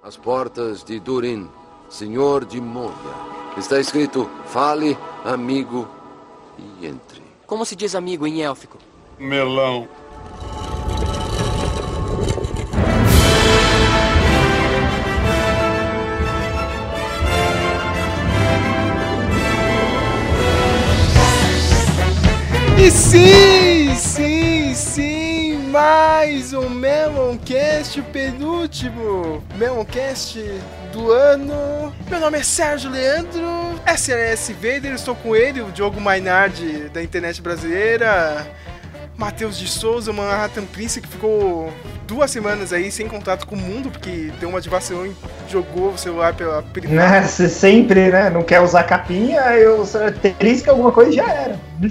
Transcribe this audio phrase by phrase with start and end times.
[0.00, 1.48] As portas de Durin,
[1.88, 2.94] senhor de Moria.
[3.56, 5.88] Está escrito: fale, amigo,
[6.56, 7.20] e entre.
[7.46, 8.78] Como se diz amigo em élfico?
[9.18, 9.88] Melão.
[22.80, 23.67] E sim,
[25.78, 30.42] mais um Meloncast, o penúltimo Meloncast
[30.92, 31.94] do ano.
[32.10, 33.46] Meu nome é Sérgio Leandro,
[33.86, 38.44] SLS Vader, estou com ele, o Diogo Mainardi da internet brasileira,
[39.16, 41.72] Matheus de Souza, Manhattan Prince, que ficou
[42.08, 45.14] duas semanas aí sem contato com o mundo, porque deu uma divação e
[45.48, 47.08] jogou o celular pela privada.
[47.08, 48.28] Né, você sempre, né?
[48.30, 49.86] Não quer usar capinha, eu
[50.40, 51.56] trisca alguma coisa já era.
[51.78, 51.88] Me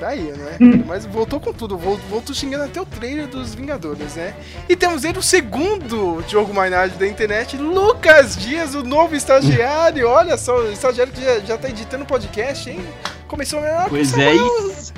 [0.00, 0.32] ferrei.
[0.32, 0.84] Tá né?
[0.86, 4.34] Mas voltou com tudo, voltou, xingando até o trailer dos Vingadores, né?
[4.68, 10.08] E temos ele, o segundo Diogo Mainardi da internet, Lucas Dias, o novo estagiário.
[10.08, 12.80] Olha só, o estagiário que já, já tá editando podcast, hein?
[13.28, 14.70] Começou melhor Pois que o é Samuel.
[14.70, 14.92] isso.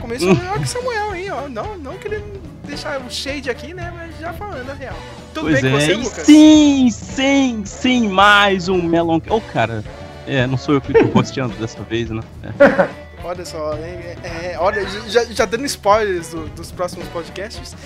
[0.00, 1.30] Começou melhor que o Samuel, hein?
[1.30, 3.92] Ó, não, não querendo deixar o shade aqui, né?
[3.94, 4.96] Mas já falando a real.
[5.34, 6.26] Tudo Pois bem com é, você, e Lucas?
[6.26, 9.20] sim, sim, sim, mais um Melon.
[9.28, 9.84] Ô, cara,
[10.26, 12.22] é, não sou eu que tô posteando dessa vez, né?
[12.42, 12.88] É.
[13.28, 13.74] Olha só?
[13.74, 14.16] É,
[14.52, 17.76] é, olha, já, já dando spoilers do- dos próximos podcasts.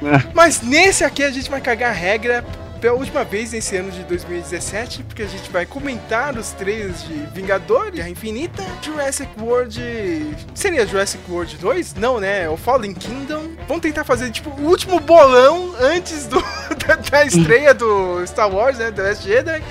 [0.00, 0.30] É.
[0.32, 2.44] Mas nesse aqui a gente vai cagar a regra
[2.80, 7.14] pela última vez nesse ano de 2017, porque a gente vai comentar os trailers de
[7.34, 10.36] Vingadores, Guerra Infinita, Jurassic World.
[10.54, 11.94] Seria Jurassic World 2?
[11.94, 12.48] Não, né?
[12.48, 13.52] O Fallen Kingdom.
[13.66, 16.38] Vamos tentar fazer tipo o último bolão antes do,
[16.86, 18.92] da, da estreia do Star Wars, né?
[18.92, 19.62] The Last Jedi.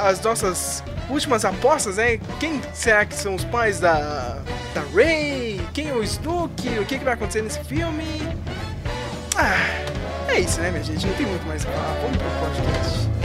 [0.00, 2.18] As nossas últimas apostas, né?
[2.38, 4.38] Quem será que são os pais da,
[4.74, 5.60] da Rey?
[5.72, 6.68] Quem é o Snoke?
[6.78, 8.04] O que, que vai acontecer nesse filme?
[9.36, 11.06] Ah, é isso, né, minha gente?
[11.06, 11.94] Não tem muito mais que falar.
[12.00, 13.23] Vamos pro podcast.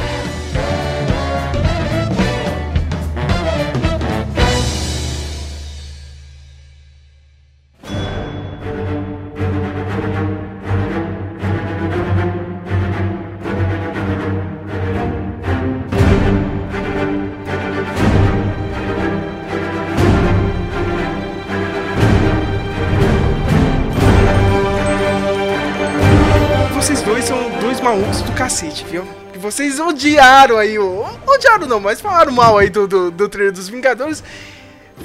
[27.80, 29.04] Dois malucos do cacete, viu?
[29.32, 31.06] Que vocês odiaram aí o.
[31.26, 34.24] Odiaram não, mas falaram mal aí do, do, do trailer dos Vingadores.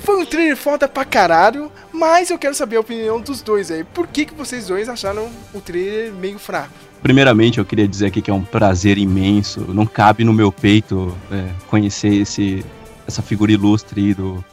[0.03, 3.85] Foi um trailer foda pra caralho, mas eu quero saber a opinião dos dois aí.
[3.85, 6.73] Por que, que vocês dois acharam o trailer meio fraco?
[7.01, 9.61] Primeiramente, eu queria dizer aqui que é um prazer imenso.
[9.69, 12.65] Não cabe no meu peito é, conhecer esse,
[13.07, 14.45] essa figura ilustre do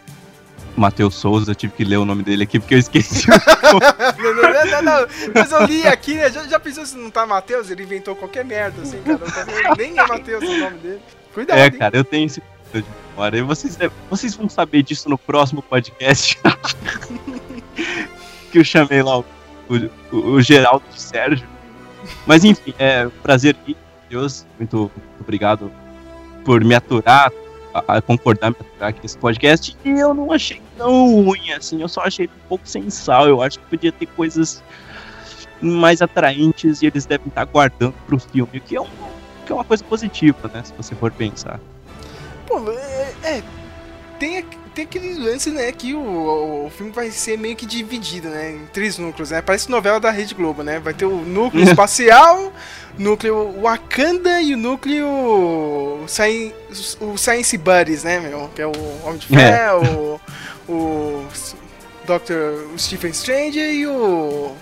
[0.75, 1.53] Matheus Souza.
[1.55, 3.27] Tive que ler o nome dele aqui porque eu esqueci.
[3.29, 5.07] não, não, não, não.
[5.33, 6.31] Mas eu li aqui, né?
[6.31, 7.69] Já, já pensou se não tá Matheus?
[7.69, 9.19] Ele inventou qualquer merda, assim, cara.
[9.19, 10.99] Tá- Nem é Matheus o nome dele.
[11.33, 11.71] Cuidado, é, hein?
[11.71, 12.41] cara, eu tenho esse
[12.73, 13.37] de memória.
[13.37, 13.77] E vocês,
[14.09, 16.39] vocês vão saber disso no próximo podcast.
[18.51, 19.25] que eu chamei lá o,
[20.11, 21.47] o, o Geraldo de Sérgio.
[22.25, 23.75] Mas enfim, é um prazer aqui,
[24.09, 24.45] Deus.
[24.57, 25.71] Muito obrigado
[26.43, 27.31] por me aturar,
[27.73, 29.75] a, a concordar, aqui nesse podcast.
[29.83, 33.27] E eu não achei tão ruim assim, eu só achei um pouco sem sal.
[33.27, 34.63] Eu acho que podia ter coisas
[35.61, 38.87] mais atraentes e eles devem estar guardando pro filme, o que é, um,
[39.45, 40.63] que é uma coisa positiva, né?
[40.63, 41.59] Se você for pensar.
[42.47, 43.43] Pô, é, é,
[44.21, 44.45] tem,
[44.75, 48.67] tem aquele lance, né, que o, o filme vai ser meio que dividido, né, em
[48.67, 52.53] três núcleos, né, parece novela da Rede Globo, né, vai ter o núcleo espacial,
[52.99, 56.53] núcleo Wakanda e o núcleo Sci-
[57.01, 58.71] o Science Buddies, né, meu, que é o
[59.03, 60.21] Homem de Ferro,
[60.69, 61.25] o, o
[62.05, 62.77] Dr.
[62.77, 64.55] Stephen Strange e o...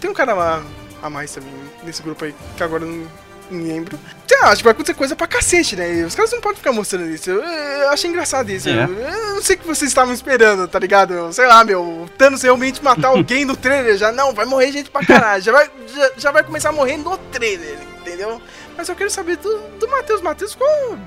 [0.00, 0.62] Tem um cara a,
[1.02, 1.52] a mais também
[1.84, 3.06] nesse grupo aí, que agora não
[3.50, 3.98] não lembro.
[4.26, 5.94] Sei lá, acho que vai acontecer coisa pra cacete, né?
[5.94, 7.30] E os caras não podem ficar mostrando isso.
[7.30, 8.68] Eu, eu achei engraçado isso.
[8.68, 8.84] É.
[8.84, 11.32] Eu, eu não sei o que vocês estavam esperando, tá ligado?
[11.32, 13.96] Sei lá, meu, o Thanos realmente matar alguém no trailer.
[13.96, 15.42] Já não, vai morrer gente pra caralho.
[15.42, 18.40] Já vai, já, já vai começar a morrer no trailer, entendeu?
[18.76, 20.20] Mas eu quero saber do, do Matheus.
[20.20, 20.98] Matheus ficou.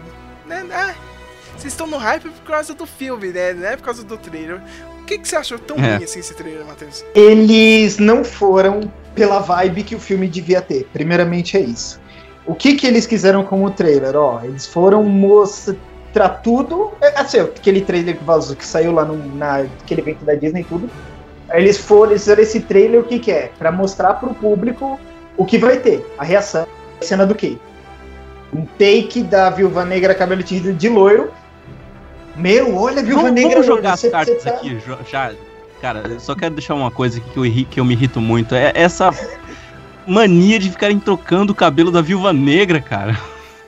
[0.46, 0.96] Né, né?
[1.58, 3.54] Vocês estão no hype por causa do filme, né?
[3.54, 4.62] Não é por causa do trailer.
[5.02, 5.96] O que, que você achou tão É.
[5.96, 7.04] ruim assim esse trailer, Matheus?
[7.14, 10.86] Eles não foram pela vibe que o filme devia ter.
[10.94, 12.00] Primeiramente é isso.
[12.50, 14.16] O que que eles quiseram com o trailer?
[14.16, 16.92] Ó, eles foram mostrar tudo.
[17.00, 20.64] é, Assim, aquele trailer que vazou, que saiu lá no, naquele evento da Disney e
[20.64, 20.90] tudo.
[21.54, 23.52] Eles foram, eles fizeram esse trailer, o que que é?
[23.60, 25.00] Pra mostrar pro público
[25.38, 26.66] o que vai ter, a reação,
[27.00, 27.56] a cena do quê?
[28.52, 31.32] Um take da Viúva Negra cabelo tingido de loiro.
[32.36, 35.34] Meu, olha a Viúva Vamos, Negra vamos jogar as cartas tá- aqui já.
[35.80, 38.56] Cara, eu só quero deixar uma coisa aqui que eu, que eu me irrito muito.
[38.56, 39.12] É essa
[40.10, 43.18] mania de ficarem trocando o cabelo da viúva negra, cara.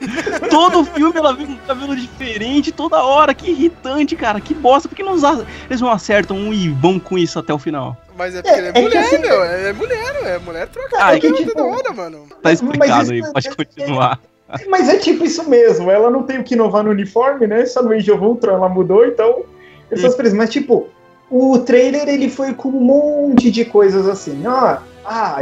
[0.50, 3.32] Todo filme ela vem com um cabelo diferente toda hora.
[3.32, 4.40] Que irritante, cara.
[4.40, 4.88] Que bosta.
[4.88, 5.38] Por que não usar?
[5.70, 7.96] Eles não acertam e vão com isso até o final.
[8.18, 9.44] Mas é porque É, ele é, é que mulher, assim- meu.
[9.44, 12.26] É mulher, é mulher troca Ah, é que, tipo- toda hora, mano.
[12.42, 14.20] Tá explicado isso aí, é- pode continuar.
[14.68, 17.64] Mas é tipo isso mesmo, ela não tem o que inovar no uniforme, né?
[17.64, 19.44] Só no Age of Ultron ela mudou, então.
[19.90, 20.34] Essas coisas.
[20.34, 20.88] Mas, tipo,
[21.30, 24.46] o trailer ele foi com um monte de coisas assim.
[24.46, 24.82] Ó, ah,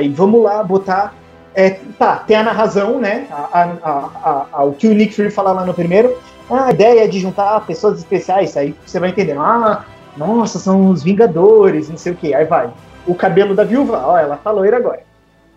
[0.01, 1.15] e vamos lá botar.
[1.55, 3.27] É, tá, tem a narração, né?
[3.31, 6.17] A, a, a, o que o Nick Fury fala lá no primeiro.
[6.49, 9.41] Ah, a ideia é de juntar pessoas especiais, aí você vai entendendo.
[9.41, 9.85] Ah,
[10.17, 12.35] nossa, são os Vingadores, não sei o que.
[12.35, 12.71] Aí vai.
[13.07, 15.03] O cabelo da viúva, ó, ela tá loira agora.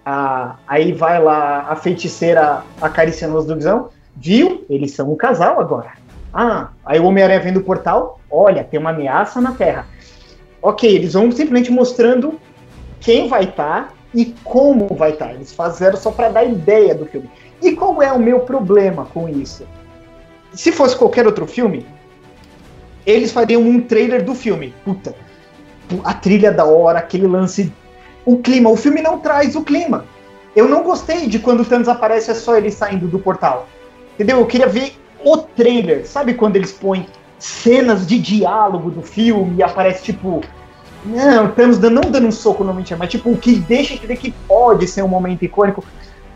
[0.06, 3.90] Ah, aí vai lá a feiticeira acariciando os Visão.
[4.16, 4.66] Viu?
[4.70, 5.94] Eles são um casal agora.
[6.34, 8.20] Ah, aí o Homem-Aranha vem do portal.
[8.30, 9.86] Olha, tem uma ameaça na Terra.
[10.62, 12.40] Ok, eles vão simplesmente mostrando
[13.04, 15.34] quem vai estar e como vai estar.
[15.34, 17.30] Eles fizeram só para dar ideia do filme.
[17.62, 19.68] E qual é o meu problema com isso?
[20.54, 21.86] Se fosse qualquer outro filme,
[23.06, 24.74] eles fariam um trailer do filme.
[24.86, 25.16] Puta,
[26.04, 27.72] a trilha da hora, aquele lance,
[28.26, 28.70] o clima.
[28.70, 30.06] O filme não traz o clima.
[30.56, 33.68] Eu não gostei de quando o Thanos aparece é só ele saindo do portal.
[34.14, 34.40] Entendeu?
[34.40, 36.08] Eu queria ver o trailer.
[36.08, 37.08] Sabe quando eles põem
[37.40, 40.42] cenas de diálogo do filme e aparece tipo.
[41.06, 44.32] Não, Thanos não dando um soco no mentira, mas tipo, o que deixa entender que
[44.48, 45.84] pode ser um momento icônico.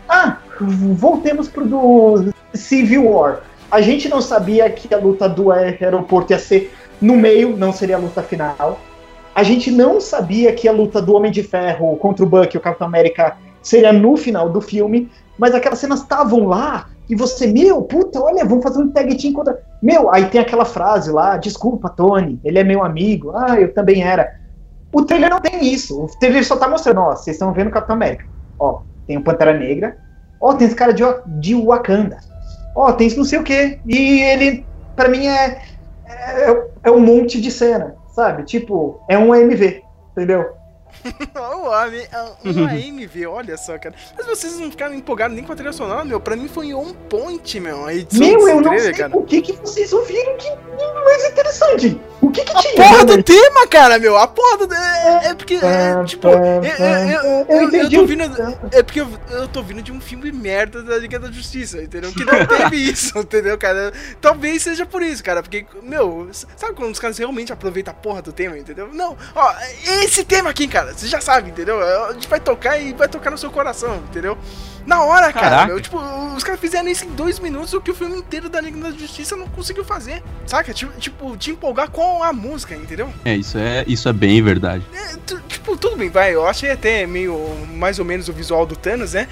[0.08, 3.40] Ah, voltemos pro do Civil War.
[3.70, 7.96] A gente não sabia que a luta do aeroporto ia ser no meio, não seria
[7.96, 8.80] a luta final.
[9.34, 12.60] A gente não sabia que a luta do Homem de Ferro contra o Buck o
[12.60, 17.80] Capitão América seria no final do filme, mas aquelas cenas estavam lá e você, meu,
[17.82, 19.62] puta, olha, vamos fazer um tag team contra.
[19.82, 24.02] Meu, aí tem aquela frase lá, desculpa, Tony, ele é meu amigo, ah, eu também
[24.02, 24.38] era.
[24.92, 27.72] O trailer não tem isso, o trailer só tá mostrando, ó, vocês estão vendo o
[27.72, 28.24] Capitão América,
[28.58, 29.98] ó, tem o Pantera Negra,
[30.40, 32.18] ó, tem esse cara de, de Wakanda,
[32.74, 35.62] ó, tem isso não sei o que, e ele, pra mim, é,
[36.06, 38.44] é, é um monte de cena, sabe?
[38.44, 39.82] Tipo, é um AMV,
[40.12, 40.58] entendeu?
[41.38, 41.98] O AM,
[42.44, 43.94] um AMV, olha só, cara.
[44.16, 46.18] Mas vocês não ficaram empolgados nem com a trilha sonora, meu.
[46.18, 47.84] Pra mim foi on point, meu.
[47.84, 49.16] A edição Meu, eu não trailer, sei cara.
[49.16, 50.48] o que, que vocês ouviram que
[51.04, 52.00] mais interessante.
[52.28, 52.74] O que que tinha?
[52.74, 54.16] Porra do tema, cara, meu.
[54.18, 54.74] A porra do.
[54.74, 56.62] É, é porque, é, tipo, eu,
[57.48, 58.24] eu, eu, tô vindo.
[58.70, 62.12] É porque eu, eu tô vindo de um filme merda da Liga da Justiça, entendeu?
[62.12, 63.92] Que não teve isso, entendeu, cara?
[64.20, 65.42] Talvez seja por isso, cara.
[65.42, 68.90] Porque, meu, sabe quando os caras realmente aproveitam a porra do tema, entendeu?
[68.92, 69.54] Não, ó,
[70.04, 71.80] esse tema aqui, cara, você já sabe, entendeu?
[71.80, 74.36] A gente vai tocar e vai tocar no seu coração, entendeu?
[74.88, 75.98] Na hora, cara, meu, tipo,
[76.34, 78.90] os caras fizeram isso em dois minutos, o que o filme inteiro da Liga da
[78.90, 80.72] Justiça não conseguiu fazer, saca?
[80.72, 83.12] Tipo, te empolgar com a música, entendeu?
[83.22, 84.82] É, isso é, isso é bem verdade.
[84.94, 86.34] É, tipo, tudo bem, vai.
[86.34, 87.38] Eu achei até meio
[87.74, 89.28] mais ou menos o visual do Thanos, né?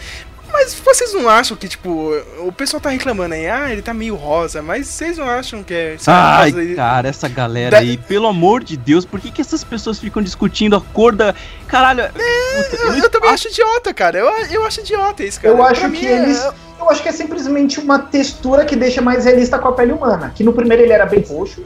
[0.52, 4.14] Mas vocês não acham que, tipo, o pessoal tá reclamando aí, ah, ele tá meio
[4.14, 5.96] rosa, mas vocês não acham que é.
[6.06, 9.40] Ai, rosa e- cara, essa galera Da- aí, pelo amor de Deus, por que, que
[9.40, 11.34] essas pessoas ficam discutindo a cor da.
[11.66, 14.18] Caralho, puta, Eu, não eu também acho idiota, cara.
[14.18, 15.52] Eu, eu acho idiota isso, cara.
[15.52, 16.38] Eu Pra acho mim que é- eles.
[16.78, 20.32] Eu acho que é simplesmente uma textura que deixa mais realista com a pele humana.
[20.34, 21.64] Que no primeiro ele era bem roxo,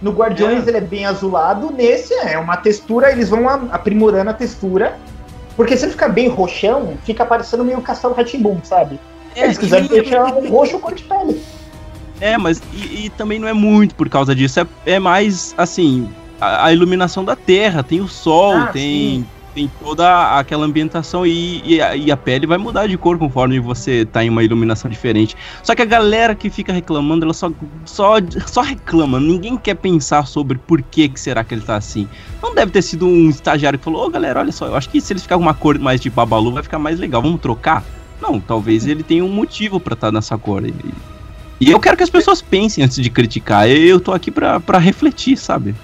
[0.00, 4.96] no Guardiões ele é bem azulado, nesse é uma textura, eles vão aprimorando a textura.
[5.56, 8.98] Porque se ele ficar bem roxão, fica parecendo meio Castelo Ratimbum, sabe?
[9.36, 11.42] É, eles quiserem e- deixar um roxo cor de pele.
[12.20, 14.60] É, mas e, e também não é muito por causa disso.
[14.60, 16.08] É, é mais assim,
[16.40, 21.62] a, a iluminação da Terra, tem o sol, Ah, tem, tem toda aquela ambientação e,
[21.64, 24.90] e, a, e a pele vai mudar de cor conforme você tá em uma iluminação
[24.90, 25.36] diferente.
[25.62, 27.50] Só que a galera que fica reclamando, ela só,
[27.84, 28.14] só,
[28.46, 29.20] só reclama.
[29.20, 32.08] Ninguém quer pensar sobre por que, que será que ele tá assim.
[32.42, 35.00] Não deve ter sido um estagiário que falou, ô galera, olha só, eu acho que
[35.00, 37.84] se eles ficar com uma cor mais de babalu vai ficar mais legal, vamos trocar?
[38.20, 40.66] Não, talvez ele tenha um motivo pra estar nessa cor.
[40.66, 40.74] E,
[41.60, 43.68] e eu quero que as pessoas pensem antes de criticar.
[43.68, 45.74] Eu tô aqui pra refletir, sabe?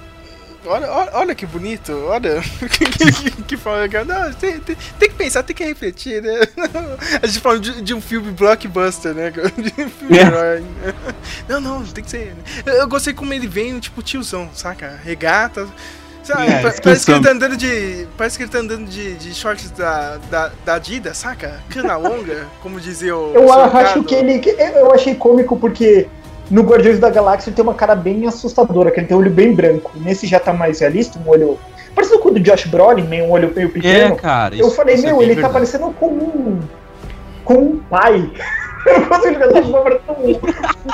[0.67, 2.41] Olha, olha, olha que bonito, olha.
[2.43, 2.85] que,
[3.31, 4.05] que, que fala, cara.
[4.05, 6.41] Não, tem, tem, tem que pensar, tem que refletir, né?
[7.23, 9.31] A gente fala de, de um filme blockbuster, né?
[9.57, 10.21] De um filme É.
[10.23, 10.65] herói.
[11.49, 12.35] Não, não, tem que ser.
[12.67, 15.01] Eu, eu gostei como ele vem, tipo, tiozão, saca?
[15.03, 15.67] Regata.
[16.23, 18.07] Sabe, É, pa- parece que ele tá andando de.
[18.19, 21.59] Parece que ele tá andando de, de shorts da, da, da Adidas, saca?
[21.71, 23.33] Cana longa, como dizia o.
[23.35, 24.41] Eu acho que ele.
[24.77, 26.07] Eu achei cômico porque
[26.51, 29.31] no Guardiões da Galáxia ele tem uma cara bem assustadora, que ele tem um olho
[29.31, 29.93] bem branco.
[29.97, 31.59] Nesse já tá mais realista, um olho.
[31.95, 34.17] Parece com o do Josh Brolin, meio um olho meio É, pequeno.
[34.17, 34.55] cara.
[34.57, 35.53] eu falei, é meu, ele tá verdade.
[35.55, 36.61] parecendo com um.
[37.45, 38.31] com um pai.
[38.87, 40.39] Eu não consigo pensar, tá parecendo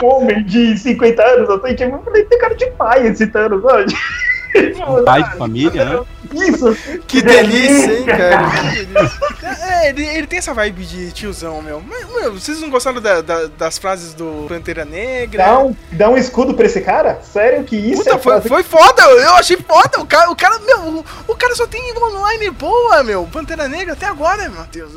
[0.02, 3.28] um, um homem de 50 anos, assim, tipo, eu falei, tem cara de pai esse
[3.28, 3.84] Thanos, sabe?
[5.04, 6.00] pai de família, né?
[6.34, 6.76] Isso!
[7.06, 8.50] Que delícia, hein, cara?
[8.50, 9.18] Que delícia.
[9.62, 11.82] É, ele, ele tem essa vibe de tiozão, meu.
[11.86, 15.44] Mas, meu, vocês não gostaram da- da- das frases do Pantera Negra?
[15.44, 17.20] Dá um, dá um escudo pra esse cara?
[17.22, 20.00] Sério que isso Puta, é foi, frase- foi foda, eu achei foda.
[20.00, 23.24] O cara, o cara, meu, o, o cara só tem online boa, meu.
[23.26, 24.92] Pantera Negra até agora, Matheus.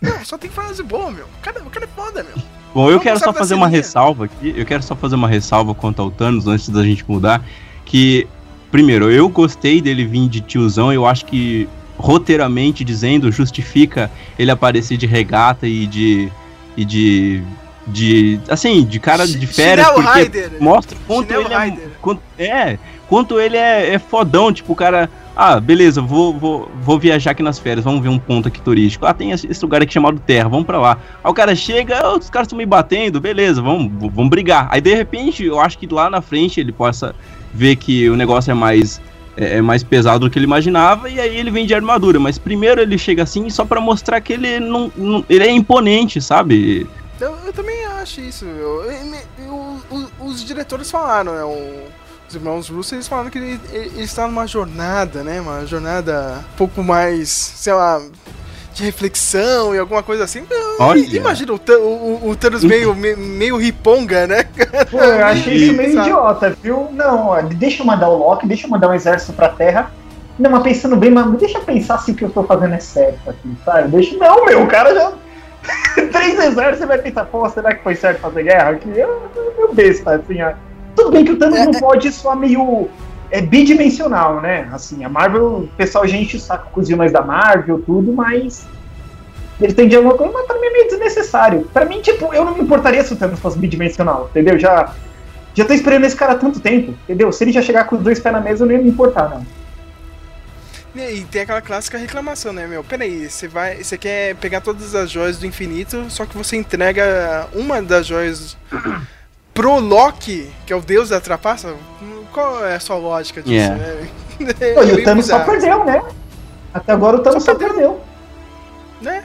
[0.00, 1.24] Meu, só tem frase boa, meu.
[1.24, 2.42] O cara, o cara é foda, meu.
[2.74, 4.52] Bom, eu quero só fazer uma ressalva aqui.
[4.54, 7.42] Eu quero só fazer uma ressalva quanto ao Thanos antes da gente mudar.
[7.86, 8.28] Que,
[8.76, 10.92] primeiro, eu gostei dele vir de tiozão.
[10.92, 11.66] Eu acho que,
[11.96, 16.30] roteiramente dizendo, justifica ele aparecer de regata e de.
[16.76, 17.42] e de.
[17.86, 18.38] de.
[18.50, 19.86] assim, de cara de férias.
[19.86, 20.50] Chinelo Porque Rider.
[20.60, 22.78] mostra quanto Chinelo ele é, quanto, é.
[23.08, 25.08] Quanto ele é, é fodão, tipo, o cara.
[25.34, 29.06] Ah, beleza, vou, vou, vou viajar aqui nas férias, vamos ver um ponto aqui turístico.
[29.06, 30.98] Ah, tem esse lugar aqui chamado Terra, vamos pra lá.
[31.24, 34.66] Aí o cara chega, "Ah, os caras estão me batendo, beleza, vamos, vamos brigar.
[34.70, 37.14] Aí de repente, eu acho que lá na frente ele possa
[37.56, 39.00] ver que o negócio é mais
[39.36, 42.18] é, é mais pesado do que ele imaginava e aí ele vem de armadura.
[42.20, 46.20] Mas primeiro ele chega assim só pra mostrar que ele não, não- ele é imponente,
[46.20, 46.86] sabe?
[47.20, 48.44] Eu, eu também acho isso.
[48.44, 48.84] Eu,
[49.38, 49.80] eu-
[50.20, 51.44] os diretores falaram, né?
[52.28, 55.40] os irmãos Russo, eles falaram que ele, ele, ele está numa jornada, né?
[55.40, 58.02] Uma jornada um pouco mais, sei lá,
[58.76, 60.44] de reflexão e alguma coisa assim.
[60.50, 60.98] Eu- Olha.
[60.98, 64.44] Imagina o, o, o- Thanos meio, me- meio riponga, né?
[64.90, 66.08] Pô, eu achei isso meio Sabe?
[66.10, 66.88] idiota, viu?
[66.92, 69.90] Não, ó, deixa eu mandar o Loki, deixa eu mandar um exército pra Terra.
[70.38, 72.78] Não, mas pensando bem, mas deixa eu pensar se o que eu tô fazendo é
[72.78, 73.88] certo aqui, sabe?
[73.88, 74.14] Deixa...
[74.18, 75.12] Não, meu, o cara já.
[76.12, 78.90] Três exércitos, você vai pensar, pô, será que foi certo fazer guerra aqui?
[78.94, 79.22] Eu,
[79.56, 80.52] meu besta, assim, ó.
[80.94, 82.90] Tudo bem que o Thanos não pode soar meio.
[83.30, 84.68] É bidimensional, né?
[84.72, 86.06] Assim, a Marvel, o pessoal
[86.36, 88.66] o saco com os da Marvel, tudo, mas.
[89.60, 91.68] Ele tem coisa, mas pra mim é meio desnecessário.
[91.72, 94.58] Pra mim, tipo, eu não me importaria se o Thanos fosse bidimensional, entendeu?
[94.58, 94.92] Já,
[95.54, 97.32] já tô esperando esse cara há tanto tempo, entendeu?
[97.32, 99.30] Se ele já chegar com os dois pés na mesa, eu não ia me importar,
[99.30, 99.46] não.
[100.96, 102.82] E tem aquela clássica reclamação, né, meu?
[102.82, 103.82] Peraí, você vai.
[103.82, 108.56] Você quer pegar todas as joias do infinito, só que você entrega uma das joias
[109.52, 111.74] pro Loki, que é o deus da trapaça?
[112.32, 113.54] Qual é a sua lógica disso?
[113.54, 113.76] Yeah.
[113.76, 114.08] né?
[114.74, 116.02] Pô, e É o Thanos só bizarro, perdeu, né?
[116.74, 118.00] Até agora o Thanos Só só, perdeu.
[118.00, 118.00] perdeu.
[119.00, 119.24] né?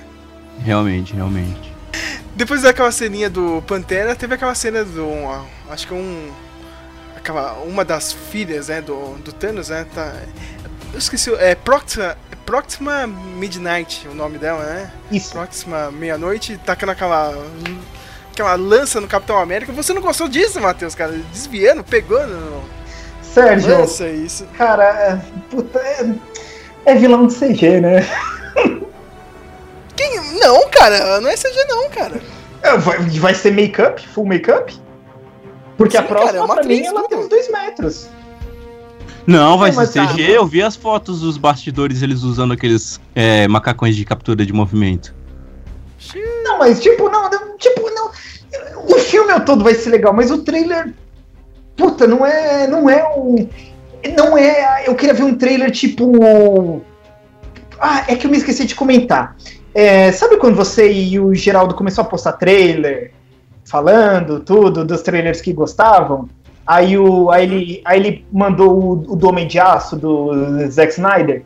[0.63, 1.71] Realmente, realmente.
[2.35, 5.09] Depois daquela ceninha do Pantera, teve aquela cena do.
[5.27, 6.31] ah, Acho que um.
[7.15, 9.85] Aquela, uma das filhas, né, do, do Thanos, né?
[9.93, 10.13] Tá,
[10.91, 14.91] eu esqueci, é Proxima, Proxima Midnight, o nome dela, né?
[15.11, 15.31] Isso.
[15.33, 17.35] Próxima meia-noite, tacando aquela.
[18.31, 19.71] aquela lança no Capitão América.
[19.73, 21.11] Você não gostou disso, Matheus, cara?
[21.31, 22.63] Desviando, pegando.
[23.33, 24.45] Sérgio, Lança, isso.
[24.57, 26.05] cara, é, puta, é,
[26.85, 28.01] é vilão de CG, né?
[29.95, 30.39] Quem?
[30.39, 32.21] Não, cara, não é CG, não, cara.
[32.63, 34.05] É, Vai, vai ser make-up?
[34.09, 34.75] Full make-up?
[35.77, 37.09] Porque a Sim, cara, próxima, é uma pra mim, atriz, ela tudo.
[37.09, 38.09] tem uns dois metros.
[39.25, 40.23] Não, vai É, ser tá, CG.
[40.23, 44.51] mas- Eu vi as fotos dos bastidores, eles usando aqueles é, macacões de captura de
[44.53, 45.13] movimento.
[46.43, 48.11] Não, mas tipo, não, não, tipo, não.
[48.89, 50.93] O filme todo vai ser legal, mas o trailer.
[51.75, 52.67] Puta, não é.
[52.67, 53.47] Não é um.
[54.15, 54.87] Não é.
[54.87, 56.81] Eu queria ver um trailer tipo.
[57.79, 59.35] Ah, é que eu me esqueci de comentar.
[59.73, 63.11] É, sabe quando você e o Geraldo começou a postar trailer,
[63.63, 66.29] falando tudo, dos trailers que gostavam?
[66.67, 70.91] Aí, o, aí, ele, aí ele mandou o, o do Homem de Aço, do Zack
[70.93, 71.43] Snyder.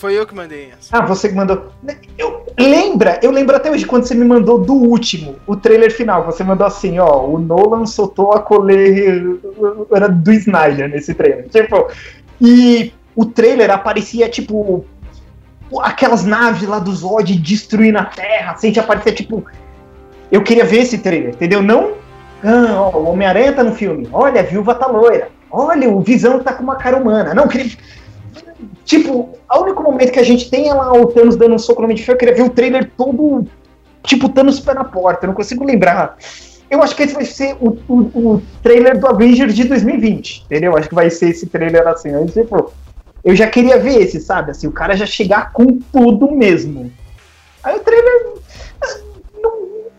[0.00, 0.96] Foi eu que mandei essa.
[0.96, 1.66] Ah, você que mandou.
[2.16, 3.20] Eu, lembra?
[3.22, 6.24] Eu lembro até hoje quando você me mandou do último, o trailer final.
[6.24, 11.50] Você mandou assim, ó, o Nolan soltou a coleira do Snyder nesse trailer.
[11.50, 11.90] Tipo,
[12.40, 14.86] e o trailer aparecia tipo
[15.82, 19.44] aquelas naves lá do Zod destruindo a Terra, assim, aparecia tipo
[20.32, 21.62] eu queria ver esse trailer, entendeu?
[21.62, 21.92] Não,
[22.42, 24.08] ah, ó, o Homem-Aranha tá no filme.
[24.10, 25.28] Olha, a Viúva tá loira.
[25.50, 27.34] Olha, o Visão tá com uma cara humana.
[27.34, 27.70] Não, queria
[28.84, 31.80] Tipo, o único momento que a gente tem é lá o Thanos dando um soco
[31.80, 33.46] no Homem de Ferro, eu queria ver o trailer todo,
[34.04, 36.16] tipo, Thanos pé na porta, eu não consigo lembrar.
[36.70, 40.76] Eu acho que esse vai ser o, o, o trailer do Avengers de 2020, entendeu?
[40.76, 42.14] Acho que vai ser esse trailer assim.
[42.14, 42.72] Aí, tipo,
[43.24, 44.52] eu já queria ver esse, sabe?
[44.52, 46.92] Assim, o cara já chegar com tudo mesmo.
[47.62, 48.34] Aí o trailer
[48.80, 48.98] ah,
[49.42, 49.52] não,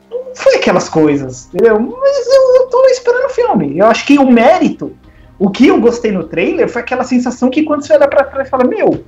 [0.09, 1.77] não foi aquelas coisas, entendeu?
[1.77, 3.77] Mas eu, eu tô esperando o filme.
[3.77, 4.95] Eu acho que o mérito
[5.43, 8.47] o que eu gostei no trailer foi aquela sensação que quando você olha pra trás
[8.47, 9.03] e fala, meu,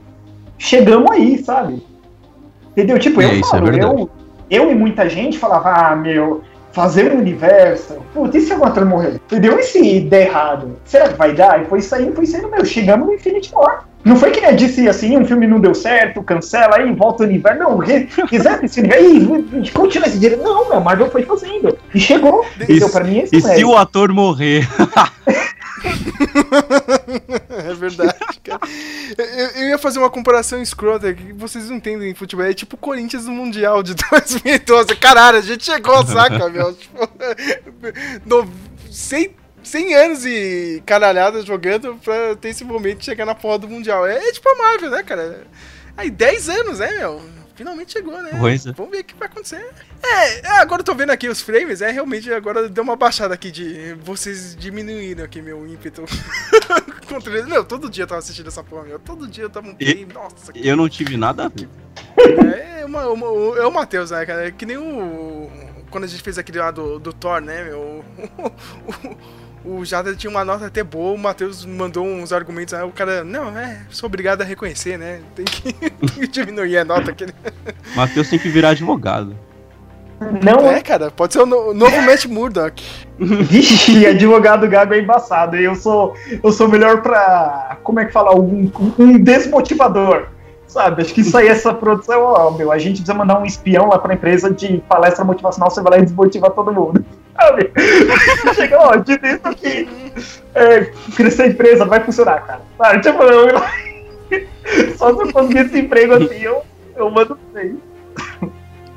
[0.58, 1.84] chegamos aí, sabe?
[2.72, 2.98] Entendeu?
[2.98, 3.96] Tipo, É, eu isso é falo, verdade.
[4.02, 4.10] eu,
[4.50, 8.84] eu e muita gente falava, ah, meu, fazer um universo, putz, e se o ator
[8.84, 9.16] morrer?
[9.28, 9.60] Entendeu?
[9.60, 10.76] E se der errado?
[10.86, 11.62] Será que vai dar?
[11.62, 13.86] E foi saindo, foi saindo, meu, chegamos no Infinity War.
[14.04, 17.26] Não foi que nem disse assim, um filme não deu certo, cancela aí, volta o
[17.28, 17.60] universo.
[17.60, 20.44] Não, reseta esse universo, aí, continua esse direito.
[20.44, 21.78] Não, meu, Marvel foi fazendo.
[21.94, 22.44] E chegou.
[22.60, 22.90] Entendeu?
[22.90, 23.70] Pra mim, esse E é se mérito.
[23.70, 24.68] o ator morrer?
[27.50, 28.62] é verdade, cara.
[29.18, 32.46] Eu, eu, ia fazer uma comparação escrota que vocês não entendem em futebol.
[32.46, 34.96] É tipo o Corinthians no Mundial de 2012.
[34.96, 36.74] Caralho, a gente chegou, saca, meu?
[36.74, 37.10] Tipo,
[38.26, 38.50] no,
[38.92, 43.70] 100, 100 anos e caralhada jogando pra ter esse momento de chegar na porra do
[43.70, 44.06] Mundial.
[44.06, 45.46] É, é tipo a Marvel, né, cara?
[45.96, 47.22] Aí 10 anos, né, meu?
[47.56, 48.32] Finalmente chegou, né?
[48.40, 48.72] Pois é.
[48.72, 49.64] Vamos ver o que vai acontecer.
[50.04, 53.52] É, agora eu tô vendo aqui os frames, é realmente agora deu uma baixada aqui
[53.52, 53.94] de.
[54.04, 56.04] Vocês diminuíram aqui meu ímpeto.
[57.48, 58.98] Não, todo dia eu tava assistindo essa porra, meu.
[59.00, 60.68] Todo dia eu tava um E- Nossa, que...
[60.68, 61.70] Eu não tive nada a ver.
[62.56, 63.28] É, uma, uma-
[63.60, 64.48] é o Matheus, né, cara?
[64.48, 65.50] É que nem o.
[65.92, 68.04] Quando a gente fez aquele lá do, do Thor, né, meu?
[68.38, 68.48] O,
[69.10, 69.18] o
[69.86, 73.58] Jada tinha uma nota até boa, o Matheus mandou uns argumentos, aí o cara, não,
[73.58, 75.22] é, sou obrigado a reconhecer, né?
[75.36, 77.26] Tem que, tem que diminuir a nota aqui.
[77.96, 79.36] Matheus tem que virar advogado.
[80.42, 82.84] Não É, cara, pode ser o no- novo Matt Murdock.
[83.20, 85.56] Vixe, advogado gago é embaçado.
[85.58, 87.78] Eu sou, eu sou melhor pra.
[87.84, 88.34] Como é que fala?
[88.36, 90.28] Um, um desmotivador.
[90.68, 91.02] Sabe?
[91.04, 94.00] Acho que isso aí, essa produção, ó, meu, a gente precisa mandar um espião lá
[94.00, 97.06] pra empresa de palestra motivacional, você vai lá e desmotiva todo mundo.
[97.36, 97.72] Sabe?
[98.56, 99.88] Chega, ó, diz isso aqui.
[100.56, 100.82] É,
[101.16, 102.62] crescer empresa, não vai funcionar, cara.
[102.78, 103.02] Sabe?
[103.02, 103.50] Tipo, eu,
[104.98, 106.64] só se eu conseguir esse emprego assim, eu,
[106.96, 107.82] eu mando bem.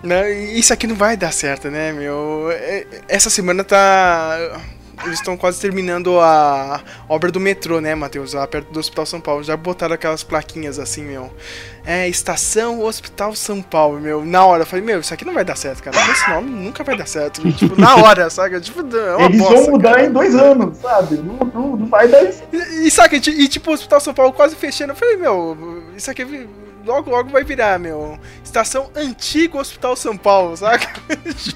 [0.02, 2.48] Né, Isso aqui não vai dar certo, né, meu?
[2.52, 4.36] É- Essa semana tá.
[5.04, 8.32] Eles estão quase terminando a obra do metrô, né, Matheus?
[8.32, 9.42] Lá perto do Hospital São Paulo.
[9.42, 11.30] Já botaram aquelas plaquinhas assim, meu.
[11.84, 14.24] É, Estação Hospital São Paulo, meu.
[14.24, 15.96] Na hora, eu falei, meu, isso aqui não vai dar certo, cara.
[16.10, 17.40] Esse nome nunca vai dar certo.
[17.52, 18.60] tipo, na hora, sabe?
[18.60, 20.06] Tipo, é Eles bosta, vão mudar cara.
[20.06, 21.16] em dois anos, sabe?
[21.16, 22.42] Não, não, não vai dar isso.
[22.52, 24.92] E, e sabe, e, tipo, o Hospital São Paulo quase fechando.
[24.92, 26.24] Eu falei, meu, isso aqui
[26.86, 28.18] logo, logo vai virar, meu.
[28.42, 30.88] Estação Antigo Hospital São Paulo, saca?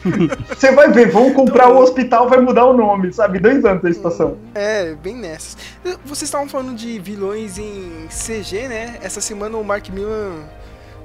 [0.49, 3.39] Você vai ver, vão comprar o hospital, vai mudar o nome, sabe?
[3.39, 4.37] Dois anos a estação.
[4.55, 5.57] É, bem nessas.
[6.05, 8.99] Vocês estavam falando de vilões em CG, né?
[9.01, 10.45] Essa semana o Mark Millan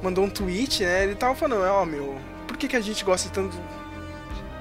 [0.01, 1.03] mandou um tweet, né?
[1.03, 2.15] Ele tava falando, ó, meu,
[2.47, 3.55] por que, que a gente gosta tanto,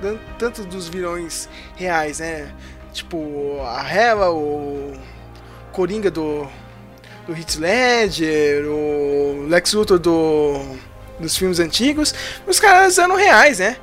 [0.00, 2.52] tan- tanto dos vilões reais, né?
[2.92, 4.92] Tipo, a Hela, o
[5.72, 6.46] Coringa do,
[7.26, 10.60] do Heath Ledger, o Lex Luthor do,
[11.18, 12.14] dos filmes antigos,
[12.46, 13.76] os caras eram reais, né?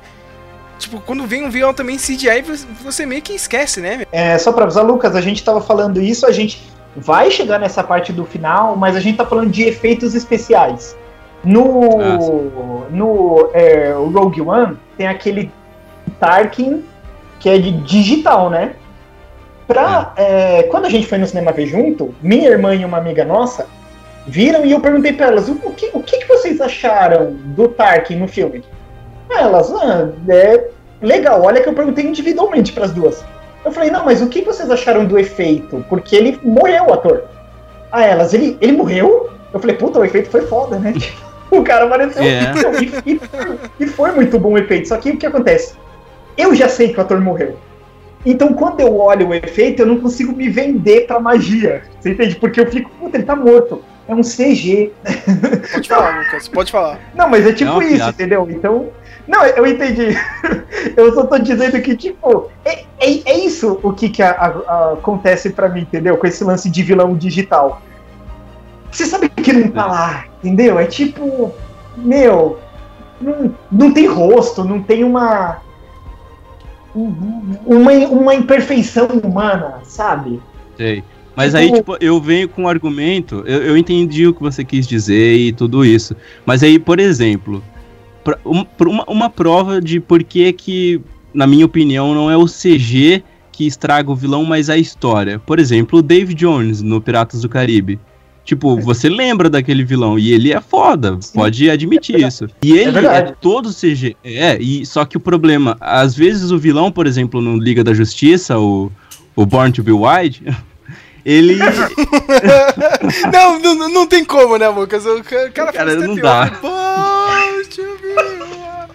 [0.78, 2.42] Tipo, quando vem um vilão também CGI,
[2.82, 4.04] você- meio que esquece, né?
[4.10, 6.62] É, só pra avisar, Lucas, a gente tava falando isso, a gente
[6.96, 10.96] vai chegar nessa parte do final, mas a gente tá falando de efeitos especiais.
[11.44, 12.18] No, Ah,
[12.90, 15.50] no é, Rogue One, tem aquele
[16.20, 16.84] Tarkin
[17.40, 18.74] que é de digital, né?
[19.72, 23.24] Pra, é, quando a gente foi no cinema ver junto, minha irmã e uma amiga
[23.24, 23.66] nossa
[24.26, 28.16] viram e eu perguntei pra elas: o, que, o que, que vocês acharam do Tarkin
[28.16, 28.64] no filme?
[29.30, 30.68] Elas, ah, é
[31.00, 33.24] legal, olha que eu perguntei individualmente pras duas.
[33.64, 35.84] Eu falei, não, mas o que vocês acharam do efeito?
[35.88, 37.24] Porque ele morreu, o ator.
[37.90, 39.30] Ah, elas, ele, ele morreu?
[39.52, 40.92] Eu falei, puta, o efeito foi foda, né?
[41.50, 42.22] o cara apareceu.
[42.22, 42.52] É.
[43.06, 43.20] E, e-
[43.80, 44.88] e foi muito bom o efeito.
[44.88, 45.74] Só que o que acontece?
[46.36, 47.56] Eu já sei que o ator morreu.
[48.24, 51.82] Então, quando eu olho o efeito, eu não consigo me vender pra magia.
[52.00, 52.36] Você entende?
[52.36, 53.82] Porque eu fico, puta, ele tá morto.
[54.06, 54.92] É um CG.
[55.72, 56.98] Pode falar, Lucas, pode falar.
[57.14, 58.48] Não, mas é tipo uma isso, entendeu?
[58.50, 58.88] Então.
[59.26, 60.16] Não, eu entendi.
[60.96, 64.72] eu só tô dizendo que, tipo, é, é, é isso o que, que a- a-
[64.72, 66.16] a- acontece pra mim, entendeu?
[66.16, 67.80] Com esse lance de vilão digital.
[68.90, 70.78] Você sabe que não tá lá, entendeu?
[70.78, 71.52] É tipo.
[71.96, 72.58] Meu.
[73.20, 75.58] Não, não tem rosto, não tem uma.
[76.94, 80.40] Um- Uma, uma imperfeição humana, sabe?
[80.76, 81.02] Sei.
[81.34, 84.86] Mas aí, tipo, eu venho com um argumento, eu, eu entendi o que você quis
[84.86, 86.14] dizer e tudo isso.
[86.44, 87.62] Mas aí, por exemplo,
[88.22, 91.00] pra- um- pra uma, uma prova de por que que,
[91.32, 95.38] na minha opinião, não é o CG que estraga o vilão, mas a história.
[95.38, 97.98] Por exemplo, o Dave Jones no Piratas do Caribe.
[98.44, 102.48] Tipo, você lembra daquele vilão e ele é foda, pode admitir isso.
[102.62, 103.34] E ele é, verdade.
[103.40, 104.16] todo CG.
[104.24, 107.94] É, e só que o problema, às vezes o vilão, por exemplo, no Liga da
[107.94, 108.90] Justiça, o,
[109.36, 110.42] o Born to Be Wild,
[111.24, 111.56] ele.
[113.32, 115.06] não, não, não tem como, né, Lucas?
[115.06, 116.42] O ca- cara, Cara, faz não dá.
[116.42, 118.88] off, Poxa vida.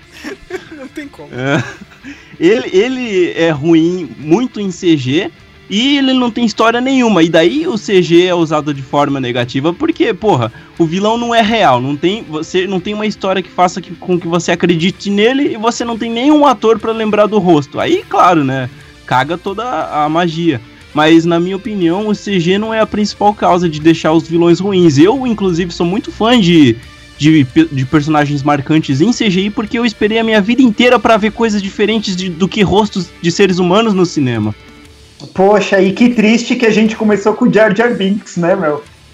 [0.78, 1.30] Não tem como.
[1.34, 1.64] É.
[2.40, 5.32] ele, ele é ruim muito em CG
[5.70, 7.24] e ele não tem história nenhuma.
[7.24, 11.42] E daí o CG é usado de forma negativa porque, porra, o vilão não é
[11.42, 11.82] real.
[11.82, 15.54] Não tem, você não tem uma história que faça que, com que você acredite nele
[15.54, 17.80] e você não tem nenhum ator pra lembrar do rosto.
[17.80, 18.70] Aí, claro, né?
[19.06, 20.62] Caga toda a magia.
[20.94, 24.60] Mas, na minha opinião, o CG não é a principal causa de deixar os vilões
[24.60, 24.98] ruins.
[24.98, 26.76] Eu, inclusive, sou muito fã de,
[27.18, 31.32] de, de personagens marcantes em CGI porque eu esperei a minha vida inteira pra ver
[31.34, 34.56] coisas diferentes de- do que rostos de seres humanos no cinema.
[35.34, 38.84] Poxa, e que triste que a gente começou com o Jar Jar Binks, né, meu?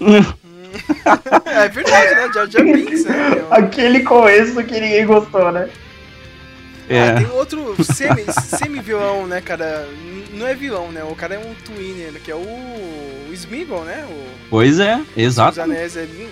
[1.46, 2.30] é verdade, né?
[2.34, 3.30] Jar Jar Binks, né?
[3.30, 3.52] meu?
[3.52, 5.68] Aquele começo que ninguém gostou, né?
[6.88, 7.08] É.
[7.08, 9.88] Ah, tem outro semi, semi-vilão, né, cara?
[10.34, 11.02] Não é vilão, né?
[11.04, 14.04] O cara é um twinner, que é o, o Smeagol, né?
[14.06, 15.60] O Pois é, Os exato.
[15.62, 16.28] Anéis ali.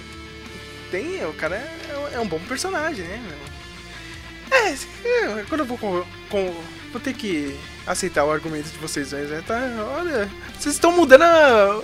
[0.90, 4.58] Tem, o cara é, é um bom personagem, né, meu?
[4.58, 6.54] É, é, quando eu vou com, com-
[6.92, 9.42] Vou ter que aceitar o argumento de vocês dois, né?
[9.46, 9.59] Tá,
[9.98, 10.28] olha,
[10.59, 11.81] vocês estão mudando a-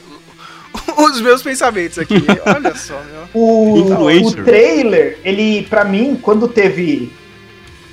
[1.03, 2.14] os meus pensamentos aqui.
[2.44, 3.29] Olha só, meu.
[3.42, 4.40] O, Influencer.
[4.40, 7.11] o trailer, ele, pra mim, quando teve.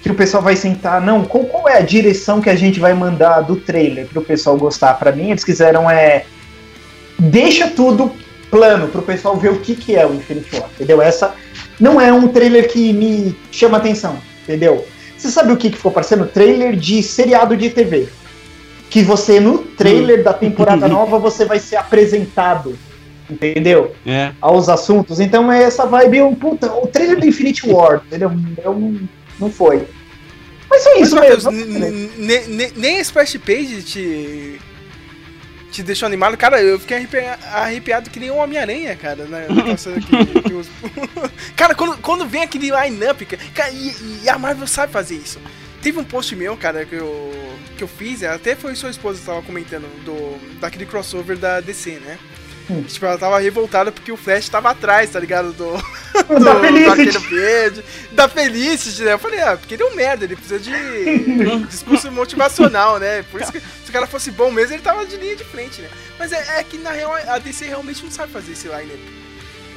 [0.04, 2.94] Que o pessoal vai sentar, não, qual, qual é a direção que a gente vai
[2.94, 4.94] mandar do trailer pro pessoal gostar?
[4.96, 6.26] Pra mim, eles quiseram é.
[7.18, 8.12] Deixa tudo
[8.52, 11.02] plano pro pessoal ver o que, que é o Infinity War, entendeu?
[11.02, 11.34] Essa
[11.80, 14.86] não é um trailer que me chama atenção, entendeu?
[15.18, 16.26] Você sabe o que, que ficou parecendo?
[16.26, 18.08] Trailer de seriado de TV.
[18.90, 22.78] Que você, no trailer da temporada nova, você vai ser apresentado,
[23.30, 23.94] entendeu?
[24.06, 24.32] É.
[24.42, 25.20] aos assuntos.
[25.20, 28.32] Então é essa vibe, um puta, o trailer do Infinity War, entendeu?
[28.64, 29.00] Eu não,
[29.40, 29.88] não foi.
[30.70, 32.12] Mas foi Mas, isso Matheus, mesmo.
[32.18, 34.60] n- nem a Splash Page te.
[35.76, 36.38] Te deixou animado.
[36.38, 39.26] Cara, eu fiquei arrepia- arrepiado que nem um Homem-Aranha, cara.
[39.26, 39.48] Né?
[39.48, 39.76] Que-
[41.56, 45.40] cara, quando, quando vem aquele line-up, cara, e, e a Marvel sabe fazer isso.
[45.82, 47.32] Teve um post meu, cara, que eu,
[47.78, 52.00] que eu fiz, até foi sua esposa que tava comentando, do, daquele crossover da DC,
[52.00, 52.18] né?
[52.70, 52.84] Hum.
[52.88, 55.54] Tipo, ela tava revoltada porque o Flash tava atrás, tá ligado?
[55.54, 55.74] Do,
[56.40, 57.28] do, Da Felicity.
[57.28, 59.14] Verde, da Felicity, né?
[59.14, 60.72] Eu falei, ah, porque ele é um merda, ele precisa de
[61.70, 63.24] discurso motivacional, né?
[63.32, 65.82] Por isso que se o cara fosse bom mesmo, ele tava de linha de frente,
[65.82, 65.90] né?
[66.18, 68.92] Mas é, é que na real a DC realmente não sabe fazer esse line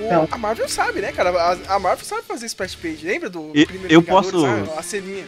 [0.01, 0.29] o.
[0.31, 1.31] A Marvel sabe, né, cara?
[1.31, 3.05] A, a Marvel sabe fazer splash page.
[3.05, 4.71] Lembra do E- primeiro eu Vingadores, posso- sabe?
[4.79, 5.25] A ceninha.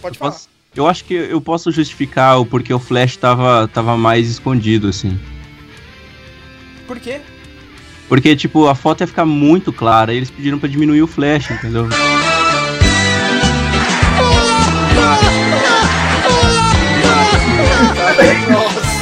[0.00, 0.30] Pode Eu falar.
[0.32, 4.88] posso- Eu acho que eu posso justificar o porquê o Flash tava, tava mais escondido,
[4.88, 5.18] assim.
[6.88, 7.20] Por quê?
[8.08, 11.50] Porque, tipo, a foto ia ficar muito clara, e eles pediram pra diminuir o Flash,
[11.50, 11.86] entendeu?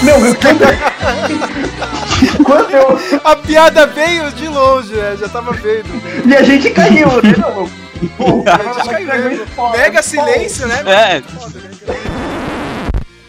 [0.03, 0.65] Meu, quando,
[2.45, 3.21] quando eu.
[3.23, 5.17] A piada veio de longe, né?
[5.19, 5.89] Já tava vendo.
[6.27, 7.35] E a gente caiu, né?
[7.39, 7.71] Não,
[8.17, 10.83] Pô, A gente caiu Mega silêncio, né?
[10.87, 11.23] É.
[11.23, 11.71] Foda, né?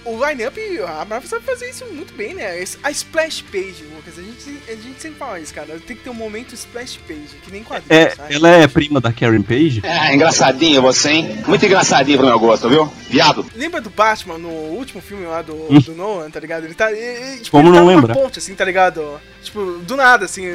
[0.07, 2.63] O line-up, a Marvel sabe fazer isso muito bem, né?
[2.83, 5.67] A splash page, Lucas, a gente, a gente sempre fala isso, cara.
[5.85, 8.33] Tem que ter um momento splash page, que nem quadrinhos, É, sabe?
[8.35, 9.81] ela é prima da Karen Page?
[9.83, 11.43] É, engraçadinho você, hein?
[11.47, 12.91] Muito engraçadinho pro meu gosto, viu?
[13.09, 13.45] Viado.
[13.55, 16.63] Lembra do Batman no último filme lá do, do Nolan, tá ligado?
[16.65, 16.91] Ele tá.
[16.91, 18.13] ele- tipo, Como ele tá não lembra?
[18.13, 19.19] ponte, assim, tá ligado?
[19.43, 20.53] Tipo, do nada, assim,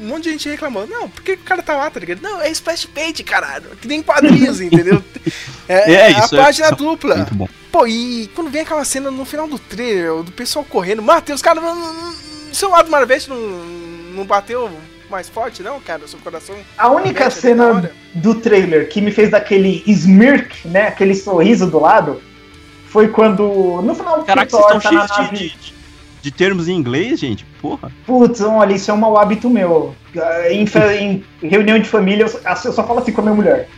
[0.00, 0.86] um monte de gente reclamou.
[0.86, 2.20] Não, por que o cara tá lá, tá ligado?
[2.20, 3.70] Não, é splash page, caralho.
[3.80, 5.02] Que nem quadrinhos, entendeu?
[5.68, 7.16] É, É, é isso a é- página é dupla.
[7.16, 7.48] Muito bom.
[7.70, 11.60] Pô, e quando vem aquela cena no final do trailer, do pessoal correndo, Matheus, cara,
[12.52, 13.36] seu lado Marvete não,
[14.14, 14.70] não bateu
[15.10, 16.04] mais forte, não, cara?
[16.04, 16.54] O seu coração.
[16.76, 20.88] A única cena do trailer que me fez daquele smirk, né?
[20.88, 22.20] Aquele sorriso do lado,
[22.88, 23.80] foi quando.
[23.82, 25.74] No final do Caraca, vocês estão tá na cheios de, de,
[26.22, 27.44] de- termos em inglês, gente?
[27.60, 27.90] Porra.
[28.06, 29.94] Putz, olha, isso é um mau hábito meu.
[30.16, 30.66] Ah, Em,
[31.42, 33.68] em reunião de família, eu só, eu só falo assim com a minha mulher.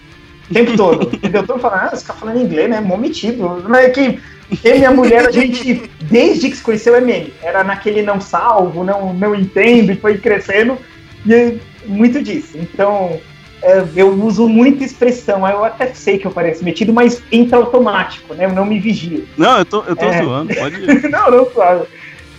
[0.51, 1.15] O tempo todo.
[1.17, 1.45] entendeu?
[1.47, 2.81] Todo falando, ah, você tá falando inglês, né?
[2.81, 3.61] Mó metido.
[3.69, 4.21] Não é que
[4.63, 7.33] eu e minha mulher, a gente, desde que se conheceu, é meme.
[7.43, 10.79] Era naquele não salvo, não, não entendo, e foi crescendo.
[11.27, 11.55] E é
[11.87, 12.57] muito disso.
[12.57, 13.19] Então,
[13.63, 15.47] é, eu uso muita expressão.
[15.49, 18.45] Eu até sei que eu pareço metido, mas entra automático, né?
[18.45, 19.27] Eu não me vigio.
[19.37, 20.23] Não, eu tô, eu tô É.
[20.23, 21.11] zoando, pode ir.
[21.11, 21.87] não, não, claro.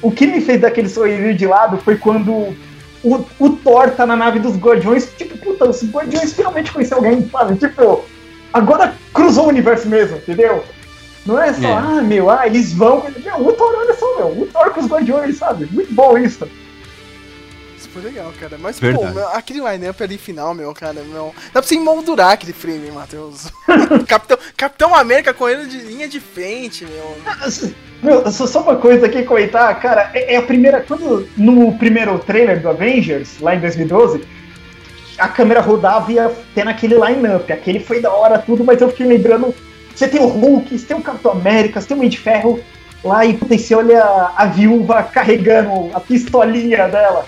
[0.01, 2.53] O que me fez daquele sorriso de lado foi quando
[3.03, 5.11] o, o Thor tá na nave dos Guardiões.
[5.17, 7.55] Tipo, puta, os Guardiões finalmente conheceram alguém, sabe?
[7.55, 8.05] Tipo,
[8.53, 10.63] agora cruzou o universo mesmo, entendeu?
[11.25, 11.73] Não é só, É.
[11.73, 13.03] ah, meu, ah, eles vão.
[13.23, 15.65] Meu, o Thor, olha só, meu, o Thor com os Guardiões, sabe?
[15.71, 16.47] Muito bom isso.
[17.77, 18.57] Isso foi legal, cara.
[18.59, 19.07] Mas, Verdade.
[19.07, 21.33] pô, meu, aquele line-up ali final, meu, cara, meu.
[21.47, 23.51] Dá pra você emoldurar aquele frame, Matheus.
[24.07, 27.17] Capitão, Capitão América correndo de linha de frente, meu.
[28.03, 30.81] Meu, só, só uma coisa aqui comentar, cara, é, é a primeira.
[30.81, 34.21] Quando no primeiro trailer do Avengers, lá em 2012,
[35.17, 37.51] a câmera rodava e ia tendo aquele line-up.
[37.51, 39.53] Aquele foi da hora tudo, mas eu fiquei lembrando.
[39.95, 42.59] Você tem o Hulk, você tem o Capitão América, você tem o Homem de Ferro
[43.03, 44.03] lá e, puta, você olha
[44.35, 47.25] a, viúva carregando a pistolinha dela.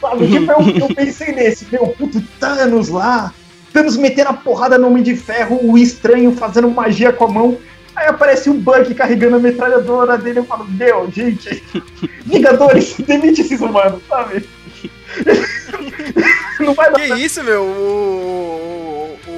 [0.00, 0.28] Sabe?
[0.28, 3.32] Tipo, eu, eu pensei nesse, meu, puto, Thanos lá.
[3.72, 7.58] Thanos metendo a porrada no Homem de Ferro, o estranho fazendo magia com a mão.
[7.96, 10.40] Aí aparece o Buck carregando a metralhadora dele.
[10.40, 11.62] Eu falo, meu, gente,
[12.26, 14.48] Vingadores, demite esses humanos, sabe?
[16.60, 17.62] Não vai dar Que isso, meu?
[17.62, 18.79] O,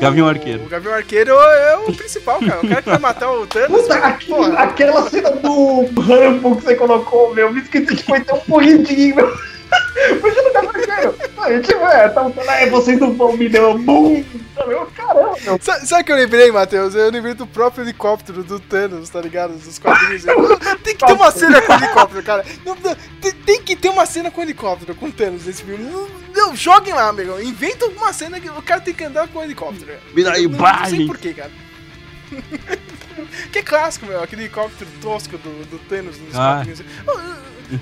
[0.03, 0.65] Gavião Arqueiro.
[0.65, 2.59] O Gavião Arqueiro é o principal, cara.
[2.61, 3.83] O cara que vai matar o Thanos.
[3.83, 4.59] Puta, porra.
[4.59, 9.33] aquela cena do Rambo que você colocou, meu, me esqueci que foi tão bonitinho, meu.
[10.11, 11.15] Imagina o Gabriel.
[11.39, 14.25] Aí, tipo, é, tá lutando, aí vocês não vão me dar um
[14.97, 15.59] caramba, meu.
[15.61, 16.95] Sa- Sabe o que eu lembrei, Matheus?
[16.95, 19.55] Eu lembrei do próprio helicóptero do Thanos, tá ligado?
[19.55, 20.23] Dos quadrinhos.
[20.85, 22.45] Tem que ter uma cena com helicóptero, cara.
[22.65, 25.85] Não, não, tem, tem que ter uma cena com helicóptero, com Thanos nesse filme.
[25.85, 27.41] Não, não, joguem lá, amigo.
[27.41, 29.93] Inventa uma cena que o cara tem que andar com helicóptero.
[30.15, 31.51] Vira aí, não, não sei porquê, cara.
[33.53, 34.23] que é clássico, meu.
[34.23, 36.57] Aquele helicóptero tosco do, do Thanos nos Ah.
[36.57, 36.81] quadrinhos.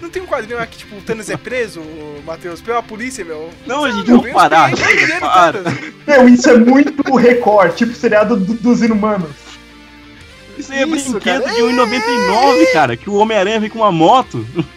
[0.00, 1.80] Não tem um quadrinho que, tipo, o Thanos é preso,
[2.24, 3.50] Matheus, pela polícia, meu.
[3.66, 4.70] Não, gente, vamos vem os parar.
[4.70, 5.62] PM chega, prendendo o para.
[6.06, 9.30] Meu, isso é muito recorde, tipo o seriado do- dos inumanos.
[10.58, 11.54] Isso aí é Isso, brinquedo cara.
[11.54, 12.96] de 1,99, cara.
[12.96, 14.44] Que o Homem-Aranha vem com uma moto.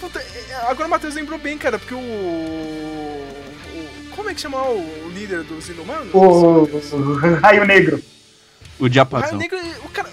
[0.00, 1.98] Puta, é, agora o Matheus lembrou bem, cara, porque o.
[1.98, 3.26] o-
[4.16, 6.08] como é que chama o líder dos inumanos?
[6.14, 7.96] O, o Raio Negro.
[7.96, 9.36] O O Raio Diapasão.
[9.38, 10.08] Negro, o cara.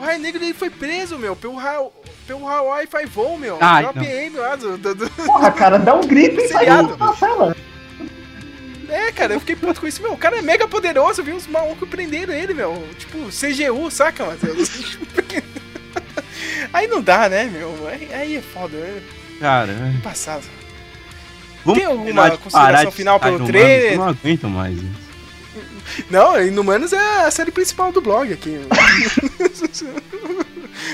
[0.00, 1.92] O Raio Negro ele foi preso, meu, pelo Raio.
[2.26, 3.58] Pelo Hawaii Five-O, meu.
[3.60, 4.02] Ah, pela então.
[4.04, 7.54] PM lá do, do- do- Porra, cara, dá um grito e sai da sala.
[8.88, 10.12] É, cara, eu fiquei puto com isso, meu.
[10.12, 11.36] O cara é mega poderoso, viu?
[11.36, 12.82] Os malucos prenderam ele, meu.
[12.98, 14.96] Tipo, CGU, saca, Matheus?
[16.72, 17.86] Aí não dá, né, meu?
[17.88, 19.02] Aí, aí é foda, é
[19.40, 20.44] Cara, passado.
[21.64, 23.92] vamos Tem alguma consideração de final pelo trailer?
[23.92, 24.99] Eu não aguento mais isso.
[26.10, 28.58] Não, Inumanos é a série principal do blog aqui.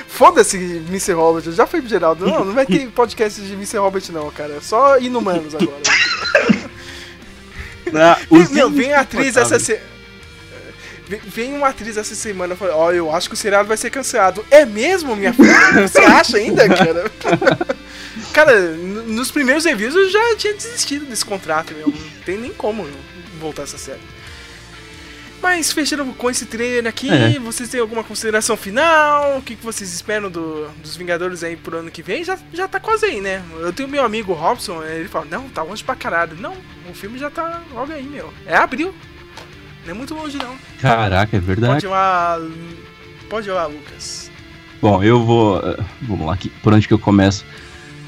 [0.09, 0.57] Foda-se,
[0.89, 1.13] Mr.
[1.13, 1.53] Robert.
[1.53, 2.27] Já foi pro Geraldo.
[2.27, 3.79] Não, não vai ter podcast de Mr.
[3.79, 4.55] Robert, não, cara.
[4.55, 5.83] É Só Inumanos agora.
[7.95, 9.79] Ah, Vem- os Meu, vem a atriz essa se...
[11.29, 13.91] Vem- uma atriz essa semana e fala: Ó, eu acho que o seriado vai ser
[13.91, 14.45] cancelado.
[14.51, 15.87] É mesmo, minha filha?
[15.87, 17.09] Você acha ainda, cara?
[18.33, 21.87] cara, nos primeiros reviews eu já tinha desistido desse contrato, meu.
[21.87, 22.85] Não tem nem como
[23.39, 24.01] voltar essa série.
[25.47, 27.39] Mas fechando com esse trailer aqui, É.
[27.39, 29.39] vocês têm alguma consideração final?
[29.39, 32.25] O que, que vocês esperam do- dos Vingadores aí pro ano que vem?
[32.25, 33.41] Já, já tá quase aí, né?
[33.61, 36.37] Eu tenho meu amigo Robson, ele fala, não, tá longe pra caralho.
[36.37, 36.53] Não,
[36.91, 38.35] o filme já tá logo aí, meu.
[38.45, 38.93] É abril.
[39.85, 40.57] Não é muito longe, não.
[40.81, 41.75] Caraca, é verdade.
[41.75, 42.39] Pode ir lá.
[43.31, 44.29] Pode ir lá, Lucas.
[44.83, 45.59] Bom, eu vou.
[45.61, 47.45] eh, Vamos lá, aqui, por onde que eu começo?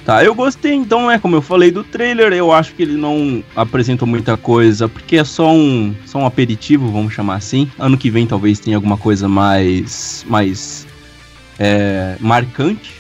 [0.09, 3.45] Tá, eu gostei, então, é como eu falei do trailer, eu acho que ele não
[3.55, 7.71] apresentou muita coisa, porque é só um, só um aperitivo, vamos chamar assim.
[7.79, 10.87] Ano que vem talvez tenha alguma coisa mais, mais
[11.59, 12.91] é, marcante.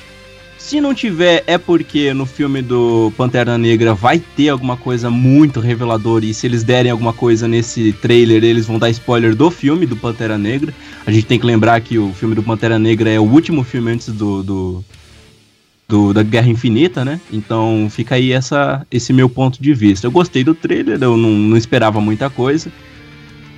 [0.58, 5.60] Se não tiver, é porque no filme do Pantera Negra vai ter alguma coisa muito
[5.60, 9.86] reveladora, e se eles derem alguma coisa nesse trailer, eles vão dar spoiler do filme
[9.86, 10.74] do Pantera Negra.
[11.06, 13.92] A gente tem que lembrar que o filme do Pantera Negra é o último filme
[13.92, 14.84] antes do, do,
[15.88, 17.18] do- da Guerra Infinita, né?
[17.32, 20.06] Então fica aí essa, esse meu ponto de vista.
[20.06, 22.70] Eu gostei do trailer, eu não, não esperava muita coisa.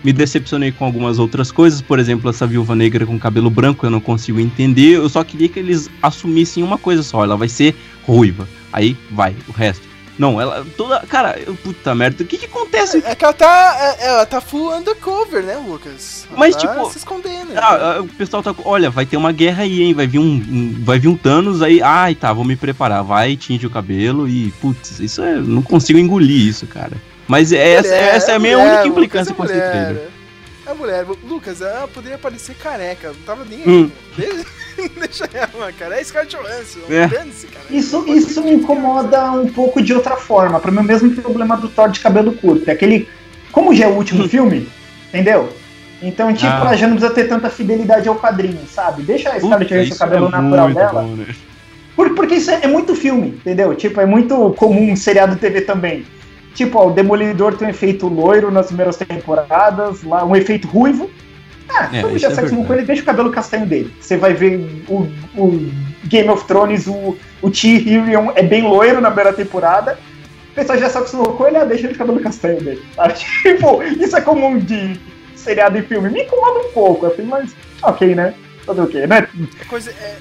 [0.02, 3.90] Me decepcionei com algumas outras coisas, por exemplo, essa viúva negra com cabelo branco, eu
[3.90, 4.94] não consigo entender.
[4.96, 7.74] Eu só queria que eles assumissem uma coisa só, ela vai ser
[8.06, 8.48] ruiva.
[8.72, 9.89] Aí vai, o resto.
[10.18, 11.00] Não, ela toda.
[11.06, 13.02] Cara, eu- puta merda, o que que acontece?
[13.06, 13.96] É que ela tá.
[13.98, 16.26] é- Ela tá full undercover, né, Lucas?
[16.28, 17.52] Ela Mas, tá tipo, se escondendo.
[17.56, 18.54] Ah, ah, o pessoal tá.
[18.64, 19.94] Olha, vai ter uma guerra aí, hein?
[19.94, 21.80] Vai vir um, um- vai vir um Thanos aí.
[21.82, 23.02] Ai, tá, vou me preparar.
[23.02, 24.50] Vai, tinge o cabelo e.
[24.60, 25.36] Putz, isso é.
[25.36, 26.92] Não consigo engolir isso, cara.
[27.26, 29.54] Mas é essa, Mulher, essa é a minha mulher, única Lucas, implicância é com esse
[29.54, 30.08] trailer.
[30.66, 31.06] É mulher.
[31.26, 33.08] Lucas, ela poderia parecer careca.
[33.08, 33.68] Não tava nem aí.
[33.68, 33.90] Hum.
[34.98, 36.00] Deixa, ela, cara.
[36.00, 36.80] É Scarlett Johansson.
[36.88, 37.06] É.
[37.06, 37.64] Dane-se, cara.
[37.70, 40.58] Isso, isso me incomoda um pouco de outra forma.
[40.60, 42.68] Para mim, o mesmo problema do Thor de cabelo curto.
[42.68, 43.08] É aquele.
[43.52, 44.68] Como já é o último filme,
[45.08, 45.48] entendeu?
[46.02, 46.60] Então, tipo, Ah.
[46.60, 49.02] ela já não precisa ter tanta fidelidade ao quadrinho, sabe?
[49.02, 51.02] Deixa a Scarlett Johansson o cabelo é natural muito dela.
[51.02, 51.26] bom, né?
[51.94, 53.74] Por- porque isso é, é muito filme, entendeu?
[53.74, 56.06] Tipo, é muito comum em seriado TV também.
[56.54, 61.10] Tipo, ó, o Demolidor tem um efeito loiro nas primeiras temporadas, lá um efeito ruivo.
[61.76, 62.80] Ah, É, já é sexo com verdade.
[62.80, 63.94] ele, deixa o cabelo castanho dele.
[64.00, 65.70] Você vai ver o, o
[66.04, 69.98] Game of Thrones, o, o Tyrion é bem loiro na primeira temporada.
[70.50, 72.82] O pessoal já se acostumou com ele, ah, deixa ele de cabelo castanho dele.
[72.96, 73.14] sabe?
[73.42, 74.98] Tipo, isso é comum de
[75.36, 76.10] seriado e filme.
[76.10, 78.34] Me incomoda um pouco, assim, mas ok, né?
[78.66, 79.26] Fazer o quê, né?
[79.60, 80.16] É coisa, é,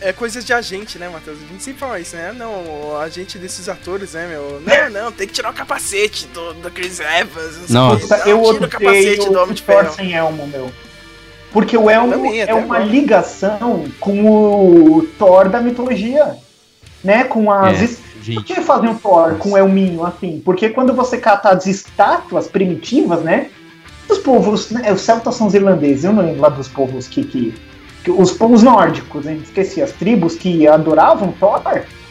[0.00, 1.38] é coisas de agente, né, Matheus?
[1.42, 2.32] A gente sempre fala isso, né?
[2.32, 2.50] Não,
[2.92, 4.60] o agente desses atores, né, meu?
[4.64, 7.54] Não, não, tem que tirar o capacete do, do Chris Evans.
[7.66, 7.96] sei Nossa.
[7.96, 8.14] o quê.
[8.14, 9.94] Puta, Não, eu tira o capacete odeio do Homem de Thor Ferro.
[9.94, 10.70] sem elmo, meu.
[11.52, 12.84] Porque o elmo Também, é uma agora.
[12.84, 14.26] ligação com
[14.98, 16.36] o Thor da mitologia,
[17.02, 17.24] né?
[17.24, 17.80] Com as...
[17.80, 18.42] É, es- Por gente.
[18.44, 20.40] que fazem um Thor com o elminho assim?
[20.44, 23.48] Porque quando você cata as estátuas primitivas, né?
[24.08, 27.24] Os povos, né, os celtas são os irlandeses, eu não lembro lá dos povos que,
[27.24, 27.54] que
[28.10, 29.40] os povos nórdicos, hein?
[29.42, 31.60] esqueci, as tribos que adoravam Thor.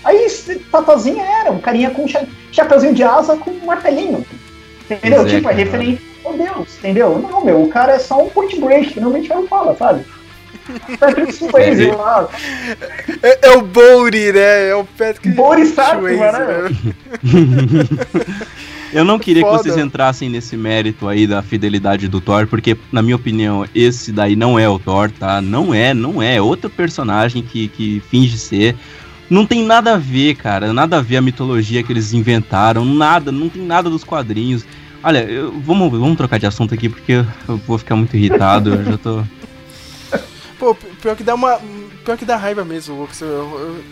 [0.04, 4.26] Aí esse tatuazinho era um carinha com cha chapeuzinho de asa com um martelinho.
[4.90, 5.22] Entendeu?
[5.22, 7.20] Pois tipo, é, referente ao Deus, entendeu?
[7.20, 10.06] Não, meu, o cara é só um point break, que normalmente não fala, sabe?
[11.32, 11.92] Swayze
[13.24, 14.70] É, É, é o Bouri, né?
[14.70, 16.70] É o Patrick Bodhisattva, Swayze, né?
[18.94, 19.58] Eu não queria Foda.
[19.58, 24.12] que vocês entrassem nesse mérito aí da fidelidade do Thor, porque, na minha opinião, esse
[24.12, 25.42] daí não é o Thor, tá?
[25.42, 26.36] Não é, não é.
[26.36, 28.76] É outro personagem que, que finge ser.
[29.30, 30.72] Não tem nada a ver, cara.
[30.72, 32.86] Nada a ver a mitologia que eles inventaram.
[32.86, 34.66] Nada, não tem nada dos quadrinhos.
[35.04, 38.74] Olha, eu- vamos, vamos trocar de assunto aqui, porque eu, eu vou ficar muito irritado.
[38.74, 39.24] Eu já tô.
[40.58, 41.60] Pô, pior que dá uma.
[42.06, 43.22] Pior que dá raiva mesmo, Lucas.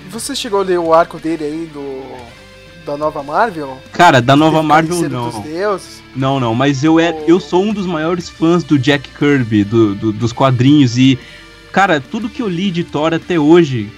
[0.09, 2.01] Você chegou a ler o arco dele aí do.
[2.85, 3.77] Da nova Marvel?
[3.91, 5.29] Cara, da nova Teve Marvel não.
[5.29, 6.03] dos Deuses.
[6.15, 9.95] Não, não, mas eu, é, eu sou um dos maiores fãs do Jack Kirby, do,
[9.95, 11.17] do- dos quadrinhos, e,
[11.71, 13.91] cara, tudo que eu li de Thor até hoje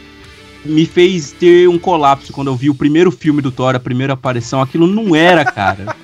[0.66, 4.14] me fez ter um colapso quando eu vi o primeiro filme do Thor, a primeira
[4.14, 4.62] aparição.
[4.62, 5.96] Aquilo não era, cara.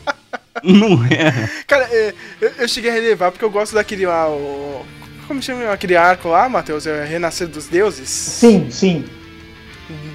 [0.64, 1.50] não era.
[1.66, 4.84] Cara, é, eu, eu cheguei a relevar porque eu gosto daquele lá, o.
[5.28, 6.86] Como chama aquele arco lá, Matheus?
[6.86, 8.08] É Renascer dos Deuses?
[8.08, 9.04] Sim, sim.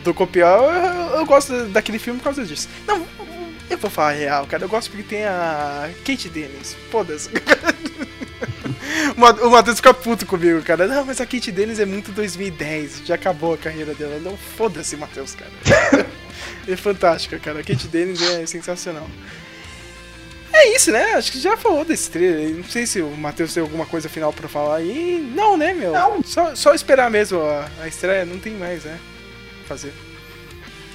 [0.03, 2.67] Do Copial, eu, eu gosto daquele filme por causa disso.
[2.85, 3.05] Não,
[3.69, 4.63] eu vou falar real, cara.
[4.63, 6.75] Eu gosto porque tem a Kate Dennis.
[6.89, 7.29] Foda-se.
[9.17, 10.87] O Matheus fica puto comigo, cara.
[10.87, 13.01] Não, mas a Kate Dennis é muito 2010.
[13.05, 14.19] Já acabou a carreira dela.
[14.19, 16.05] Não, foda-se, Matheus, cara.
[16.67, 17.59] é fantástica, cara.
[17.59, 19.07] A Kate Dennis é sensacional.
[20.53, 21.13] É isso, né?
[21.13, 22.55] Acho que já falou desse trailer.
[22.55, 25.19] Não sei se o Matheus tem alguma coisa final pra falar aí.
[25.35, 25.91] Não, né, meu?
[25.91, 26.23] Não.
[26.23, 28.25] Só, só esperar mesmo a, a estreia.
[28.25, 28.99] Não tem mais, né?
[29.67, 29.93] Fazer.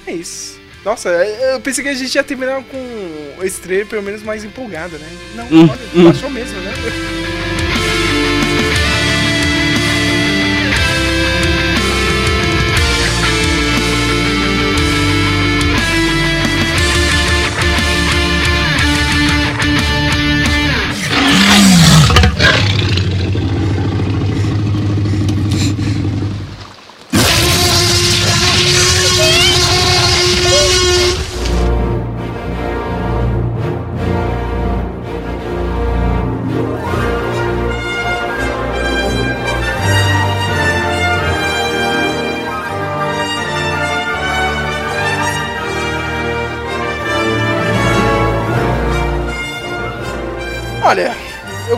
[0.07, 0.59] É isso.
[0.83, 4.97] Nossa, eu pensei que a gente ia terminar com esse trailer pelo menos mais empolgado,
[4.97, 5.09] né?
[5.35, 6.03] Não, Hum, olha, hum.
[6.03, 6.73] baixou mesmo, né?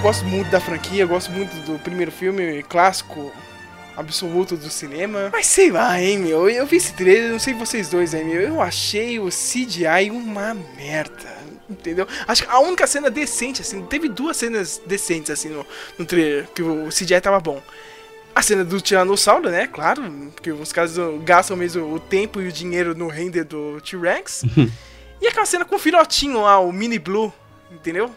[0.06, 3.34] gosto muito da franquia, eu gosto muito do primeiro filme clássico
[3.98, 5.32] absoluto do cinema.
[5.32, 6.48] Mas sei lá, hein, meu.
[6.48, 8.40] Eu vi esse trailer, não sei vocês dois aí, meu.
[8.40, 11.36] Eu achei o CGI uma merda.
[11.68, 12.08] Entendeu?
[12.28, 15.66] Acho que a única cena decente, assim, teve duas cenas decentes, assim, no,
[15.98, 17.60] no trailer, que o CGI tava bom.
[18.36, 19.66] A cena do Tiranossauro, né?
[19.66, 20.04] Claro,
[20.36, 24.44] porque os caras gastam mesmo o tempo e o dinheiro no render do T-Rex.
[25.20, 27.34] e aquela cena com o filhotinho lá, o Mini Blue,
[27.72, 28.14] entendeu?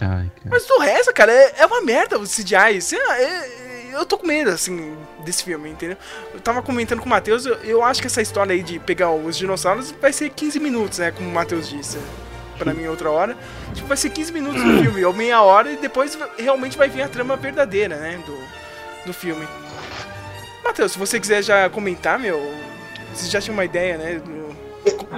[0.00, 0.30] Ai.
[0.44, 2.80] Mas do resto, cara, é, é uma merda o CGI.
[2.80, 5.96] Sei lá, é- eu tô com medo, assim, desse filme, entendeu?
[6.32, 9.10] Eu tava comentando com o Matheus, eu, eu acho que essa história aí de pegar
[9.12, 11.12] os dinossauros vai ser 15 minutos, né?
[11.12, 11.98] Como o Matheus disse
[12.58, 13.36] pra mim outra hora.
[13.72, 17.02] Tipo, vai ser 15 minutos no filme, ou meia hora, e depois realmente vai vir
[17.02, 18.20] a trama verdadeira, né?
[18.26, 18.36] Do,
[19.06, 19.46] do filme.
[20.64, 22.52] Matheus, se você quiser já comentar, meu,
[23.12, 24.14] você já tinha uma ideia, né?
[24.24, 24.44] do-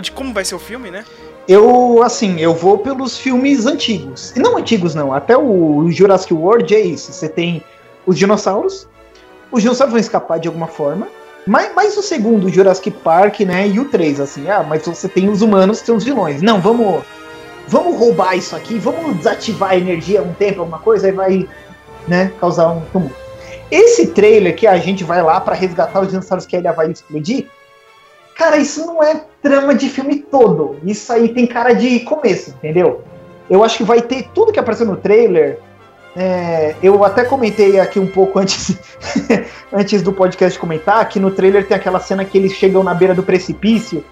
[0.03, 1.05] de como vai ser o filme, né?
[1.49, 4.35] Eu, assim, eu vou pelos filmes antigos.
[4.35, 5.13] E não antigos, não.
[5.13, 7.13] Até o Jurassic World é isso.
[7.13, 7.63] Você tem
[8.05, 8.89] os dinossauros.
[9.53, 11.07] Os dinossauros vão escapar de alguma forma.
[11.47, 13.69] Mas, mas o segundo, Jurassic Park, né?
[13.69, 14.51] E o 3, assim.
[14.51, 16.43] Ah, mas você tem os humanos, tem os vilões.
[16.43, 17.03] Não, vamos...
[17.69, 18.79] Vamos roubar isso aqui.
[18.79, 21.07] Vamos desativar a energia um tempo, alguma coisa.
[21.07, 21.49] Aí vai,
[22.09, 22.33] né?
[22.41, 23.15] Causar um tumulto.
[23.71, 26.91] Esse trailer que a gente vai lá pra resgatar os dinossauros que a ilha vai
[26.91, 27.47] explodir.
[28.37, 30.77] Cara, isso não é trama de filme todo.
[30.85, 33.03] Isso aí tem cara de começo, entendeu?
[33.49, 35.59] Eu acho que vai ter tudo que apareceu no trailer.
[36.15, 38.77] É, eu até comentei aqui um pouco antes,
[39.73, 43.15] antes do podcast comentar que no trailer tem aquela cena que eles chegam na beira
[43.15, 44.05] do precipício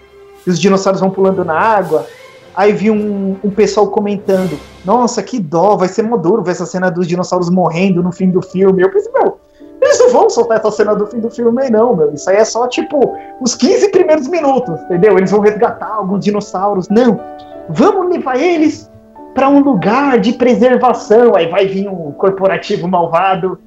[0.47, 2.07] e os dinossauros vão pulando na água.
[2.55, 6.67] Aí vi um, um pessoal comentando: Nossa, que dó, vai ser mó duro ver essa
[6.67, 8.83] cena dos dinossauros morrendo no fim do filme.
[8.83, 9.39] Eu pensei, meu,
[9.85, 12.13] eles não vão soltar essa cena do fim do filme aí, não, meu.
[12.13, 15.17] Isso aí é só, tipo, os 15 primeiros minutos, entendeu?
[15.19, 16.89] Eles vão resgatar alguns dinossauros.
[16.89, 17.21] Não,
[17.69, 18.91] vamos levar eles
[19.35, 21.37] para um lugar de preservação.
[21.37, 23.59] Aí vai vir um corporativo malvado.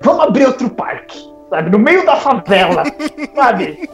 [0.00, 1.18] Vamos abrir outro parque,
[1.50, 1.70] sabe?
[1.70, 2.84] No meio da favela,
[3.34, 3.88] sabe?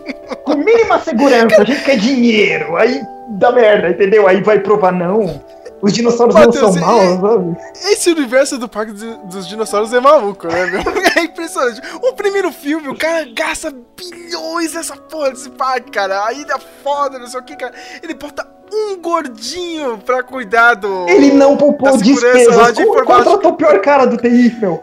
[0.45, 2.77] Com mínima segurança, a gente quer dinheiro.
[2.77, 4.27] Aí dá merda, entendeu?
[4.29, 5.41] Aí vai provar, não.
[5.85, 7.57] Os dinossauros Matheus, não são maus, sabe?
[7.93, 10.81] Esse universo do Parque do- dos Dinossauros é maluco, né, meu?
[11.17, 11.81] É impressionante.
[12.03, 16.25] O primeiro filme, o cara gasta bilhões nessa porra desse parque, cara.
[16.25, 17.73] A ilha foda, não sei o que, cara.
[18.03, 21.09] Ele bota um gordinho pra cuidar do.
[21.09, 22.57] Ele não poupou despesas.
[22.57, 22.85] lá de.
[22.85, 24.83] Contratou o pior cara do TI, meu.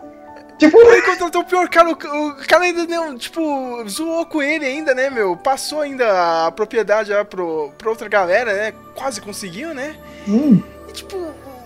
[0.57, 3.41] Tipo, Ele contratou o pior cara, o, cara ainda, não, tipo,
[3.89, 5.35] zoou com ele ainda, né, meu?
[5.35, 8.73] Passou ainda a propriedade já pro, pra outra galera, né?
[8.95, 9.95] Quase conseguiu, né?
[10.27, 10.61] hum,
[10.91, 11.15] E, tipo,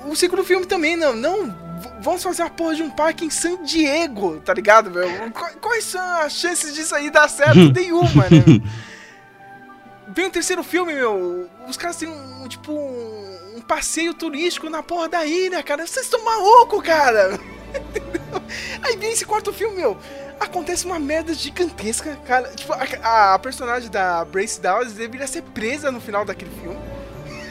[0.08, 1.66] o, segundo filme também, não, não.
[2.02, 5.10] Vamos fazer a porra de um parque em San Diego, tá ligado, meu?
[5.32, 7.58] Qu- Quais são as chances disso aí dar certo?
[7.74, 8.62] Nenhuma, né?
[10.14, 11.50] Vem o terceiro filme, meu.
[11.68, 15.86] Os caras têm um, tipo, um, um passeio turístico na porra da ilha, cara.
[15.86, 17.40] Vocês estão malucos, cara.
[17.74, 18.42] Entendeu?
[18.84, 19.98] Aí vem esse quarto filme, meu.
[20.40, 22.50] Acontece uma merda gigantesca, cara.
[22.50, 26.78] Tipo, a, a personagem da Brace Dawes deveria ser presa no final daquele filme.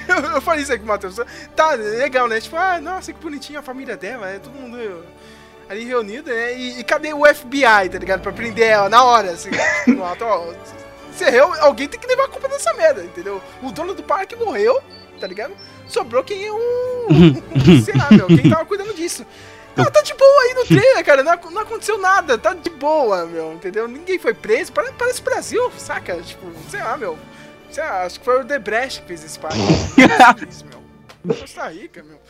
[0.09, 1.16] Eu, eu falei isso aí com o Matheus.
[1.57, 2.40] Tá, legal, né?
[2.40, 5.05] Tipo, ah, nossa, que bonitinha a família dela, é todo mundo
[5.68, 6.55] ali reunido, né?
[6.55, 8.20] E, e cadê o FBI, tá ligado?
[8.20, 9.50] Pra prender ela na hora, assim,
[9.86, 10.52] no alto, ó.
[11.12, 13.40] Se errou, alguém tem que levar a culpa dessa merda, entendeu?
[13.62, 14.80] O dono do parque morreu,
[15.20, 15.55] tá ligado?
[15.86, 17.07] Sobrou quem é o.
[17.84, 19.24] sei lá, meu, quem tava cuidando disso.
[19.76, 21.22] Não, tá de boa aí no trailer, cara.
[21.24, 23.88] Não, não aconteceu nada, tá de boa, meu, entendeu?
[23.88, 24.72] Ninguém foi preso.
[24.72, 26.16] Pare- Parece o Brasil, saca?
[26.22, 27.18] Tipo, sei lá, meu.
[27.75, 29.59] Sei lá, acho que foi o Debrecht que fez esse parque.
[31.27, 31.35] meu.
[31.35, 32.20] Costa Rica, meu.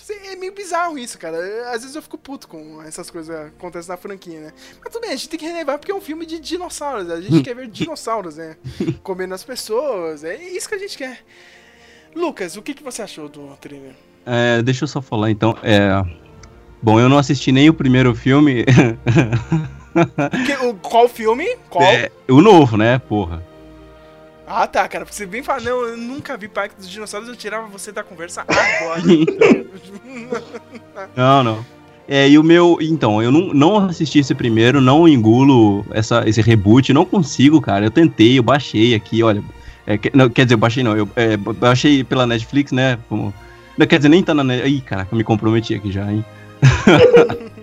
[0.00, 1.36] Sei, É meio bizarro isso, cara.
[1.72, 4.52] Às vezes eu fico puto com essas coisas que acontecem na franquia, né?
[4.82, 7.10] Mas tudo bem, a gente tem que relevar porque é um filme de dinossauros.
[7.10, 8.56] A gente quer ver dinossauros, né?
[9.04, 10.24] Comendo as pessoas.
[10.24, 11.18] É isso que a gente quer.
[12.16, 13.92] Lucas, o que, que você achou do trailer?
[14.24, 15.54] É, deixa eu só falar então.
[15.62, 16.02] É,
[16.82, 18.64] bom, eu não assisti nem o primeiro filme.
[20.46, 21.56] Que- o, qual filme?
[21.68, 21.84] Qual?
[21.84, 22.98] É, o novo, né?
[23.00, 23.52] Porra.
[24.46, 25.04] Ah, tá, cara.
[25.04, 28.02] Porque você bem fala, não, eu nunca vi Parque dos Dinossauros, eu tirava você da
[28.02, 29.02] conversa agora.
[31.16, 31.66] Não, não.
[32.06, 32.76] É, e o meu.
[32.80, 37.86] Então, eu não, não assisti esse primeiro, não engulo essa, esse reboot, não consigo, cara.
[37.86, 39.42] Eu tentei, eu baixei aqui, olha.
[39.86, 42.98] É, que- não, quer dizer, eu baixei não, eu é, baixei pela Netflix, né?
[43.08, 43.32] Como,
[43.78, 44.66] não, quer dizer, nem tá na Net.
[44.68, 46.24] Ih, caraca, eu me comprometi aqui já, hein?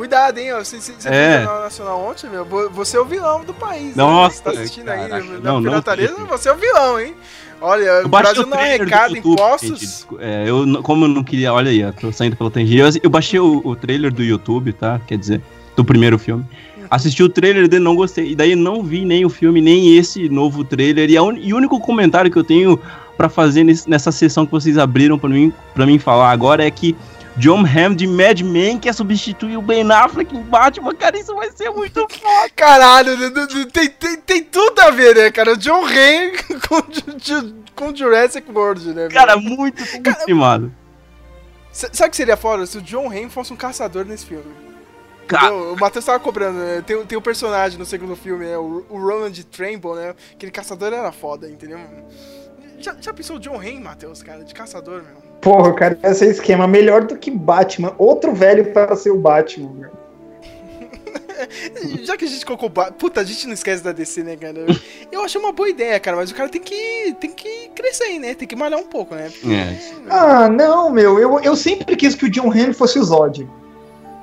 [0.00, 0.50] Cuidado, hein.
[0.54, 1.28] Você, você, É.
[1.28, 2.42] viu o Jornal Nacional ontem, meu?
[2.42, 3.94] Vo- Você é o vilão do país.
[3.94, 4.34] Nossa, Né?
[4.34, 6.26] Você tá assistindo aí na Não, não pirataria, acredito.
[6.26, 7.14] você é o vilão, hein?
[7.60, 9.78] Olha, Eu o Brasil não do arrecada YouTube, impostos.
[9.78, 12.78] gente, é, eu, não- como eu não queria, olha aí, eu tô saindo pela tangente.
[12.78, 14.98] Eu, eu baixei o, o trailer do YouTube, tá?
[15.06, 15.42] Quer dizer,
[15.76, 16.46] do primeiro filme.
[16.78, 16.84] Uhum.
[16.90, 18.30] Assisti o trailer dele, não gostei.
[18.30, 21.10] E daí não vi nem o filme, nem esse novo trailer.
[21.10, 22.80] E, un- e o único comentário que eu tenho
[23.18, 26.70] pra fazer nesse- nessa sessão que vocês abriram pra mim, pra mim falar agora é
[26.70, 26.96] que
[27.36, 30.94] John Hamm de Mad Men quer substituir o Ben Affleck em Batman.
[30.94, 32.50] Cara, isso vai ser muito foda.
[32.54, 33.16] Caralho,
[33.70, 35.56] tem, tem, tem tudo a ver, né, cara?
[35.56, 36.32] John Ray
[36.68, 36.82] com,
[37.74, 39.08] com Jurassic World, né?
[39.08, 39.82] Cara, muito.
[41.72, 42.66] S- Sabe o que seria foda?
[42.66, 44.52] Se o John Ray fosse um caçador nesse filme.
[45.26, 45.54] Cara?
[45.54, 46.82] O Matheus tava cobrando, né?
[46.84, 48.58] Tem, tem um personagem no segundo filme, né?
[48.58, 50.14] O, o Roland Tramble, né?
[50.32, 51.78] Aquele caçador era foda, entendeu?
[52.80, 55.19] Já, já pensou o John Ray, Matheus, cara, de caçador, meu?
[55.40, 57.94] Porra, cara, esse é esquema melhor do que Batman.
[57.98, 59.90] Outro velho para ser o Batman, meu.
[62.04, 62.68] Já que a gente colocou.
[62.68, 64.66] ba- Puta, a gente não esquece da DC, né, cara?
[65.10, 68.18] Eu achei uma boa ideia, cara, mas o cara tem que, tem que crescer aí,
[68.18, 68.34] né?
[68.34, 69.30] Tem que malhar um pouco, né?
[69.30, 69.76] Porque- É.
[70.08, 71.18] Ah, não, meu.
[71.18, 73.48] Eu, eu sempre quis que o John Henry fosse o Zod.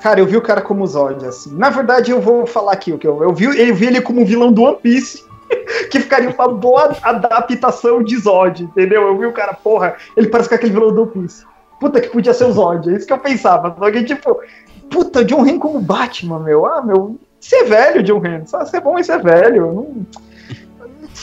[0.02, 1.56] Cara, eu vi o cara como Zod, assim.
[1.56, 3.46] Na verdade, eu vou falar aqui o que eu, eu vi.
[3.46, 5.26] Eu vi ele como vilão do One Piece.
[5.92, 9.04] Que ficaria uma boa adaptação de Zod, entendeu?
[9.04, 11.46] Eu vi o cara, porra, ele parece com aquele vilão do Piece.
[11.80, 13.76] Puta que podia ser o Zod, é isso que eu pensava.
[13.78, 14.40] Só que, tipo,
[14.90, 16.66] puta, John Henry como Batman, meu.
[16.66, 17.18] Ah, meu.
[17.40, 18.48] Ser velho, John Henry.
[18.48, 20.06] Só ser bom e ser velho.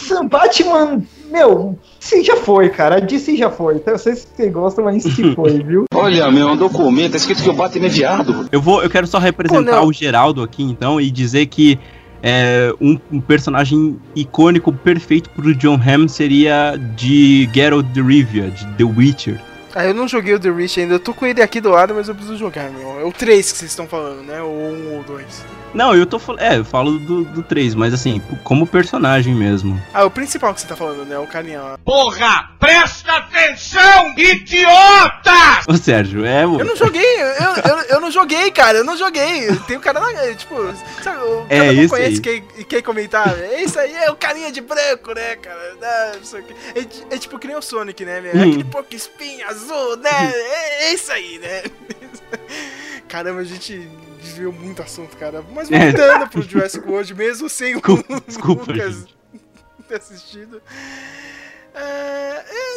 [0.09, 0.29] Não...
[0.29, 3.01] Batman, meu, sim, já foi, cara.
[3.01, 3.77] DC já foi.
[3.77, 5.85] Então eu sei se você gosta, mas se foi, viu?
[5.95, 8.49] Olha, meu, um documento, tá escrito que o Batman é viado.
[8.51, 11.79] Eu vou, eu quero só representar Pô, o Geraldo aqui, então, e dizer que
[12.27, 18.67] é, um, um personagem icônico perfeito pro John Hamm seria de Geralt de Rivia, de
[18.79, 19.39] The Witcher.
[19.75, 20.95] Ah, eu não joguei o The Reach ainda.
[20.95, 22.99] Eu tô com ele aqui do lado, mas eu preciso jogar, meu.
[22.99, 24.41] É o 3 que vocês estão falando, né?
[24.41, 25.45] Ou 1 ou 2.
[25.75, 26.41] Não, eu tô falando.
[26.43, 29.81] É, eu falo do, do 3, mas assim, como personagem mesmo.
[29.93, 31.19] Ah, o principal que você tá falando, né?
[31.19, 31.79] O carinha lá.
[31.85, 35.33] Porra, presta atenção, idiota!
[35.69, 36.47] Ô, Sérgio, é.
[36.47, 37.27] o- Eu não joguei, eu,
[37.71, 39.49] eu, eu não joguei, cara, eu não joguei.
[39.67, 40.55] Tem o cara lá, é, tipo,
[41.03, 42.21] sabe, o É cara não isso conhece aí.
[42.21, 43.37] quem, quem comentar.
[43.59, 45.75] Esse aí é o carinha de branco, né, cara?
[46.75, 48.19] É, ti- é tipo que nem o Sonic, né?
[48.33, 48.49] É Hum.
[48.49, 50.11] aquele porco espinho azul, né?
[50.11, 51.63] É, é isso aí, né?
[53.09, 53.89] Caramba, a gente
[54.25, 55.43] desviou muito assunto, cara.
[55.55, 55.91] Mas É.
[55.91, 57.83] voltando pro Jurassic World, mesmo sem o
[58.27, 59.17] Desculpa, Lucas gente.
[59.89, 60.61] ter assistido.
[61.75, 62.77] É, é,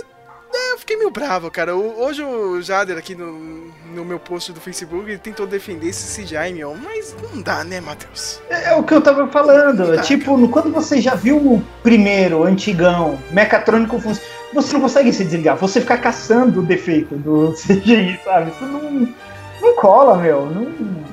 [0.54, 1.76] é, eu fiquei meio bravo, cara.
[1.76, 6.20] O- hoje o Jader aqui no, no meu post do Facebook ele tentou defender esse
[6.22, 8.42] CGI, meu, mas não dá, né, Matheus?
[8.50, 9.96] É o que eu tava falando.
[9.96, 14.38] Tá, tipo, no- quando você já viu o primeiro, antigão, mecatrônico funcionando.
[14.54, 15.58] você não consegue se desligar.
[15.58, 18.50] Você fica caçando o defeito do CGI, sabe?
[18.52, 19.14] Isso não,
[19.62, 20.46] não cola, meu.
[20.48, 21.06] Não,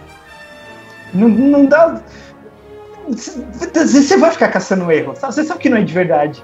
[1.15, 2.01] não, não dá.
[3.09, 5.35] Você vai ficar caçando erro, sabe?
[5.35, 6.43] Você sabe que não é de verdade.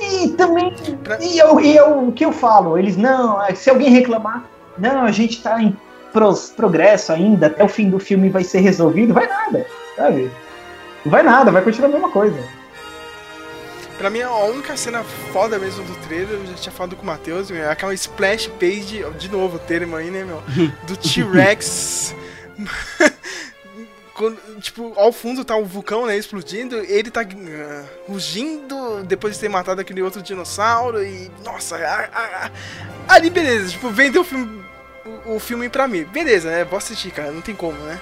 [0.00, 0.74] E também.
[1.20, 2.78] E, eu, e eu, o que eu falo?
[2.78, 4.44] Eles, não, é, se alguém reclamar,
[4.78, 5.76] não, a gente tá em
[6.12, 10.30] pros, progresso ainda, até o fim do filme vai ser resolvido, vai nada, sabe?
[11.04, 12.38] Vai nada, vai continuar a mesma coisa.
[13.98, 15.02] Pra mim, a única cena
[15.32, 19.04] foda mesmo do trailer, eu já tinha falado com o Matheus, é aquela splash page,
[19.18, 20.40] de novo o termo aí, né, meu?
[20.86, 22.14] Do T-Rex.
[24.60, 29.48] tipo, ao fundo tá o vulcão, né, explodindo, ele tá uh, rugindo depois de ter
[29.48, 31.30] matado aquele outro dinossauro e.
[31.44, 32.50] Nossa, a, a, a,
[33.14, 34.64] ali beleza, tipo, vendeu o filme,
[35.26, 36.04] o, o, filme pra mim.
[36.04, 36.64] Beleza, né?
[36.64, 38.00] Vou assistir, cara, não tem como, né?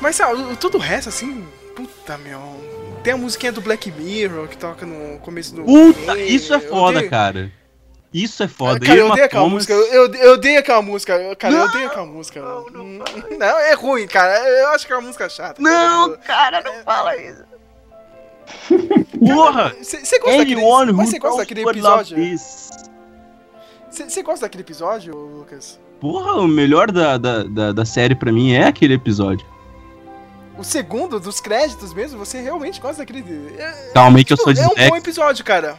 [0.00, 2.40] Mas sabe, tudo o resto, assim, puta meu.
[3.02, 5.64] Tem a musiquinha do Black Mirror que toca no começo do.
[5.64, 7.52] Puta, isso é foda, cara.
[8.16, 8.80] Isso é foda.
[8.80, 9.52] Cara, eu, odeio aquela Thomas...
[9.52, 9.74] música.
[9.74, 11.36] Eu, eu odeio aquela música.
[11.36, 12.40] Cara, não, eu odeio aquela música.
[12.40, 13.04] Não, não,
[13.38, 14.38] não, é ruim, cara.
[14.48, 15.60] Eu acho que é uma música chata.
[15.60, 17.44] Não, cara, não fala isso.
[19.18, 19.76] Porra!
[19.82, 22.16] Você gosta daquele, mas você gosta daquele episódio?
[23.90, 25.78] Você gosta daquele episódio, Lucas?
[26.00, 29.46] Porra, o melhor da, da, da, da série pra mim é aquele episódio.
[30.56, 33.52] O segundo dos créditos mesmo, você realmente gosta daquele.
[33.58, 35.76] É, Calma aí que tipo, eu sou de É um bom episódio, cara.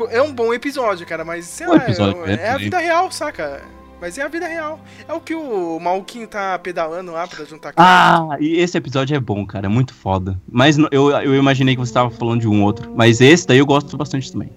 [0.00, 1.84] Tipo, é um bom episódio, cara, mas sei lá,
[2.26, 3.60] é, é, a vida real, saca?
[4.00, 4.80] Mas é a vida real.
[5.06, 9.20] É o que o Malquinho tá pedalando lá pra juntar Ah, e esse episódio é
[9.20, 9.66] bom, cara.
[9.66, 10.40] É muito foda.
[10.50, 12.90] Mas eu, eu imaginei que você tava falando de um outro.
[12.96, 14.50] Mas esse daí eu gosto bastante também.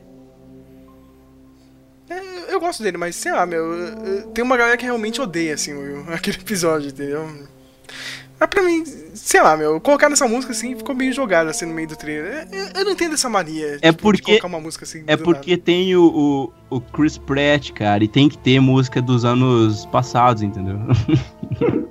[2.10, 4.32] É, eu gosto dele, mas sei lá, meu.
[4.34, 5.74] Tem uma galera que realmente odeia, assim,
[6.08, 7.30] aquele episódio, entendeu?
[8.44, 8.84] Mas pra mim,
[9.14, 12.46] sei lá, meu, colocar nessa música assim ficou meio jogado assim no meio do trailer.
[12.52, 15.06] Eu, eu não entendo essa mania é tipo, porque, de colocar uma música assim.
[15.08, 15.64] É porque nada.
[15.64, 20.44] tem o, o, o, Chris Pratt, cara, e tem que ter música dos anos passados,
[20.44, 20.78] entendeu?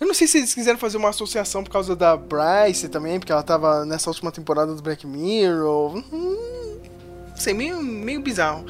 [0.00, 3.30] eu não sei se eles quiseram fazer uma associação por causa da Bryce também, porque
[3.30, 6.02] ela tava nessa última temporada do Black Mirror.
[6.10, 6.78] Hum,
[7.28, 8.64] não sei, meio, meio bizarro.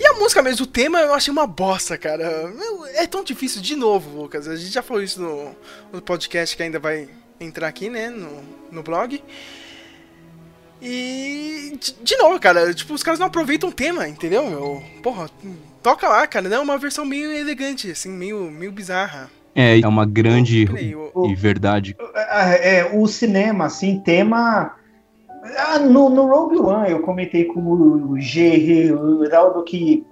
[0.00, 2.48] E a música mesmo, o tema, eu achei uma bosta, cara.
[2.48, 4.48] Meu, é tão difícil, de novo, Lucas.
[4.48, 5.54] A gente já falou isso no,
[5.92, 7.06] no podcast que ainda vai
[7.38, 8.42] entrar aqui, né, no,
[8.72, 9.22] no blog.
[10.80, 11.76] E.
[11.78, 14.82] De, de, novo, cara, tipo, os caras não aproveitam o tema, entendeu, meu?
[15.02, 15.28] Porra,
[15.82, 16.58] toca lá, cara, né?
[16.58, 19.30] Uma versão meio elegante, assim, meio, meio bizarra.
[19.54, 21.94] É, é uma grande e verdade.
[22.14, 24.79] É, é, o cinema, assim, tema
[25.56, 30.06] ah, no, no Rogue One eu comentei com o G, o Heraldo, que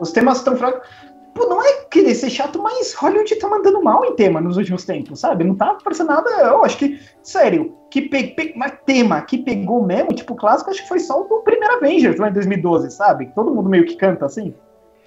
[0.00, 0.86] os temas estão fracos.
[1.34, 4.84] Pô, não é querer ser chato, mas Hollywood tá mandando mal em tema nos últimos
[4.84, 5.44] tempos, sabe?
[5.44, 6.28] Não tá parecendo nada.
[6.30, 10.82] Eu acho que, sério, que pe, pe, mas tema que pegou mesmo, tipo, clássico, acho
[10.82, 13.32] que foi só o primeiro Avengers lá em 2012, sabe?
[13.34, 14.54] Todo mundo meio que canta assim.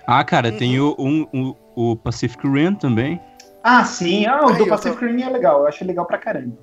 [0.07, 0.57] Ah, cara, uhum.
[0.57, 3.21] tem o, um, o, o Pacific Rim também.
[3.63, 4.25] Ah, sim.
[4.25, 5.05] Ah, o Aí, do Pacific tô...
[5.05, 5.61] Rim é legal.
[5.61, 6.55] Eu acho legal pra caramba.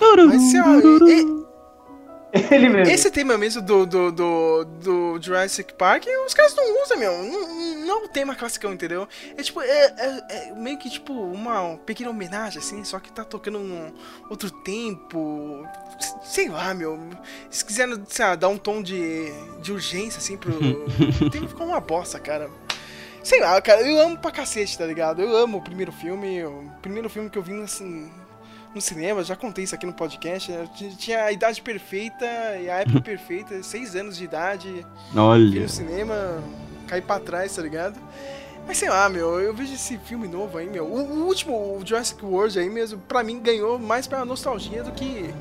[0.00, 1.47] Mas, ó, e,
[2.50, 2.92] Ele mesmo.
[2.92, 7.22] Esse tema mesmo do, do, do, do Jurassic Park, os caras não usam, meu.
[7.22, 9.08] Não, não é o tema classicão, entendeu?
[9.36, 13.24] É tipo, é, é, é, meio que tipo uma pequena homenagem, assim, só que tá
[13.24, 13.92] tocando num
[14.28, 15.66] outro tempo.
[16.22, 16.98] Sei lá, meu.
[17.50, 20.52] Se quiserem, sei lá, dar um tom de, de urgência, assim, pro.
[21.24, 22.50] o tema ficou uma bosta, cara.
[23.22, 25.20] Sei lá, cara, eu amo pra cacete, tá ligado?
[25.22, 26.44] Eu amo o primeiro filme.
[26.44, 28.10] O primeiro filme que eu vi assim
[28.78, 30.50] no cinema, já contei isso aqui no podcast.
[30.50, 30.68] Né?
[30.96, 32.24] Tinha a idade perfeita
[32.60, 34.86] e a época perfeita, seis anos de idade.
[35.14, 35.62] Olha.
[35.62, 36.42] no cinema,
[36.86, 38.00] cair pra trás, tá ligado?
[38.66, 40.84] Mas sei lá, meu, eu vejo esse filme novo aí, meu.
[40.84, 44.92] O, o último, o Jurassic World aí mesmo, pra mim ganhou mais pela nostalgia do
[44.92, 45.34] que.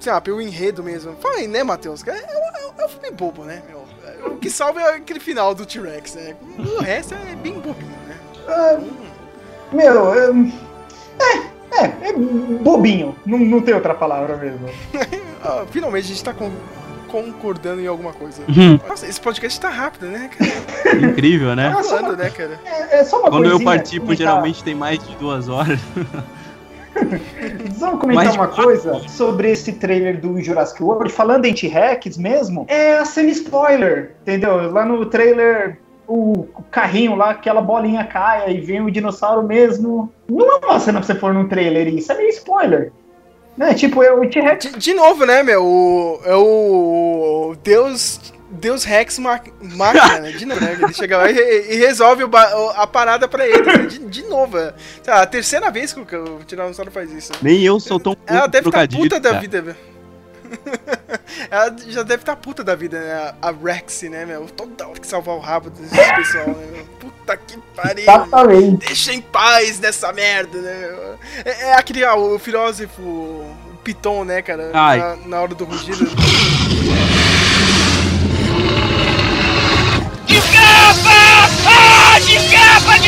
[0.00, 1.14] Sei lá, pelo enredo mesmo.
[1.16, 2.06] Fala aí, né, Matheus?
[2.06, 3.86] É, é, é um filme bobo, né, meu?
[4.32, 6.36] O que salva é aquele final do T-Rex, né?
[6.58, 8.18] O resto é bem bobinho, né?
[8.48, 10.34] Uh, meu, eu...
[11.20, 13.14] é, é, é bobinho.
[13.24, 14.68] Não, não tem outra palavra mesmo.
[15.42, 16.50] ah, finalmente a gente tá com,
[17.08, 18.42] concordando em alguma coisa.
[18.48, 18.78] Uhum.
[18.88, 20.96] Nossa, esse podcast tá rápido, né, cara?
[21.06, 21.70] Incrível, né?
[21.70, 22.58] Tá falando, né, cara?
[22.64, 24.26] É, é só uma Quando eu participo, comentar...
[24.26, 25.80] geralmente tem mais de duas horas.
[27.78, 31.12] Vamos comentar uma coisa sobre esse trailer do Jurassic World.
[31.12, 34.72] Falando em T-Rex mesmo, é a semi-spoiler, entendeu?
[34.72, 35.78] Lá no trailer
[36.08, 40.10] o carrinho lá, aquela bolinha caia e vem o dinossauro mesmo.
[40.26, 42.92] Não é uma cena pra você pôr num trailer, isso é meio spoiler.
[43.56, 43.74] Né?
[43.74, 44.72] Tipo, é o T-Rex.
[44.72, 46.20] De, de, novo, né, meu?
[46.24, 48.32] é o Deus.
[48.50, 50.32] Deus Rex máquina, né?
[50.32, 50.78] De novo, né?
[50.80, 52.30] Ele chega lá e, e resolve o,
[52.76, 53.62] a parada pra ele.
[53.62, 53.76] Né?
[53.86, 54.56] De, de novo.
[54.56, 54.72] É.
[55.06, 57.32] a terceira vez que o, o Tiranossauro faz isso.
[57.42, 59.76] Nem eu sou tão Ela deve ficar puta da vida, velho.
[61.50, 63.34] Ela já deve estar puta da vida, né?
[63.40, 64.46] A Rex, né, meu?
[64.46, 66.66] Toda hora que salvar o rabo desse pessoal, né?
[66.72, 66.84] meu?
[67.00, 68.02] Puta que pariu.
[68.02, 68.86] Exatamente.
[68.86, 70.88] Deixa em paz dessa merda, né?
[70.88, 71.18] meu?
[71.44, 74.70] É, é aquele, ah, o filósofo o Piton, né, cara?
[74.70, 76.04] Na, na hora do rugido.
[80.26, 81.48] De capa!
[81.66, 82.98] Ah, de capa,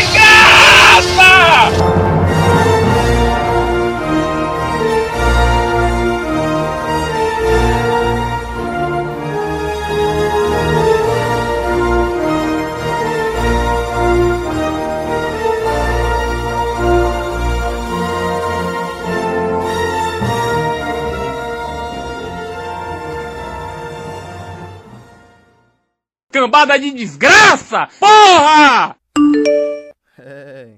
[26.40, 27.86] Cambada de desgraça!
[28.00, 28.96] Porra!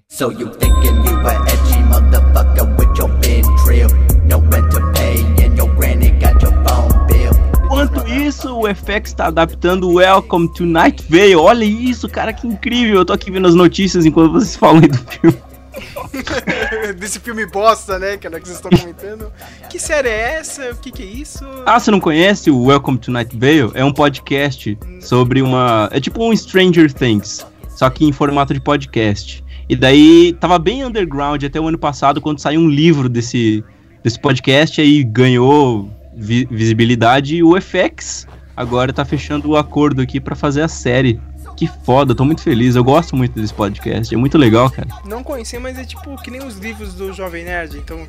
[0.08, 3.88] So you thinking you a edgy motherfucker with your big trip?
[4.24, 7.30] No rent to pay and your granny got your phone bill.
[7.62, 11.36] Enquanto isso, o FX está adaptando Welcome to Night Vale.
[11.36, 12.96] Olha isso, cara, que incrível.
[12.96, 15.51] Eu tô aqui vendo as notícias enquanto vocês falam aí do filme.
[16.98, 19.32] Desse filme bosta, né, cara, que vocês estão comentando.
[19.70, 20.70] Que série é essa?
[20.70, 21.44] O que que é isso?
[21.66, 23.70] Ah, você não conhece o Welcome to Night Vale?
[23.74, 25.88] É um podcast sobre uma.
[25.92, 29.42] É tipo um Stranger Things, só que em formato de podcast.
[29.68, 33.64] E daí tava bem underground até o ano passado, quando saiu um livro desse,
[34.02, 37.36] desse podcast, aí ganhou vi- visibilidade.
[37.36, 41.18] E o FX agora tá fechando o acordo aqui pra fazer a série.
[41.62, 42.74] Que foda, tô muito feliz.
[42.74, 44.88] Eu gosto muito desse podcast, é muito legal, cara.
[45.04, 47.78] Não conheci, mas é tipo que nem os livros do Jovem Nerd.
[47.78, 48.04] Então,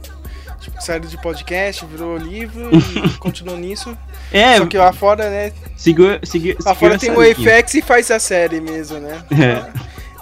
[0.59, 3.95] tipo, saiu de podcast, virou livro e continuou nisso.
[4.31, 5.51] É, Só que lá fora, né?
[5.77, 7.35] seguiu, seguiu, Lá seguiu fora tem o linha.
[7.63, 9.23] FX e faz a série mesmo, né?
[9.29, 9.71] É.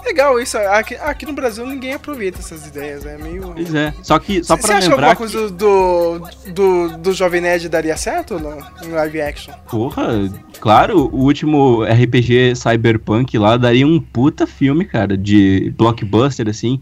[0.04, 0.58] Legal isso.
[0.58, 3.16] Aqui, aqui no Brasil ninguém aproveita essas ideias, né?
[3.16, 3.52] Meio.
[3.54, 3.94] Pois é.
[4.02, 6.20] Só que, só Você pra acha lembrar alguma coisa do,
[6.52, 8.58] do, do Jovem Nerd daria certo ou não?
[8.82, 9.54] Em live action?
[9.70, 10.30] Porra,
[10.60, 16.80] claro, o último RPG Cyberpunk lá daria um puta filme, cara, de blockbuster, assim.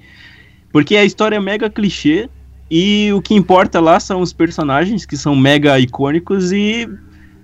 [0.72, 2.28] Porque a história é mega clichê
[2.70, 6.88] e o que importa lá são os personagens que são mega icônicos e,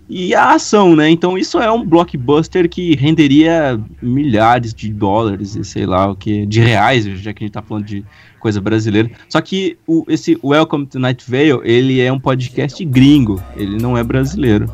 [0.08, 1.10] e a ação, né?
[1.10, 6.46] Então isso é um blockbuster que renderia milhares de dólares e sei lá o que,
[6.46, 8.04] de reais, já que a gente tá falando de
[8.38, 9.10] coisa brasileira.
[9.28, 13.98] Só que o, esse Welcome to Night Vale, ele é um podcast gringo, ele não
[13.98, 14.70] é brasileiro.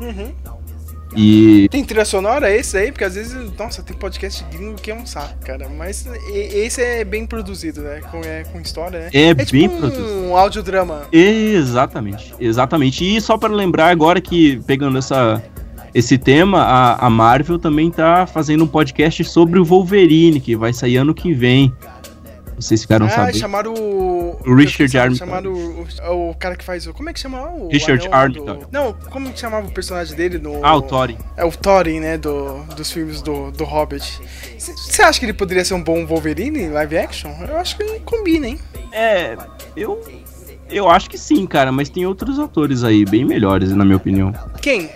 [0.00, 0.41] Uhum.
[1.14, 2.90] E Tem trilha sonora esse aí?
[2.90, 5.68] Porque às vezes, nossa, tem podcast gringo que é um saco, cara.
[5.68, 8.00] Mas esse é bem produzido, né?
[8.10, 9.10] Com, é, com história, né?
[9.12, 10.34] É tipo bem um produzido.
[10.34, 11.02] audiodrama.
[11.12, 13.04] Exatamente, exatamente.
[13.04, 15.42] E só para lembrar agora que, pegando essa,
[15.94, 20.72] esse tema, a, a Marvel também tá fazendo um podcast sobre o Wolverine, que vai
[20.72, 21.72] sair ano que vem.
[22.56, 23.38] Vocês ficaram ah, sabendo?
[23.38, 24.40] chamaram o.
[24.46, 25.18] O Richard Armitage.
[25.18, 26.92] Chamaram o, o cara que faz o.
[26.92, 27.42] Como é que chama?
[27.50, 28.60] O Richard Armitage.
[28.60, 30.64] do- Não, como que chamava o personagem dele no.
[30.64, 31.18] Ah, o Thorin.
[31.36, 32.18] É o Thorin, né?
[32.18, 34.20] Do, dos filmes do, do Hobbit.
[34.58, 37.30] Você acha que ele poderia ser um bom Wolverine em live action?
[37.48, 38.58] Eu acho que combina, hein?
[38.92, 39.36] É,
[39.76, 40.00] eu,
[40.70, 44.32] eu acho que sim, cara, mas tem outros atores aí bem melhores, na minha opinião.
[44.60, 44.90] Quem?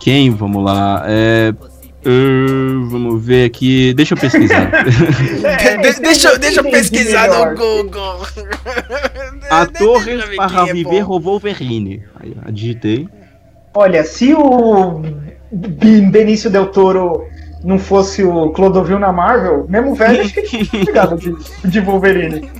[0.00, 0.30] Quem?
[0.30, 1.04] Vamos lá.
[1.06, 1.54] É.
[2.06, 3.92] uh, vamos ver aqui.
[3.94, 4.70] Deixa eu pesquisar.
[4.84, 7.50] De- de- deixa, eu- deixa eu entendi pesquisar melhor.
[7.52, 8.26] no Google.
[9.80, 12.02] Eu ver para é viver o Wolverine.
[12.18, 13.08] Aí, digitei.
[13.74, 15.02] Olha, se o
[15.52, 17.24] Ben- Benício Del Toro
[17.62, 20.68] não fosse o Clodovil na Marvel, mesmo velho, acho que ele
[21.16, 21.36] de,
[21.70, 22.50] de Wolverine.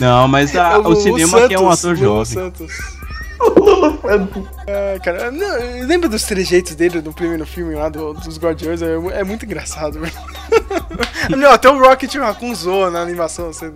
[0.00, 2.24] Não, mas a- É o, cinema quer um Santos, ator Lulu jovem.
[2.34, 2.72] Santos.
[3.02, 3.03] O
[3.40, 8.80] Ah, cara, não, lembra dos trejeitos dele no primeiro filme lá do- dos Guardiões?
[8.82, 9.98] É, é muito engraçado,
[11.52, 13.66] até o Rocket Raccoon zoa na animação, assim,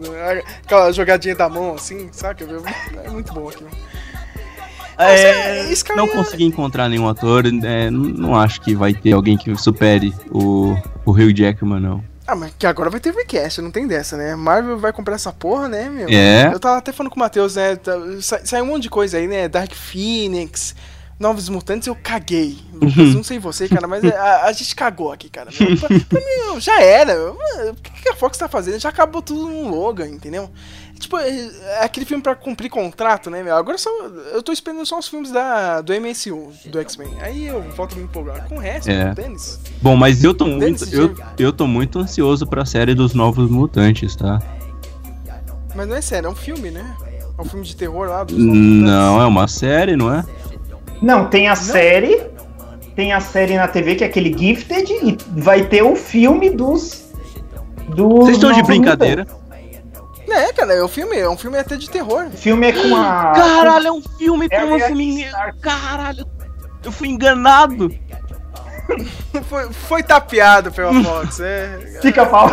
[0.64, 2.44] aquela jogadinha da mão, assim, saca?
[3.04, 3.70] É muito bom aquilo.
[5.00, 7.44] É, esse cara não é- consegui encontrar nenhum ator.
[7.46, 12.04] é, não, não acho que vai ter alguém que supere o, o Hugh Jackman, não.
[12.30, 14.36] Ah, mas que agora vai ter recast, não tem dessa, né?
[14.36, 16.08] Marvel vai comprar essa porra, né, meu?
[16.10, 16.50] É.
[16.52, 17.74] Eu tava até falando com o Matheus, né?
[17.76, 19.48] tá- sa- Saiu um monte de coisa aí, né?
[19.48, 20.74] Dark Phoenix,
[21.18, 22.58] Novos Mutantes, eu caguei.
[22.72, 25.50] Lucas, não sei você, cara, mas a, a gente cagou aqui, cara.
[25.58, 27.32] Meu, pra, pra mim, já era.
[27.32, 28.78] O que que a Fox tá fazendo?
[28.78, 30.50] Já acabou tudo no Logan, entendeu?
[30.98, 33.54] Tipo, é é aquele filme pra cumprir contrato, né, meu?
[33.56, 33.90] Agora só,
[34.32, 37.10] eu tô esperando só os filmes da, do MSU, do X-Men.
[37.20, 38.48] Aí eu volto a me empolgar.
[38.48, 39.14] Com o resto, É.
[39.14, 39.60] Dennis.
[39.80, 44.16] Bom, mas eu tô muito, eu, eu tô muito ansioso pra série dos Novos Mutantes,
[44.16, 44.40] tá?
[45.74, 46.96] Mas não é sério, é um filme, né?
[47.38, 48.82] É um filme de terror lá dos Novos Mutantes.
[48.90, 50.24] Não, é uma série, não é?
[51.00, 52.20] Não, tem a série,
[52.96, 57.04] tem a série na TV que é aquele Gifted e vai ter o filme dos.
[57.88, 59.22] dos Vocês estão de brincadeira?
[59.22, 59.47] Mutantes.
[60.32, 62.26] É, cara, é um filme, é um filme até de terror.
[62.26, 63.32] O filme é com a.
[63.32, 65.26] Caralho, é um filme É com um a filme.
[65.60, 66.26] Caralho,
[66.84, 67.90] eu fui enganado.
[69.50, 71.40] Foi, foi tapeado pela Fox.
[71.40, 72.48] É, Fica pau.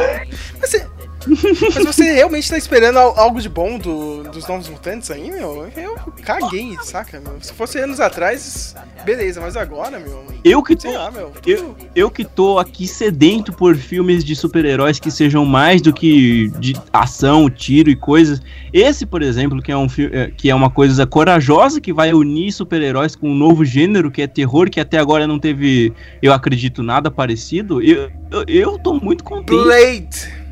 [0.59, 0.85] Mas você,
[1.27, 5.67] mas você realmente tá esperando al- algo de bom do- dos Novos Mutantes aí, meu?
[5.75, 7.37] Eu caguei, saca, meu?
[7.41, 10.23] Se fosse anos atrás, beleza, mas agora, meu.
[10.43, 11.31] Eu que tô, lá, meu.
[11.45, 16.49] eu, eu que tô aqui sedento por filmes de super-heróis que sejam mais do que
[16.59, 18.41] de ação, tiro e coisas.
[18.71, 22.51] Esse, por exemplo, que é um eh, que é uma coisa corajosa que vai unir
[22.51, 26.83] super-heróis com um novo gênero que é terror, que até agora não teve, eu acredito,
[26.83, 27.81] nada parecido.
[27.81, 29.63] Eu, eu, eu tô muito contente.
[29.63, 30.44] Blade!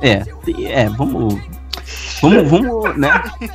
[0.00, 0.22] É,
[0.64, 1.34] é, vamos.
[2.20, 3.22] Vamos, vamos, né?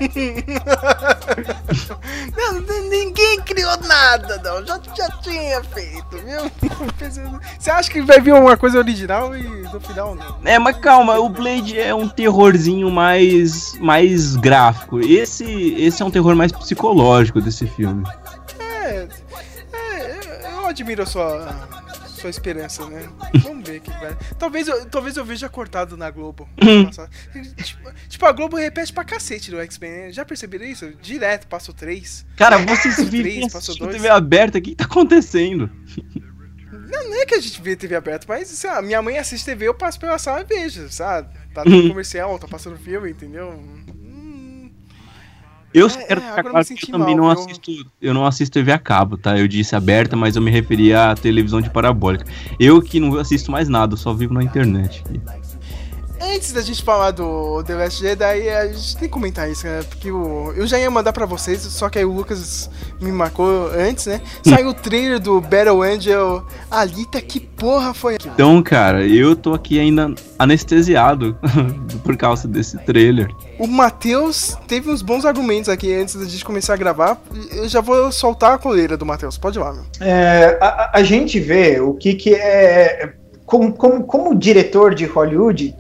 [2.38, 4.66] Não, ninguém criou nada, não.
[4.66, 6.52] Já, já tinha feito, viu?
[7.60, 10.38] Você acha que vai vir uma coisa original e no final não?
[10.46, 15.00] É, mas calma, o Blade é um terrorzinho mais mais gráfico.
[15.00, 15.46] Esse
[15.78, 18.04] esse é um terror mais psicológico desse filme.
[18.60, 19.08] É,
[19.74, 21.56] é, eu admiro a sua,
[22.22, 23.10] sua esperança, né?
[23.42, 24.16] Vamos ver o que vai.
[24.38, 26.48] Talvez eu, talvez eu veja cortado na Globo.
[27.64, 30.12] Tipo, tipo, a Globo repete pra cacete no X-Men, né?
[30.12, 30.92] Já perceberam isso?
[31.02, 32.26] Direto, passo 3.
[32.36, 33.96] Cara, vocês Três, passou dois.
[33.96, 35.70] TV aberta, o que, que tá acontecendo?
[36.72, 39.46] Não, não é que a gente vê TV aberta, mas sei lá, minha mãe assiste
[39.46, 41.30] TV, eu passo pela sala e vejo, sabe?
[41.54, 43.64] Tá no comercial, tá passando filme, entendeu?
[45.74, 48.54] Eu É, quero é, eu claro que eu também mal, não assisto, eu não assisto
[48.54, 49.38] TV a cabo, tá?
[49.38, 52.26] Eu disse aberta, mas eu me referia à televisão de parabólica.
[52.60, 55.04] Eu que não assisto mais nada, eu só vivo na internet.
[56.24, 59.82] Antes da gente falar do The Last Jedi, a gente tem que comentar isso, né?
[59.90, 62.70] Porque o, eu já ia mandar pra vocês, só que aí o Lucas
[63.02, 64.22] me marcou antes, né?
[64.48, 66.46] Saiu o trailer do Battle Angel.
[66.70, 68.34] Alita, que porra foi aquilo?
[68.36, 71.36] Então, cara, eu tô aqui ainda anestesiado
[72.04, 73.30] por causa desse trailer.
[73.58, 77.20] O Matheus teve uns bons argumentos aqui antes da gente começar a gravar.
[77.52, 79.38] Eu já vou soltar a coleira do Matheus.
[79.38, 79.84] Pode ir lá, meu.
[80.00, 83.14] É, a, a- a gente vê o que, que é.
[83.46, 85.76] Como, como, como diretor de Hollywood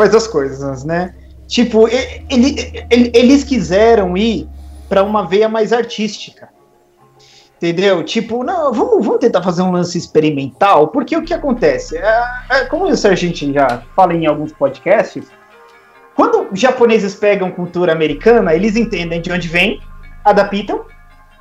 [0.00, 1.14] faz as coisas, né?
[1.46, 1.86] Tipo,
[2.30, 4.48] ele- ele- eles quiseram ir
[4.88, 6.48] para uma veia mais artística.
[7.58, 8.02] Entendeu?
[8.02, 11.98] Tipo, não, vamos, vamos tentar fazer um lance experimental, porque o que acontece?
[11.98, 15.26] É, é, como isso a gente já fala em alguns podcasts,
[16.16, 19.78] quando os japoneses pegam cultura americana, eles entendem de onde vem,
[20.24, 20.86] adaptam,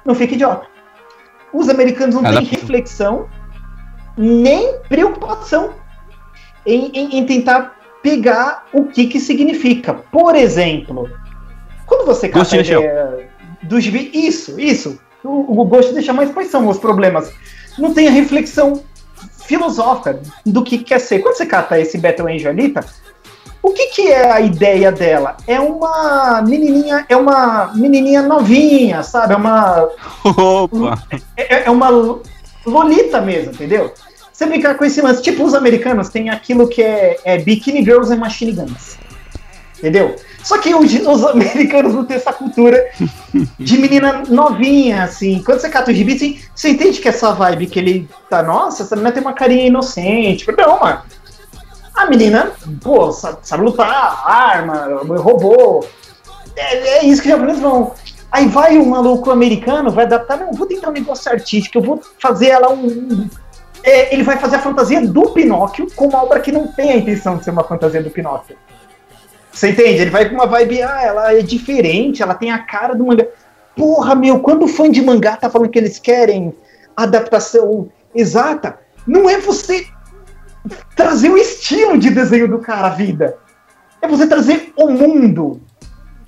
[0.03, 0.67] não fica idiota.
[1.53, 3.27] Os americanos não têm reflexão
[4.17, 5.75] nem preocupação
[6.65, 9.93] em, em- em tentar pegar o que que significa.
[9.93, 11.09] Por exemplo,
[11.85, 13.29] quando você cata a ideia
[14.13, 17.31] isso, isso, o, o Ghost deixa mais quais são os problemas.
[17.77, 18.83] Não tem a reflexão
[19.45, 21.19] filosófica do que quer ser.
[21.19, 22.85] Quando você cata esse Battle Angel Alita,
[23.61, 25.35] o que, que é a ideia dela?
[25.45, 29.33] É uma menininha, é uma menininha novinha, sabe?
[29.33, 29.89] É uma
[30.23, 31.03] Opa!
[31.35, 31.89] é, é uma
[32.65, 33.93] lolita mesmo, entendeu?
[34.39, 38.09] Você brincar com esse lance, tipo os americanos têm aquilo que é, é Bikini Girls
[38.09, 38.97] and Machine Guns,
[39.77, 40.15] entendeu?
[40.41, 42.89] Só que os, os americanos não têm essa cultura
[43.59, 45.43] de menina novinha, assim.
[45.43, 48.83] Quando você cata o gibi, assim, você entende que essa vibe que ele tá, nossa,
[48.83, 50.45] essa menina tem uma carinha inocente.
[50.57, 51.01] Não, mano.
[51.93, 55.85] A menina, pô, sabe, sabe lutar, arma, robô.
[56.55, 57.93] É, é isso que os japoneses vão.
[58.31, 62.01] Aí vai um maluco americano, vai adaptar, não, vou tentar um negócio artístico, eu vou
[62.17, 63.27] fazer ela um.
[63.83, 66.97] É, ele vai fazer a fantasia do Pinóquio com uma obra que não tem a
[66.97, 68.57] intenção de ser uma fantasia do Pinóquio.
[69.51, 70.01] Você entende?
[70.01, 73.25] Ele vai com uma vibe, ah, ela é diferente, ela tem a cara do mangá.
[73.75, 76.53] Porra, meu, quando o fã de mangá tá falando que eles querem
[76.95, 79.87] adaptação exata, não é você
[80.95, 83.37] trazer o estilo de desenho do cara à vida.
[84.01, 85.61] É você trazer o mundo,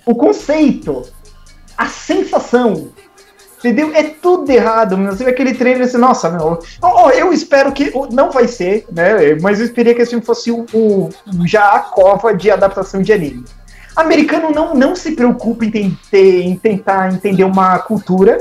[0.05, 1.03] o conceito,
[1.77, 2.89] a sensação.
[3.63, 3.91] Entendeu?
[3.93, 5.11] É tudo errado, meu.
[5.11, 6.59] Você vê aquele trailer assim, nossa, meu.
[6.81, 7.93] ó, eu espero que.
[8.11, 9.35] Não vai ser, né?
[9.39, 11.09] Mas eu esperei que esse filme fosse o, o-
[11.45, 13.45] já a cova de adaptação de anime.
[13.95, 18.39] Americano não, não se preocupa em, ter- em tentar entender uma cultura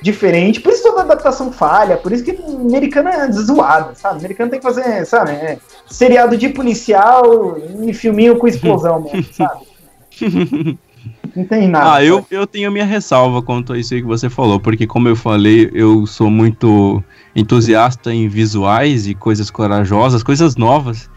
[0.00, 0.60] diferente.
[0.60, 4.18] Por isso toda adaptação falha, por isso que americano é zoado, sabe?
[4.20, 5.32] Americano tem que fazer, sabe?
[5.32, 5.58] é,
[5.90, 9.66] seriado de policial e filminho com explosão mesmo, sabe?
[11.38, 11.94] Não tem nada.
[11.94, 15.08] Ah, eu, eu tenho minha ressalva quanto a isso aí que você falou, porque como
[15.08, 17.00] eu falei, eu sou muito
[17.32, 21.08] entusiasta em visuais e coisas corajosas, coisas novas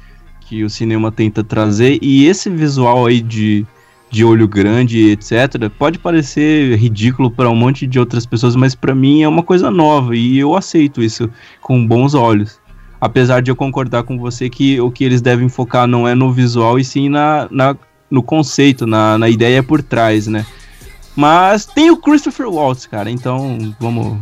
[0.42, 3.66] que o cinema tenta trazer, e esse visual aí de,
[4.12, 8.94] de olho grande, etc., pode parecer ridículo para um monte de outras pessoas, mas para
[8.94, 12.60] mim é uma coisa nova e eu aceito isso com bons olhos.
[13.00, 16.32] Apesar de eu concordar com você que o que eles devem focar não é no
[16.32, 17.76] visual e sim na, na
[18.12, 20.46] no conceito, na, na ideia por trás, né?
[21.16, 24.18] Mas tem o Christopher Waltz, cara, então vamos.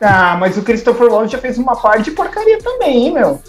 [0.00, 3.42] Ah, mas o Christopher Waltz já fez uma parte de porcaria também, hein, meu?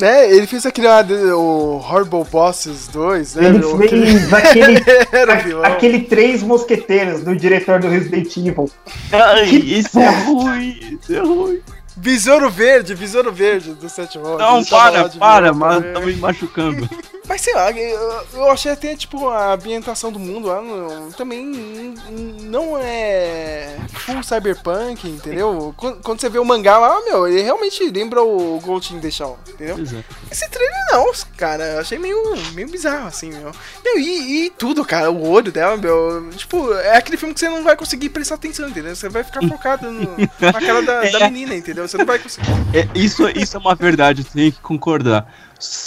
[0.00, 0.86] É, ele fez aquele
[1.32, 3.46] o Horrible Bosses 2, né?
[3.46, 3.76] Ele meu?
[3.76, 4.80] fez aquele,
[5.44, 5.64] vilão.
[5.64, 8.70] aquele Três Mosqueteiros do diretor do Resident Evil.
[9.12, 11.60] Ai, Que isso é ruim, isso é ruim.
[11.96, 14.38] Besouro Verde, Besouro Verde do Seth Rollins.
[14.38, 16.88] Não, para, para, mas tá me machucando.
[17.30, 21.94] Mas sei lá, eu, eu achei até, tipo, a ambientação do mundo lá não- também
[22.42, 25.72] não é full cyberpunk, entendeu?
[25.76, 29.12] Quando, quando você vê o mangá lá, meu, ele realmente lembra o Ghost in the
[29.12, 29.76] Shell, entendeu?
[29.78, 30.04] É.
[30.32, 32.18] Esse trailer não, cara, eu achei meio,
[32.52, 33.52] meio bizarro, assim, meu.
[33.84, 37.48] Meu, e, e tudo, cara, o olho dela, meu, tipo, é aquele filme que você
[37.48, 38.96] não vai conseguir prestar atenção, entendeu?
[38.96, 41.30] Você vai ficar focado no, na cara da, da É.
[41.30, 41.86] menina, entendeu?
[41.86, 42.48] Você não vai conseguir.
[42.74, 45.32] É, isso, isso é uma verdade, eu tenho que concordar.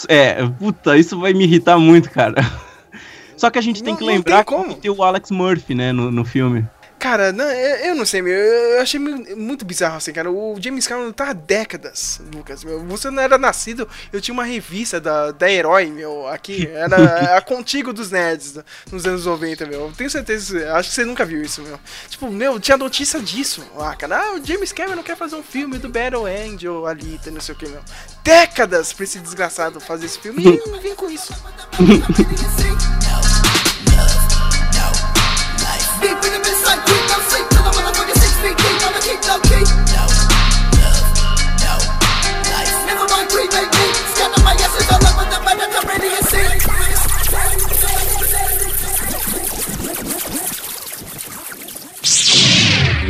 [0.08, 2.36] É, puta, isso vai me irritar muito, cara.
[3.38, 4.76] Só que a gente tem Não- que lembrar tem como.
[4.76, 6.66] que tem o Alex Murphy, né, no, no filme.
[7.04, 8.34] Cara, não, eu, não sei, meu.
[8.34, 10.32] Eu achei muito bizarro, assim, cara.
[10.32, 12.80] O James Cameron tá há décadas, Lucas, meu.
[12.86, 16.66] Você não era nascido, eu tinha uma revista da, da Herói, meu, aqui.
[16.66, 18.58] Era a Contigo dos Nerds,
[18.90, 19.92] nos anos 90, meu.
[19.98, 21.78] Tenho certeza, acho que você nunca viu isso, meu.
[22.08, 24.20] Tipo, meu, tinha notícia disso lá, cara.
[24.20, 27.58] Ah, o James Cameron quer fazer um filme do Battle Angel, Alita, não sei o
[27.58, 27.82] que, meu.
[28.24, 31.34] Décadas pra esse desgraçado fazer esse filme e ele vem com isso.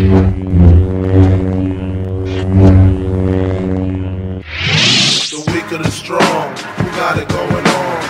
[0.03, 0.09] The
[5.47, 8.03] weak of the strong, who got it going on?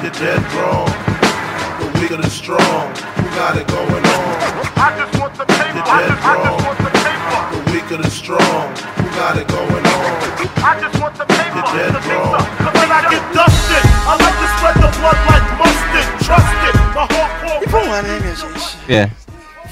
[0.00, 0.86] You're dead wrong.
[1.80, 4.38] The weak of the strong, who got it going on?
[4.78, 5.74] I just want the paper.
[5.74, 6.62] You're dead wrong.
[7.50, 10.22] The weak of the strong, who got it going on?
[10.62, 11.50] I just want the paper.
[11.50, 12.46] You're dead wrong.
[12.78, 16.06] When I get dusted, I like to spread the blood like mustard.
[16.22, 17.58] Trust it, my hardcore.
[17.58, 17.90] E vamos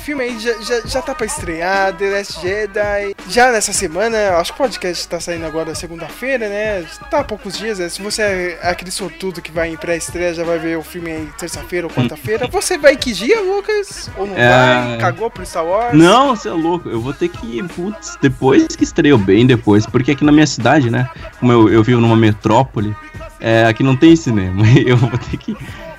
[0.08, 3.14] filme aí já, já, já tá pra estrear, The Last Jedi.
[3.28, 6.82] Já nessa semana, acho que o podcast tá saindo agora segunda-feira, né?
[7.10, 7.90] Tá há poucos dias, né?
[7.90, 8.22] Se você
[8.62, 11.92] é aquele sortudo que vai em pré-estreia, já vai ver o filme aí terça-feira ou
[11.92, 12.48] quarta-feira.
[12.50, 14.10] Você vai que dia, Lucas?
[14.16, 14.48] Ou não É.
[14.48, 14.98] vai?
[14.98, 15.92] Cagou pro Star Wars?
[15.92, 20.12] Não, você é louco, eu vou ter que, putz, depois que estreou bem depois, porque
[20.12, 21.06] aqui na minha cidade, né,
[21.38, 22.96] como eu, eu vivo numa metrópole,
[23.38, 25.54] é, aqui não tem cinema, eu vou ter que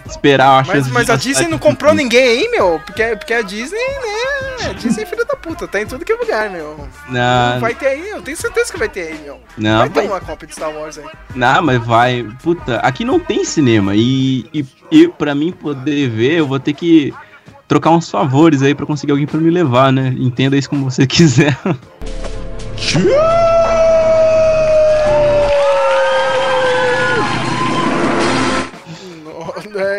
[0.09, 2.79] esperar a Mas, chance mas de a Disney não comprou ninguém aí, meu.
[2.85, 4.69] Porque, porque a Disney, né?
[4.69, 6.87] A Disney é filha da puta, tá em tudo que é lugar, meu.
[7.09, 9.39] Não, Vai ter aí, eu tenho certeza que vai ter aí, meu.
[9.57, 11.05] não, vai ter vai, uma cópia de Star Wars aí.
[11.35, 16.33] não, mas vai, puta, aqui não tem cinema, e, e, e pra mim poder ver,
[16.39, 17.13] eu vou ter que
[17.67, 21.05] trocar uns favores aí pra conseguir alguém pra me levar, né, entenda isso como você
[21.07, 21.57] quiser.
[21.63, 21.79] No-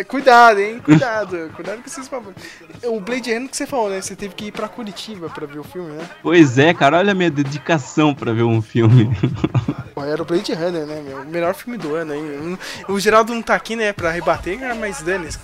[0.05, 0.81] cuidado, hein?
[0.85, 1.51] Cuidado.
[1.55, 2.37] cuidado com esses favores.
[2.85, 4.01] O Blade Runner que você falou, né?
[4.01, 6.09] Você teve que ir pra Curitiba pra ver o filme, né?
[6.23, 9.11] Pois é, cara, olha a minha dedicação pra ver um filme.
[10.01, 11.19] Pô, era o Blade Runner, né, meu?
[11.23, 12.59] O melhor filme do ano aí.
[12.89, 15.39] O Geraldo não tá aqui, né, pra rebater, cara, mas dane-se.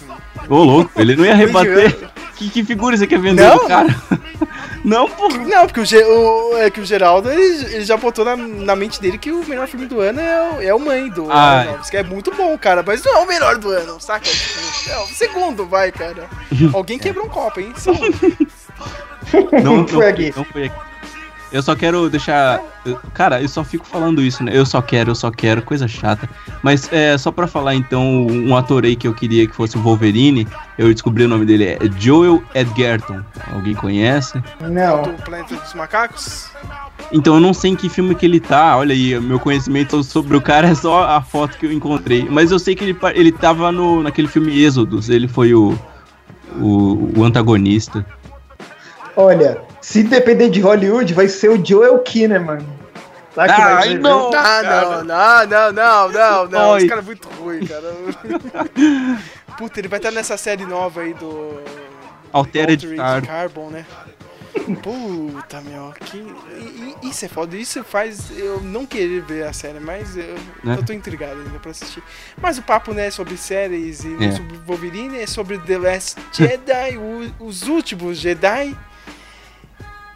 [0.48, 2.08] Ô, louco, ele não ia rebater.
[2.36, 3.56] Que, que figura você quer vender Não?
[3.58, 3.86] do cara?
[4.84, 5.38] Não, porra.
[5.38, 8.76] Não, porque o, Ge- o- é que o Geraldo, ele, ele já botou na, na
[8.76, 11.60] mente dele que o melhor filme do ano é o, é o Mãe do Ah.
[11.62, 14.28] Aronofsky, que é muito bom, cara, mas não é o melhor do ano, saca?
[14.88, 16.28] É o segundo, vai, cara.
[16.72, 17.72] Alguém quebrou um copo, hein?
[17.76, 19.60] Só um.
[19.60, 20.32] Não, não, Foi aqui.
[20.36, 20.76] Não foi aqui.
[21.52, 22.60] Eu só quero deixar.
[23.14, 24.52] Cara, eu só fico falando isso, né?
[24.54, 26.28] Eu só quero, eu só quero, coisa chata.
[26.62, 29.80] Mas é só pra falar então, um ator aí que eu queria que fosse o
[29.80, 33.22] Wolverine, eu descobri o nome dele, é Joel Edgerton.
[33.52, 34.42] Alguém conhece?
[34.60, 35.02] Não.
[35.02, 36.50] do Planeta dos Macacos.
[37.12, 38.76] Então eu não sei em que filme que ele tá.
[38.76, 42.26] Olha aí, meu conhecimento sobre o cara é só a foto que eu encontrei.
[42.28, 45.78] Mas eu sei que ele, ele tava no, naquele filme Êxodos, ele foi o,
[46.60, 48.04] o, o antagonista.
[49.16, 52.58] Olha, se depender de Hollywood, vai ser o Joel Kinnaman.
[53.34, 54.30] Tá vai ser, não.
[54.34, 56.76] Ah, não, não, não, não, não, não.
[56.78, 57.94] Esse cara é muito ruim, cara.
[59.58, 61.60] Puta, ele vai estar nessa série nova aí do.
[62.32, 63.70] Altered Altered Carbon.
[63.70, 63.86] Né?
[64.82, 66.34] Puta, meu, que.
[67.02, 70.76] Isso é foda, isso faz eu não querer ver a série, mas eu, Né?
[70.78, 72.02] eu tô intrigado ainda pra assistir.
[72.40, 74.32] Mas o papo, né, sobre séries e É.
[74.32, 78.74] sobre Wolverine é sobre The Last Jedi, o- os últimos Jedi.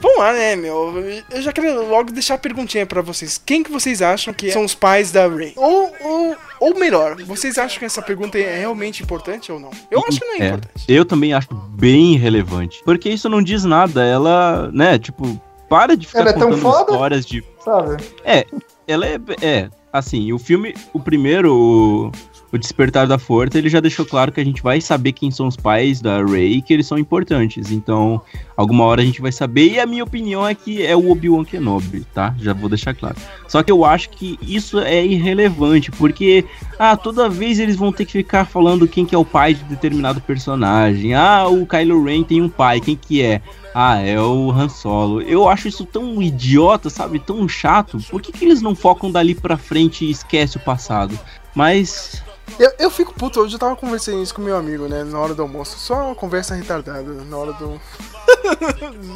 [0.01, 0.95] Vamos lá, né, meu?
[1.31, 3.41] Eu já quero logo deixar a perguntinha pra vocês.
[3.45, 5.53] Quem que vocês acham que são os pais da Ray?
[5.57, 9.71] Ou, ou, ou melhor, vocês acham que essa pergunta é realmente importante ou não?
[9.91, 10.85] Eu acho que não é, É, importante.
[10.89, 12.81] eu também acho bem relevante.
[12.85, 14.03] Porque isso não diz nada.
[14.05, 15.39] Ela, né, tipo,
[15.69, 16.93] para de ficar Ela é tão contando foda?
[16.93, 17.45] histórias de.
[17.63, 18.03] Sabe?
[18.25, 18.47] É,
[18.89, 19.19] ela é.
[19.43, 22.13] É, assim, o filme, o primeiro, o,
[22.53, 25.47] o Despertar da Força, ele já deixou claro que a gente vai saber quem são
[25.47, 27.71] os pais da Rey que eles são importantes.
[27.71, 28.21] Então,
[28.57, 29.73] alguma hora a gente vai saber.
[29.73, 32.35] E a minha opinião é que é o Obi-Wan Kenobi, tá?
[32.39, 33.17] Já vou deixar claro.
[33.47, 36.45] Só que eu acho que isso é irrelevante, porque,
[36.79, 39.65] ah, toda vez eles vão ter que ficar falando quem que é o pai de
[39.65, 41.15] determinado personagem.
[41.15, 43.41] Ah, o Kylo Ren tem um pai, quem que é?
[43.73, 45.23] Ah, é o Han Solo.
[45.23, 47.21] Eu acho isso tão idiota, sabe?
[47.21, 47.99] Tão chato.
[48.11, 51.19] Por que, que eles não focam dali pra frente e esquecem o passado?
[51.55, 52.23] Mas.
[52.59, 55.35] Eu, eu fico puto, hoje eu tava conversando isso com meu amigo, né, na hora
[55.35, 55.79] do almoço.
[55.79, 57.81] Só uma conversa retardada, na hora do.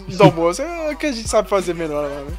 [0.17, 0.63] do almoço.
[0.63, 2.37] É o que a gente sabe fazer melhor lá, né?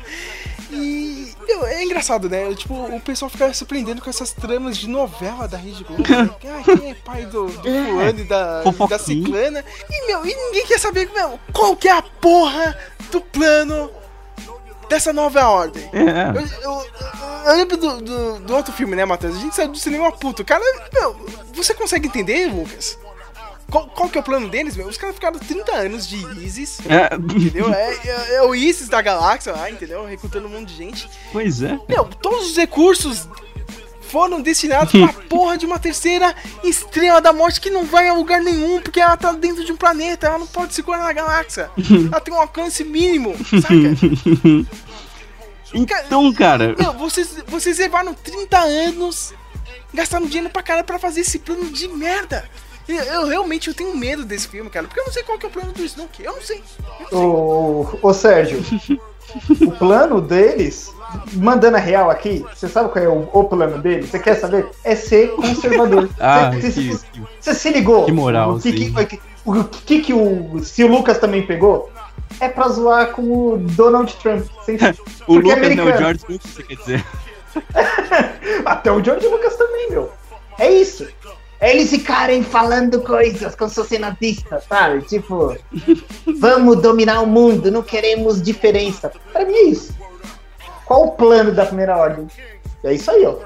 [0.72, 1.34] E
[1.68, 2.54] é engraçado, né?
[2.56, 6.04] Tipo, o pessoal fica se prendendo com essas tramas de novela da Rede Globo.
[6.04, 6.30] Né?
[6.46, 9.64] Ah, quem é pai do, do É, fulano e da, da ciclana.
[9.90, 12.78] E, meu, e ninguém quer saber meu, qual que é a porra
[13.12, 13.90] do plano
[14.90, 15.84] dessa nova ordem.
[15.94, 16.38] É.
[16.64, 16.86] Eu, eu-
[17.46, 19.36] eu lembro do, do, do outro filme, né, Matheus?
[19.36, 20.44] A gente saiu do cinema puto.
[20.44, 20.64] Cara,
[20.94, 21.16] meu,
[21.54, 22.98] você consegue entender, Lucas?
[23.70, 24.88] Qual, qual que é o plano deles, meu?
[24.88, 27.74] Os caras ficaram 30 anos de ISIS, É, entendeu?
[27.74, 30.06] É, é- é o ISIS da galáxia lá, entendeu?
[30.06, 31.10] Recrutando um monte de gente.
[31.32, 31.80] pois é.
[31.90, 33.28] Meu, todos os recursos
[34.10, 38.42] foram destinados pra porra de uma terceira estrela da morte que não vai a lugar
[38.42, 41.70] nenhum, porque ela tá dentro de um planeta, ela não pode segurar na galáxia.
[42.12, 44.76] Ela tem um alcance mínimo, saca?
[45.74, 46.74] Então, cara.
[46.80, 49.34] Meu, vocês, vocês levaram 30 anos,
[49.94, 52.50] gastaram dinheiro pra caralho pra fazer esse plano de merda.
[52.88, 55.46] Eu, eu realmente eu tenho medo desse filme, cara, porque eu não sei qual que
[55.46, 56.24] é o plano do Snoke.
[56.24, 56.64] Eu não sei.
[56.80, 57.18] Eu não sei.
[57.18, 58.64] Ô, ô Sérgio,
[59.62, 60.94] o plano deles,
[61.34, 64.10] mandando a real aqui, você sabe qual é o, o plano deles?
[64.10, 64.68] Você quer saber?
[64.84, 66.10] É ser conservador.
[66.20, 66.98] Ah, Você- que,
[67.40, 68.06] você, se ligou?
[68.06, 68.94] Que moral, o que, sim.
[69.06, 70.60] que, o que, que o.
[70.64, 71.90] Se o Lucas também pegou,
[72.40, 74.46] é pra zoar com o Donald Trump.
[75.28, 75.54] O é Lucas, né?
[75.54, 75.98] O americano.
[75.98, 77.06] George Lucas, você quer dizer.
[78.66, 80.12] Até o George Lucas também, meu.
[80.60, 81.08] É isso.
[81.60, 84.00] É eles ficarem falando coisas como se fossem
[84.68, 85.02] sabe?
[85.04, 85.56] Tipo,
[86.38, 89.12] vamos dominar o mundo, não queremos diferença.
[89.32, 89.96] Pra mim é isso.
[90.86, 92.28] Qual o plano da primeira ordem?
[92.84, 93.38] É isso aí, ó.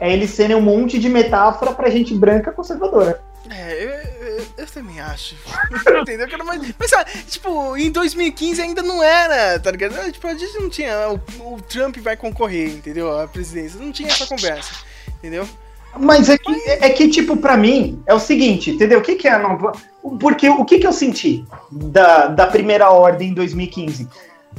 [0.00, 3.20] É eles serem um monte de metáfora pra gente branca conservadora.
[3.50, 3.90] É, eu,
[4.38, 5.34] eu- eu também acho.
[6.00, 6.26] Entendeu?
[6.26, 9.96] Que era mais- Mas, sabe, tipo, em 2015 ainda não era, tá ligado?
[9.98, 11.10] Ah, Tipo, a gente não tinha.
[11.10, 13.18] O, o Trump vai concorrer, entendeu?
[13.20, 13.78] A presidência.
[13.80, 14.72] Não tinha essa conversa,
[15.18, 15.46] entendeu?
[15.98, 18.98] Mas é que, é que, tipo, pra mim, é o seguinte, entendeu?
[18.98, 19.72] O que, que é a nova.
[20.18, 24.08] Porque o que, que eu senti da, da primeira ordem em 2015?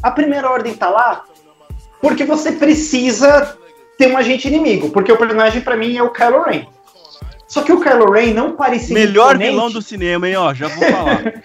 [0.02, 1.24] A primeira ordem tá lá
[2.02, 3.58] porque você precisa
[3.98, 4.90] ter um agente inimigo.
[4.90, 6.66] Porque o personagem, pra mim, é o Kylo Ren.
[7.48, 8.94] Só que o Kylo Ren não parecia.
[8.94, 9.52] Melhor imponente.
[9.52, 10.54] vilão do cinema, hein, ó.
[10.54, 11.34] Já vou falar.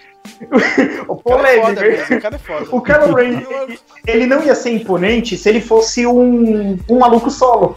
[1.09, 2.01] O O cara é foda polêmico.
[2.01, 2.67] mesmo, o cara é foda.
[2.71, 3.43] O Kylo Ren,
[4.07, 7.77] ele não ia ser imponente se ele fosse um, um maluco solo.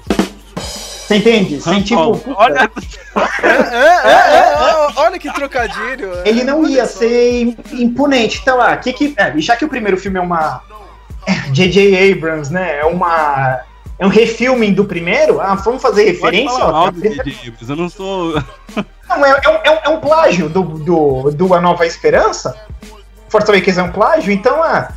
[1.12, 1.62] Você entende?
[1.62, 2.22] Sem tipo.
[2.36, 2.72] Olha,
[3.44, 6.12] É, é, é, é, olha que trocadilho.
[6.24, 8.40] ele não ia ser im- imponente.
[8.42, 10.62] Então, ah, que que, é, já que o primeiro filme é uma.
[11.52, 12.14] J.J.
[12.14, 12.78] Abrams, né?
[12.80, 13.60] É uma.
[14.00, 15.40] É um refilming do primeiro.
[15.42, 16.58] Ah, vamos fazer pode referência?
[16.60, 18.34] falar ó, DJ Abrams, eu não sou...
[19.10, 22.56] Não, é, é um, é um- é um plágio do, do, do A Nova Esperança.
[23.28, 24.88] Força Awakens é um plágio, então ah,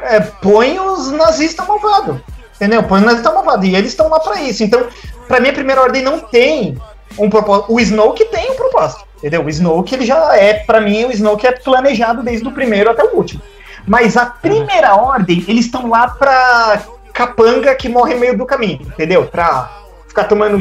[0.00, 2.20] é, põe os nazistas malvados.
[2.64, 2.82] Entendeu?
[2.82, 3.66] Põe os nazistas malvados.
[3.66, 4.64] E eles estão lá pra isso.
[4.64, 4.86] Então,
[5.28, 6.78] pra mim, a primeira ordem não tem
[7.18, 7.72] um propósito.
[7.72, 9.04] O Snoke tem um propósito.
[9.18, 9.44] Entendeu?
[9.44, 13.04] O Snoke, ele já é, pra mim, o Snoke é planejado desde o primeiro até
[13.04, 13.42] o último.
[13.86, 18.80] Mas a primeira ordem, eles estão lá pra capanga que morre no meio do caminho,
[18.80, 19.26] entendeu?
[19.26, 19.70] Pra
[20.08, 20.60] ficar tomando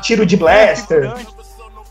[0.00, 1.12] tiro de blaster.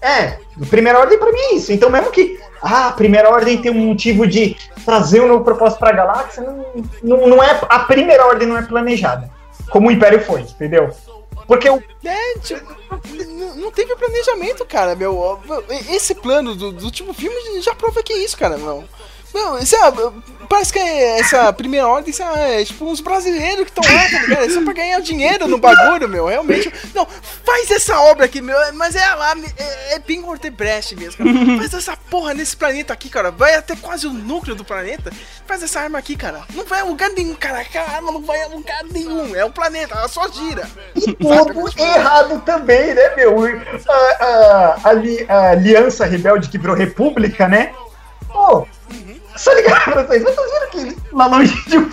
[0.02, 1.72] É, a primeira ordem pra mim é isso.
[1.72, 5.80] Então, mesmo que ah, a primeira ordem tem um motivo de trazer um novo propósito
[5.80, 6.66] pra galáxia, não,
[7.04, 9.30] não, não é, a primeira ordem não é planejada.
[9.72, 10.94] Como o Império foi, entendeu?
[11.48, 11.82] Porque o.
[12.04, 12.76] É, tipo,
[13.56, 15.40] não teve planejamento, cara, meu.
[15.90, 18.84] Esse plano do, do último filme já prova que é isso, cara, meu.
[19.34, 19.94] Meu, isso é,
[20.50, 24.20] parece que é essa primeira ordem isso é, tipo uns brasileiros que estão lá, tá
[24.24, 24.44] ligado?
[24.46, 26.72] É só pra ganhar dinheiro no bagulho, meu, realmente.
[26.94, 27.08] Não,
[27.46, 31.32] faz essa obra aqui, meu, mas é lá, é, é bem Ortebrecht mesmo, cara.
[31.62, 33.32] Faz essa porra nesse planeta aqui, cara.
[33.32, 35.12] Vai até quase o núcleo do planeta.
[35.46, 36.42] Faz essa arma aqui, cara.
[36.54, 37.60] Não vai a lugar nenhum, cara.
[37.62, 39.36] Aquela arma não vai a lugar nenhum.
[39.36, 40.68] É o planeta, ela só gira.
[40.96, 43.36] E tudo errado também, né, meu?
[43.88, 47.74] A, a- a ali- a Aliança Rebelde que virou República, né?
[48.28, 48.66] Pô,
[49.36, 51.90] só ligar pra vocês, mas vocês viram que lá longe de um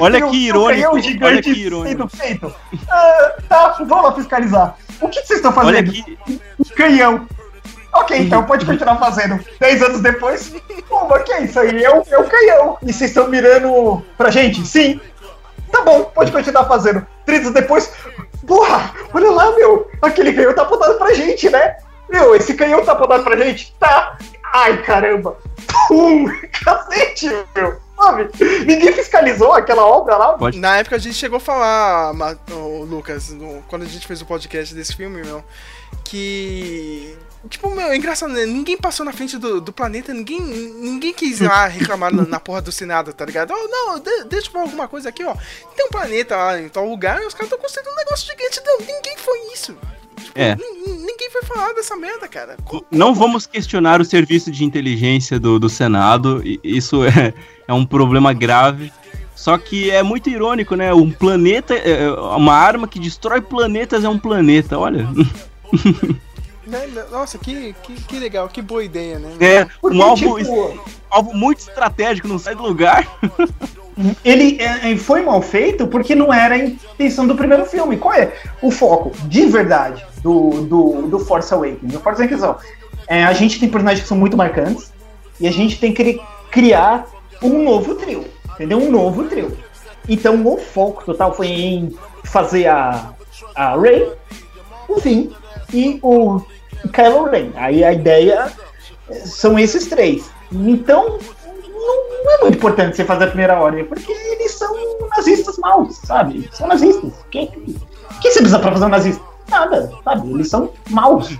[0.00, 2.08] Olha um- que um irônico, canhão olha gigante que irônico.
[2.16, 2.54] feito.
[2.90, 4.76] Ah, tá, vamos lá fiscalizar.
[5.00, 5.76] O que que vocês estão fazendo?
[5.76, 7.26] Olha que, Um canhão.
[7.92, 9.38] Ok, então pode continuar fazendo.
[9.60, 10.52] Dez anos depois,
[10.88, 11.84] pô, mas que é isso aí?
[11.84, 12.76] É o, é o canhão.
[12.82, 14.66] E vocês estão mirando pra gente?
[14.66, 15.00] Sim.
[15.70, 17.06] Tá bom, pode continuar fazendo.
[17.24, 17.92] Três anos depois,
[18.46, 19.88] porra, olha lá, meu.
[20.02, 21.76] Aquele canhão tá apontado pra gente, né?
[22.08, 23.74] Meu, esse canhão tá apontado pra gente?
[23.78, 24.16] Tá.
[24.52, 25.36] Ai, caramba.
[25.88, 26.26] Pum,
[26.64, 27.82] cacete, meu.
[27.96, 28.28] Sabe?
[28.66, 30.32] Ninguém fiscalizou aquela obra lá.
[30.34, 30.58] Pode.
[30.58, 32.12] Na época a gente chegou a falar,
[32.88, 35.44] Lucas, no- quando a gente fez o podcast desse filme, meu,
[36.04, 37.16] que.
[37.48, 38.46] Tipo, meu, é engraçado, né?
[38.46, 42.40] Ninguém passou na frente do, do planeta, ninguém, ninguém quis ir lá reclamar na, na
[42.40, 43.52] porra do Senado, tá ligado?
[43.54, 45.34] Oh, não, de- deixa eu falar alguma coisa aqui, ó.
[45.76, 48.62] Tem um planeta lá em tal lugar e os caras estão construindo um negócio gigante.
[48.64, 49.76] Não, ninguém foi isso.
[50.24, 50.56] Tipo, É.
[50.56, 52.56] nin- Ninguém foi falar dessa merda, cara.
[52.64, 57.32] Co- não vamos questionar o serviço de inteligência do, do Senado, isso é,
[57.68, 58.92] é um problema grave.
[59.34, 60.92] Só que é muito irônico, né?
[60.94, 65.06] Um planeta, é, uma arma que destrói planetas é um planeta, olha.
[66.66, 69.30] né, né, Nossa, que, que, que legal, que boa ideia, né?
[69.40, 73.06] É Porque, um alvo, tipo, alvo muito estratégico, não sai do lugar.
[74.24, 77.96] ele é, é, foi mal feito porque não era a intenção do primeiro filme.
[77.96, 81.92] Qual é o foco, de verdade, do, do, do Force Awakens?
[81.92, 82.58] Do Force Awakens, ó,
[83.06, 84.90] é, a gente tem personagens que são muito marcantes
[85.38, 87.06] e a gente tem que cri- criar
[87.42, 88.78] um novo trio, entendeu?
[88.78, 89.56] Um novo trio.
[90.08, 91.94] Então o foco total foi em
[92.24, 93.12] fazer a,
[93.54, 94.10] a Rey,
[94.88, 95.30] o Finn
[95.72, 96.40] e o
[96.92, 97.50] Kylo Ren.
[97.56, 98.50] Aí a ideia
[99.24, 100.30] são esses três.
[100.50, 101.18] Então
[101.66, 104.74] não, é muito importante você fazer a primeira ordem, porque eles são
[105.16, 106.48] nazistas maus, sabe?
[106.52, 107.12] São nazistas.
[107.12, 109.33] O que, que você precisa pra fazer um nazista?
[109.48, 110.30] Nada, sabe?
[110.30, 111.36] Eles são maus.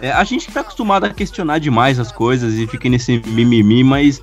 [0.00, 4.22] É, a gente tá acostumado a questionar demais as coisas e fica nesse mimimi, mas.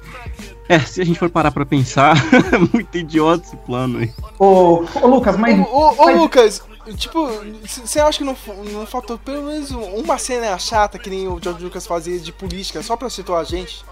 [0.70, 2.16] É, se a gente for parar pra pensar,
[2.52, 4.12] é muito idiota esse plano aí.
[4.40, 5.60] Ô, ô Lucas, mas.
[5.60, 6.64] Ô, ô, ô, mas- Lucas,
[6.96, 7.30] tipo,
[7.64, 8.36] você acha que não,
[8.74, 12.82] não faltou pelo menos uma cena chata que nem o George Lucas fazia de política
[12.82, 13.86] só pra situar a gente?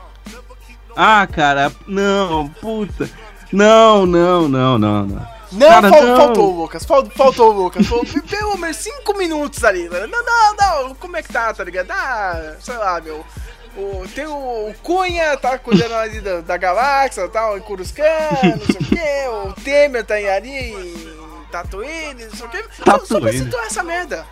[0.97, 3.09] Ah, cara, não, puta.
[3.51, 5.34] Não, não, não, não, não.
[5.51, 6.17] Não, Cara, fal- não.
[6.17, 7.85] faltou, Lucas, fal- faltou, Lucas.
[7.87, 9.87] Faltou pelo menos 5 minutos ali.
[9.89, 10.55] Não, não,
[10.87, 11.91] não, como é que tá, tá ligado?
[11.91, 13.25] Ah, sei lá, meu.
[13.77, 14.31] O, tem o,
[14.69, 18.05] o Cunha, tá cuidando ali da, da galáxia, tal, em Coruscant,
[18.43, 19.27] não sei o quê.
[19.49, 20.93] O Temer tá aí ali em
[21.51, 22.63] Tatooine, não sei o quê.
[22.83, 24.25] Só, só pra situar essa merda.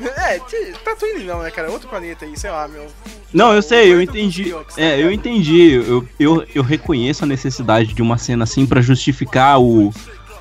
[0.00, 0.38] É,
[0.84, 1.70] Tatooine não, né, cara?
[1.70, 2.86] Outro planeta aí, sei lá, meu.
[3.32, 4.50] Não, eu sei, eu entendi.
[4.50, 5.72] Tá É, eu entendi.
[5.86, 9.92] Eu, eu, eu reconheço a necessidade de uma cena assim pra justificar o.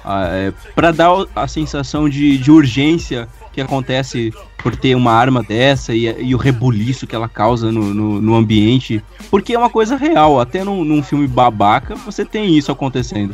[0.06, 5.42] a- é, pra dar a sensação de, de urgência que acontece por ter uma arma
[5.44, 9.02] dessa e, e o rebuliço que ela causa no, no, no ambiente.
[9.30, 10.40] Porque é uma coisa real.
[10.40, 13.34] Até num, num filme babaca você tem isso acontecendo.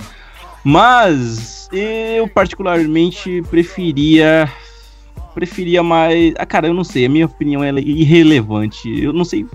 [0.63, 4.51] Mas eu particularmente preferia.
[5.34, 6.34] Preferia mais.
[6.38, 7.05] Ah, cara, eu não sei.
[7.05, 8.89] A minha opinião é irrelevante.
[9.01, 9.45] Eu não sei.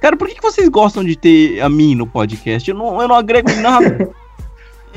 [0.00, 2.68] Cara, por que, que vocês gostam de ter a mim no podcast?
[2.68, 4.10] Eu não, eu não agrego nada.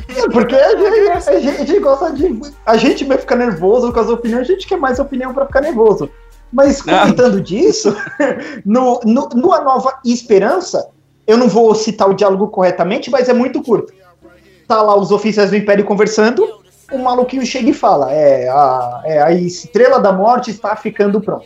[0.07, 2.41] É, Porque a gente, a gente gosta de.
[2.65, 5.61] A gente vai ficar nervoso com as opiniões, a gente quer mais opinião pra ficar
[5.61, 6.09] nervoso.
[6.51, 7.95] Mas comentando disso,
[8.65, 10.89] no, no, no A Nova Esperança,
[11.27, 13.93] eu não vou citar o diálogo corretamente, mas é muito curto.
[14.67, 16.47] Tá lá os oficiais do Império conversando,
[16.91, 21.45] o maluquinho chega e fala: é, a, é, a estrela da morte está ficando pronta.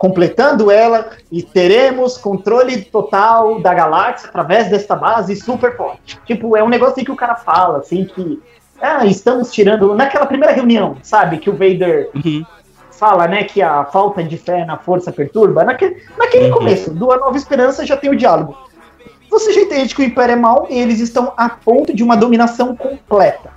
[0.00, 6.18] Completando ela, e teremos controle total da galáxia através desta base super forte.
[6.24, 8.42] Tipo, é um negócio assim que o cara fala, assim, que.
[8.80, 9.94] Ah, estamos tirando.
[9.94, 11.36] Naquela primeira reunião, sabe?
[11.36, 12.46] Que o Vader Uhum.
[12.98, 15.64] fala, né, que a falta de fé na força perturba.
[15.64, 16.52] Naquele, naquele Uhum.
[16.54, 18.56] começo, do A Nova Esperança já tem o diálogo.
[19.30, 22.16] Você já entende que o Império é mau e eles estão a ponto de uma
[22.16, 23.50] dominação completa.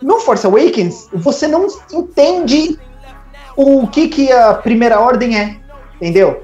[0.00, 2.78] No Force Awakens, você não entende
[3.56, 5.56] o que, que a Primeira Ordem é,
[5.96, 6.42] entendeu?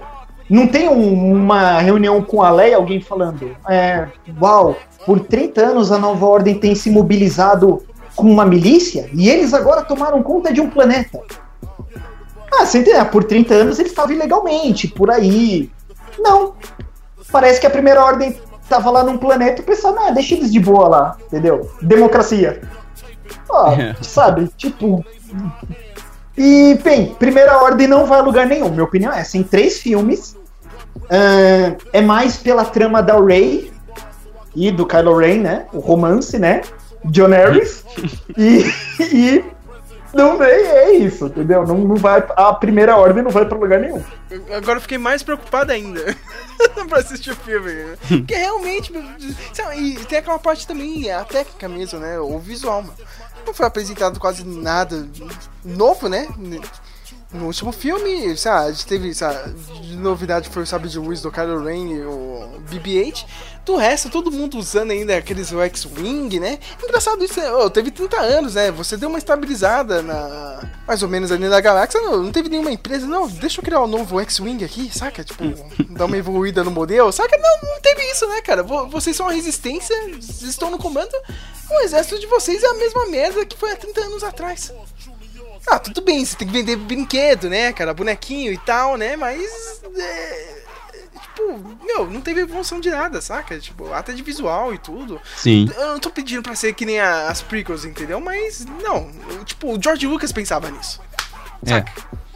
[0.51, 4.07] Não tem um- uma reunião com a Leia, alguém falando, é,
[4.41, 4.77] uau,
[5.07, 7.83] por 30 anos a Nova Ordem tem se mobilizado
[8.15, 11.19] com uma milícia e eles agora tomaram conta de um planeta.
[12.55, 13.05] Ah, você entendeu?
[13.07, 15.71] Por 30 anos eles estavam ilegalmente, por aí.
[16.19, 16.53] Não.
[17.31, 18.37] Parece que a primeira ordem
[18.69, 21.71] tava lá num planeta e o pessoal, não, deixa eles de boa lá, entendeu?
[21.81, 22.61] Democracia.
[23.49, 23.97] Ó, É.
[24.03, 25.03] sabe, tipo.
[26.37, 28.71] E, bem, primeira ordem não vai a lugar nenhum.
[28.71, 29.37] Minha opinião é essa.
[29.37, 30.37] Em três filmes.
[31.11, 33.73] ah, é mais pela trama da Rey
[34.55, 35.67] e do Kylo Ren, né?
[35.73, 36.63] O romance, né?
[37.07, 37.85] John Harris.
[38.37, 38.65] e,
[39.01, 39.45] e
[40.15, 41.67] Não é, é isso, entendeu?
[41.67, 44.03] Não, não vai, a primeira ordem não vai pra lugar nenhum.
[44.55, 46.15] Agora eu fiquei mais preocupado ainda
[46.89, 47.73] pra assistir o filme.
[47.73, 47.97] né?
[48.09, 48.93] Porque realmente.
[49.53, 52.19] sabe, E tem aquela parte também, a técnica mesmo, né?
[52.21, 52.95] O visual, mano.
[53.47, 55.09] Não foi apresentado quase nada
[55.65, 56.29] novo, né?
[57.33, 59.33] No último filme, sei lá, a gente teve, sei lá,
[59.83, 63.25] de novidade foi o sabre de luz do Kylo Ren e o BB-8.
[63.65, 66.59] Do resto, todo mundo usando ainda aqueles X-Wing, né?
[66.83, 67.51] Engraçado isso, né?
[67.53, 68.71] Ô, teve 30 anos, né?
[68.73, 70.69] Você deu uma estabilizada na.
[70.87, 72.01] Mais ou menos ali na galáxia.
[72.01, 75.23] Não, não teve nenhuma empresa, não, deixa eu criar um novo X-Wing aqui, saca?
[75.25, 75.45] Tipo,
[75.91, 77.39] dar uma evoluída no modelo, saca?
[77.39, 78.63] Não, não teve isso, né, cara?
[78.65, 79.95] Vo- Vocês são a resistência,
[80.43, 81.13] estão no comando.
[81.71, 84.73] O exército de vocês é a mesma merda que foi há 30 anos atrás.
[85.69, 87.95] Ah, tudo bem, você tem que vender brinquedo, né, cara?
[87.95, 89.17] Bonequinho e tal, né?
[89.17, 89.81] Mas.
[89.97, 90.55] É,
[91.21, 93.59] tipo, meu, não teve evolução de nada, saca?
[93.59, 95.21] Tipo, até de visual e tudo.
[95.37, 95.71] Sim.
[95.77, 98.21] Eu não tô pedindo pra ser que nem a- as prequels, entendeu?
[98.21, 99.11] Mas, não.
[99.45, 101.01] Tipo, o George Lucas pensava nisso.
[101.67, 101.79] É.
[101.81, 101.85] O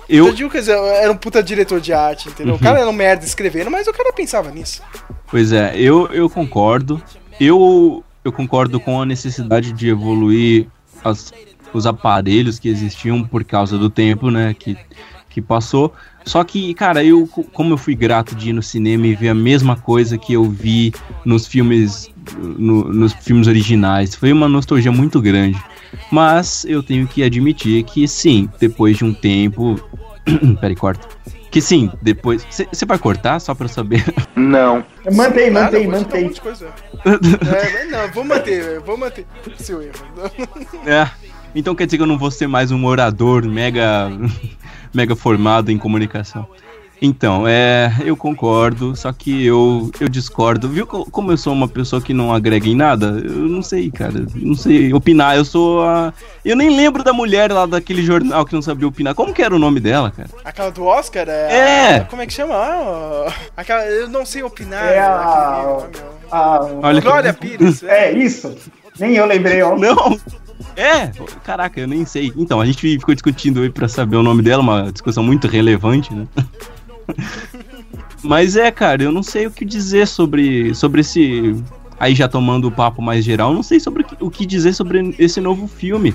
[0.09, 2.55] Eu, George Lucas era um puta diretor de arte, entendeu?
[2.55, 2.63] O Uhum.
[2.63, 4.81] cara era um merda escrevendo, mas o cara pensava nisso.
[5.29, 7.03] Pois é, eu, eu concordo.
[7.41, 10.69] Eu, eu concordo com a necessidade de evoluir
[11.05, 11.33] as-
[11.77, 14.77] os aparelhos que existiam por causa do tempo, né, que,
[15.31, 15.93] que passou.
[16.25, 19.29] Só que, cara, eu, co- como eu fui grato de ir no cinema e ver
[19.29, 20.93] a mesma coisa que eu vi
[21.25, 25.61] nos filmes, no- nos filmes originais, foi uma nostalgia muito grande.
[26.11, 29.79] Mas eu tenho que admitir que sim, depois de um tempo.
[30.61, 31.07] Peraí, corta.
[31.49, 32.45] Que sim, depois.
[32.51, 34.05] Você vai cortar só pra eu saber?
[34.35, 34.85] Não.
[35.15, 36.25] Mantém, mantém, um mantém.
[36.25, 36.69] monte de coisa.
[37.07, 39.25] É, não, vou manter, vou manter
[39.59, 39.95] seu erro.
[40.85, 41.09] É.
[41.57, 44.11] Então quer dizer que eu não vou ser mais um orador mega
[44.95, 46.47] mega formado em comunicação.
[47.01, 50.67] Então, é, eu concordo, só que eu, eu discordo.
[50.67, 53.21] Viu co- como eu sou uma pessoa que não agrega em nada?
[53.23, 54.25] Eu não sei, cara.
[54.35, 55.37] Não sei opinar.
[55.37, 56.15] Eu sou a.
[56.43, 59.15] Eu nem lembro da mulher lá daquele jornal que não sabia opinar.
[59.15, 60.31] Como que era o nome dela, cara?
[60.43, 61.53] Aquela do Oscar é.
[61.53, 61.95] É.
[61.97, 62.55] a- como é que chama?
[62.55, 64.85] Ah, aquela, eu não sei opinar.
[64.89, 65.87] É aquele a-.
[66.33, 67.83] Ah, Olha que- Glória Pires.
[67.85, 68.57] é isso.
[68.99, 69.77] Nem eu lembrei, ó.
[69.77, 70.19] Não!
[70.77, 71.09] É,
[71.43, 72.33] caraca, eu nem sei.
[72.37, 76.13] Então, a gente ficou discutindo aí pra saber o nome dela, uma discussão muito relevante,
[76.13, 76.27] né?
[78.23, 81.55] Mas é, cara, eu não sei o que dizer sobre, sobre esse.
[81.99, 85.41] Aí já tomando o papo mais geral, não sei sobre o que, dizer sobre esse
[85.41, 86.15] novo filme.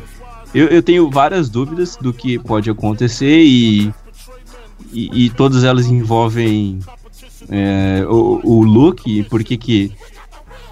[0.54, 3.92] Eu, eu tenho várias dúvidas do que pode acontecer e.
[4.94, 6.80] E, e todas elas envolvem
[7.50, 9.92] é, o, o Luke, por que que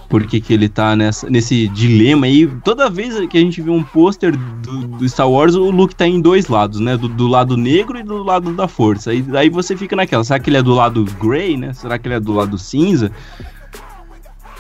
[0.10, 2.48] por que, que ele tá nessa, nesse dilema aí.
[2.64, 6.08] Toda vez que a gente vê um pôster do, do Star Wars, o Luke tá
[6.08, 6.98] em dois lados, né?
[6.98, 9.14] Do, do lado negro e do lado da força.
[9.14, 11.74] E aí você fica naquela, será que ele é do lado grey, né?
[11.74, 13.12] Será que ele é do lado cinza?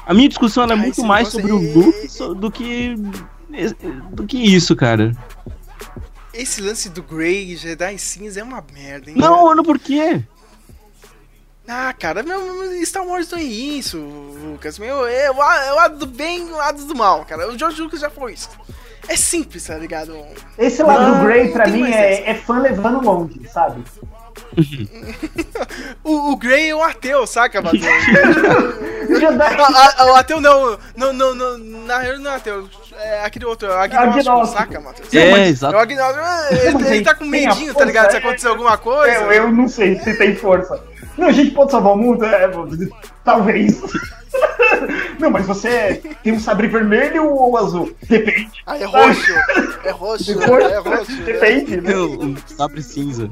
[0.05, 2.07] A minha discussão é muito mais sobre o Luke
[2.39, 2.95] do que
[4.11, 5.11] do que isso, cara.
[6.33, 9.17] Esse lance do Grey, Jedi cinza é uma merda, hein?
[9.17, 10.23] Não, não por quê?
[11.71, 14.79] Ah, cara, meu, Star Wars não é isso, Lucas.
[14.79, 17.47] Meu, é o, é o lado do bem e o lado do mal, cara.
[17.47, 18.49] O George Lucas já falou isso.
[19.07, 20.15] É simples, tá ligado?
[20.57, 23.83] Esse lado Não, do Grey, pra mim, é, é fã levando longe, sabe?
[26.03, 27.83] O, o Grey é um ateu, saca, Matheus?
[29.09, 32.67] Jedi- Ah, ah, o ateu não, não, não, não, na real não é ateu,
[32.97, 34.57] é aquele outro, é o agnóstico, Agnóstico.
[34.59, 35.13] saca, Matheus?
[35.13, 35.75] É, É exato.
[35.75, 38.05] o agnóstico, ah, ele, ele tá com a medinho, tá ligado?
[38.05, 39.13] Se força, acontecer alguma coisa.
[39.13, 40.81] Eu, eu não sei se tem força.
[41.17, 42.23] Não, a gente pode salvar o mundo?
[42.25, 42.49] É,
[43.23, 43.81] talvez.
[45.19, 47.91] Não, mas você tem um sabre vermelho ou azul?
[48.07, 48.49] Depende.
[48.65, 49.33] Ah, é roxo,
[49.83, 51.11] é roxo, Depois, é roxo.
[51.23, 51.95] Depende, né?
[51.97, 53.29] Um sabre cinza.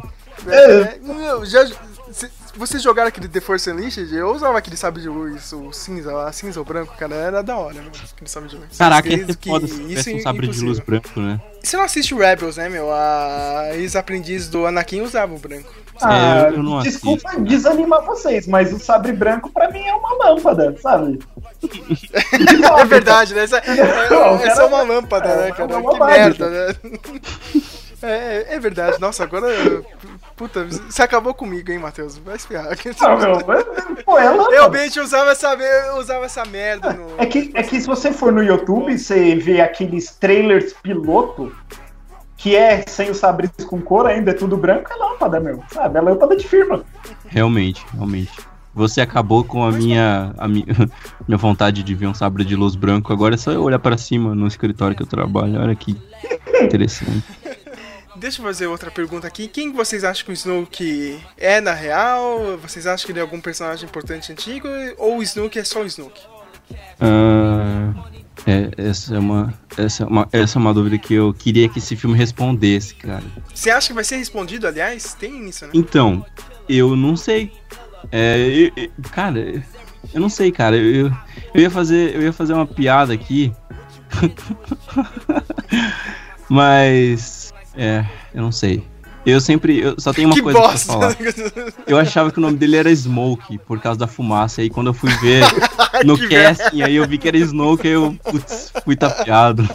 [0.54, 1.66] É, meu, já,
[2.12, 4.14] se- vocês jogaram aquele The Force Unleashed?
[4.16, 7.56] Eu usava aquele sabre de luz, o cinza, a cinza ou branco, cara, era da
[7.58, 8.78] hora, meu, aquele sabre de luz.
[8.78, 10.70] Caraca, ia ser que foda se isso um é sabre de impossível.
[10.70, 11.40] luz branco, né?
[11.64, 12.92] Você não assiste o Rebels, né, meu?
[12.92, 15.72] A ex-aprendiz do Anakin usava o branco.
[16.00, 16.16] Ah,
[16.46, 17.44] É, eu- eu não desculpa assisto.
[17.46, 21.20] desanimar vocês, mas o sabre branco pra mim é uma lâmpada, sabe?
[22.80, 23.44] É verdade, né?
[23.44, 25.78] Essa, é, Não, é cara, uma lâmpada, é né, cara?
[25.78, 26.76] uma Que merda, né?
[28.02, 28.08] É,
[28.50, 29.00] é- é verdade.
[29.00, 29.48] Nossa, agora.
[30.36, 32.18] Puta, você acabou comigo, hein, Matheus?
[32.18, 32.66] Vai espiar.
[33.02, 34.16] Não, meu, é- pô.
[34.50, 35.56] Realmente eu usava essa,
[35.98, 37.08] usava essa merda no.
[37.18, 41.52] É que, é que se você for no YouTube, você vê aqueles trailers piloto,
[42.36, 45.64] que é sem os sabres com cor ainda, é tudo branco, é lâmpada, meu.
[45.72, 45.98] Sabe?
[45.98, 46.84] É lâmpada de firma.
[47.26, 48.32] Realmente, realmente.
[48.76, 50.66] Você acabou com a minha, a minha,
[51.28, 53.12] minha vontade de ver um sabre de luz branco.
[53.12, 55.60] Agora é só eu olhar pra cima no escritório que eu trabalho.
[55.60, 55.98] Olha que
[56.62, 57.24] interessante.
[58.20, 59.48] Deixa eu fazer outra pergunta aqui.
[59.48, 62.58] Quem vocês acham que o Snoke é na real?
[62.58, 64.68] Vocês acham que ele é algum personagem importante antigo?
[64.98, 66.22] Ou o Snoke é só o Snoke?
[67.00, 67.94] Ah,
[68.46, 71.80] É, essa é uma, essa é uma, essa é uma dúvida que eu queria que
[71.80, 73.24] esse filme respondesse, cara.
[73.54, 75.14] Você acha que vai ser respondido, aliás?
[75.14, 75.72] Tem isso, né?
[75.74, 76.26] Então,
[76.68, 77.52] eu não sei.
[78.12, 79.40] É, eu- eu- cara,
[80.14, 80.78] eu não sei, cara.
[80.78, 81.12] Eu,
[81.54, 83.52] eu ia fazer, eu ia fazer uma piada aqui,
[86.50, 87.37] mas
[87.78, 88.84] é, eu não sei.
[89.26, 90.94] Eu sempre, eu só tenho uma que coisa pra bosta!
[90.94, 91.18] falar.
[91.86, 94.62] Eu achava que o nome dele era Smoke por causa da fumaça.
[94.62, 95.44] Aí quando eu fui ver
[96.06, 99.68] no casting, aí eu vi que era Smoke, aí eu putz, fui tapeado.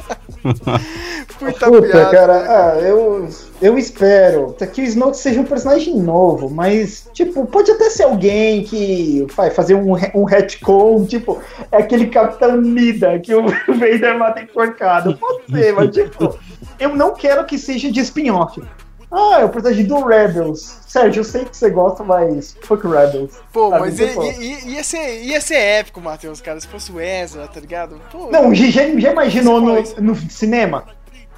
[1.38, 2.10] Puta, Puta, piada.
[2.10, 3.28] cara, ah, eu,
[3.60, 8.62] eu espero que o Snoke seja um personagem novo, mas, tipo, pode até ser alguém
[8.62, 14.40] que vai fazer um, um retcon, tipo, é aquele Capitão Nida que o Vader mata
[14.40, 15.16] enforcado.
[15.16, 16.38] Pode ser, mas, tipo,
[16.82, 18.62] eu não quero que seja de spin-off.
[19.10, 20.78] Ah, é o personagem do Rebels.
[20.86, 23.32] Sérgio, eu sei que você gosta, mas fuck Rebels.
[23.52, 23.80] Pô, sabe?
[23.82, 24.06] mas ia,
[24.40, 28.00] ia- ia ser, ia ser épico, Matheus, cara, se fosse o Ezra, tá ligado?
[28.10, 30.86] Pô, Não, já, já imaginou no, no cinema?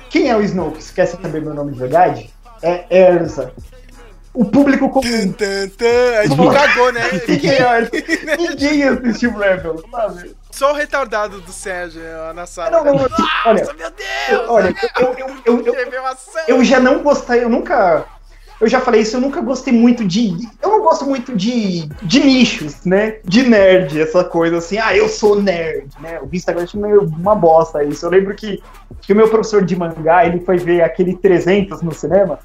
[0.08, 0.80] Quem é o Snoke?
[0.82, 2.30] Você quer saber meu nome de verdade?
[2.62, 3.52] É Erza.
[4.34, 5.32] O público comum.
[5.32, 7.02] Tan, tan, a gente cagou, né?
[7.28, 7.58] Ninguém,
[8.36, 10.34] ninguém assistiu Rebels, sabe?
[10.50, 12.70] Só o retardado do Sérgio é, na sala.
[12.70, 13.08] Não, não, não,
[13.46, 14.48] olha, meu Deus!
[14.48, 15.14] olha, eu,
[15.46, 15.74] eu, eu,
[16.48, 18.04] eu, já não gostei, eu nunca.
[18.60, 20.32] Eu já falei isso, eu nunca gostei muito de.
[20.62, 23.18] Eu não gosto muito de, de nichos, né?
[23.24, 26.20] De nerd, essa coisa assim, ah, eu sou nerd, né?
[26.20, 28.06] O Instagram é meio uma bosta isso.
[28.06, 28.62] Eu lembro que,
[29.00, 32.38] que o meu professor de mangá, ele foi ver aquele 300 no cinema.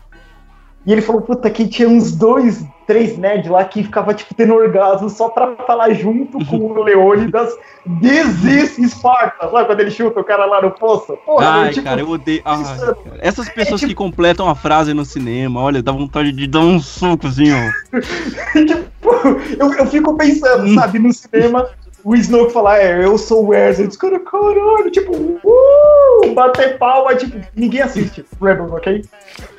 [0.90, 4.56] E ele falou, puta, que tinha uns dois, três nerds lá que ficava, tipo, tendo
[4.56, 7.56] orgasmo só pra falar junto com o Leônidas
[8.02, 9.52] This is Sparta.
[9.52, 11.16] Sabe quando ele chuta o cara lá no poço?
[11.28, 12.42] Porra, Ai, eu, tipo, cara, eu odeio.
[12.44, 12.96] Ai, pensando.
[12.96, 13.20] cara.
[13.20, 16.78] Essas pessoas tipo- que completam a frase no cinema, olha, dá vontade de dar um
[16.78, 16.82] ó.
[18.66, 19.12] tipo,
[19.60, 21.70] eu, eu fico pensando, sabe, no cinema,
[22.04, 27.16] o Snoke falar, é, eu sou o Wesley, os caras, caralho, tipo, uh, bater palma,
[27.16, 29.06] tipo, ninguém assiste Rebels, ok?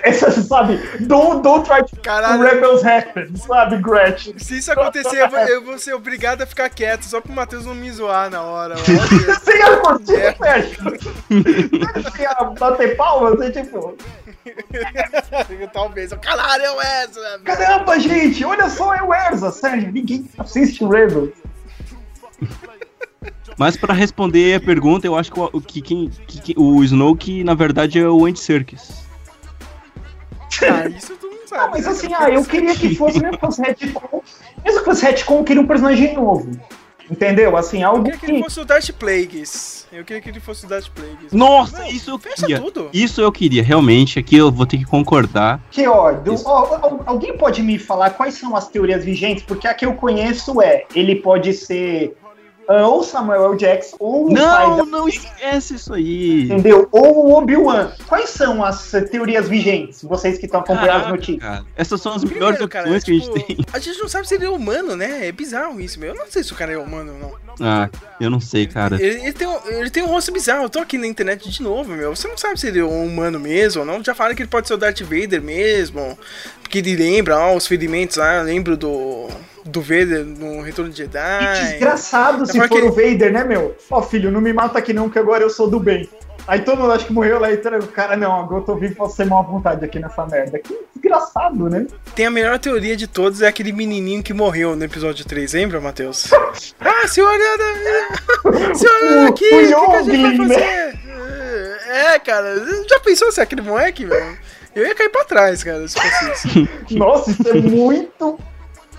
[0.03, 2.43] Essa, sabe, don't, don't try to Caralho.
[2.43, 4.39] Rebels happen, sabe, Gretchen?
[4.39, 7.67] Se isso acontecer, eu vou, eu vou ser obrigado a ficar quieto, só pro Matheus
[7.67, 8.77] não me zoar na hora.
[8.77, 10.33] Ia curtir, É.
[10.33, 10.83] Sérgio?
[12.03, 13.97] Você ia bater palma, você, tipo,
[15.73, 16.13] Talvez.
[16.15, 17.39] Caralho, é o Ezra!
[17.39, 17.45] velho.
[17.45, 21.31] caramba, gente, olha só, é o Erza, Sérgio, ninguém assiste Rebels.
[23.59, 27.45] Mas pra responder a pergunta, eu acho que o, que, quem, que, que- o Snoke,
[27.45, 29.05] na verdade, é o Andy Serkis.
[30.63, 31.63] Ah, isso tu não sabe.
[31.65, 34.23] Não, mas né, assim, ah, eu queria que fosse, mesmo que fosse retcon,
[34.65, 36.51] mesmo que fosse retcon, eu queria um personagem novo.
[37.11, 37.57] Entendeu?
[37.57, 38.43] Assim, Eu algo queria que ele que.
[38.45, 39.85] fosse o Darth Plagueis.
[39.91, 41.33] Eu queria que ele fosse o Darth Plagueis.
[41.33, 42.61] Nossa, Não, isso eu fecha queria.
[42.61, 42.89] tudo.
[42.93, 44.17] Isso eu queria, realmente.
[44.21, 45.61] Aqui eu vou ter que concordar.
[45.73, 46.45] Que, ó, do- Isso.
[46.49, 49.43] ó, ó, alguém pode me falar quais são as teorias vigentes?
[49.43, 52.20] Porque a que eu conheço é, ele pode ser ah,
[52.73, 53.57] ou Samuel L.
[53.59, 56.45] Jackson, ou o pai Não, da- não esquece isso aí.
[56.45, 56.89] entendeu?
[56.93, 57.91] Ou o Obi-Wan.
[58.07, 60.03] Quais são as teorias vigentes?
[60.03, 61.39] Vocês que estão acompanhando as notícias.
[61.43, 61.65] cara.
[61.77, 63.57] Essas são as melhores Primeiro, cara, opções que a gente tipo, tem.
[63.73, 65.27] A gente não sabe se ele é humano, né?
[65.27, 66.11] É bizarro isso, meu.
[66.15, 67.41] Eu não sei se o cara é humano ou não.
[67.67, 67.89] Ah,
[68.21, 68.97] eu não sei, cara.
[69.03, 70.65] Ele, ele tem, um, ele tem um rosto bizarro.
[70.65, 72.15] Eu tô aqui na internet de novo, meu.
[72.15, 74.03] Você não sabe se ele é um humano mesmo ou não.
[74.03, 76.19] Já falaram que ele pode ser o Darth Vader mesmo.
[76.63, 78.43] Porque ele lembra, ó, os ferimentos lá.
[78.43, 79.29] Lembro do,
[79.65, 81.71] do Vader no Retorno de Que Jedi.
[81.73, 83.77] desgraçado se É porque- for o Vader, né, meu?
[83.91, 86.09] Ó, filho, não me mata aqui não, que agora eu sou do bem.
[86.47, 88.97] Aí todo mundo acha que morreu lá e o cara, não, agora eu tô vivo,
[88.97, 90.59] posso ser mal à vontade aqui nessa merda.
[90.59, 91.87] Que desgraçado, né?
[92.15, 95.81] Tem a melhor teoria de todos, é aquele menininho que morreu no episódio 3, lembra,
[95.81, 96.31] Matheus?
[96.81, 98.75] ah, senhor Ana!
[98.75, 100.99] Senhor Ana aqui, o o que, que a gente vai Youngling, fazer?
[101.89, 102.55] É, cara,
[102.89, 104.39] já pensou se é aquele moleque, velho?
[104.75, 106.69] Eu ia cair pra trás, cara, se fosse isso.
[106.97, 108.39] Nossa, isso é muito.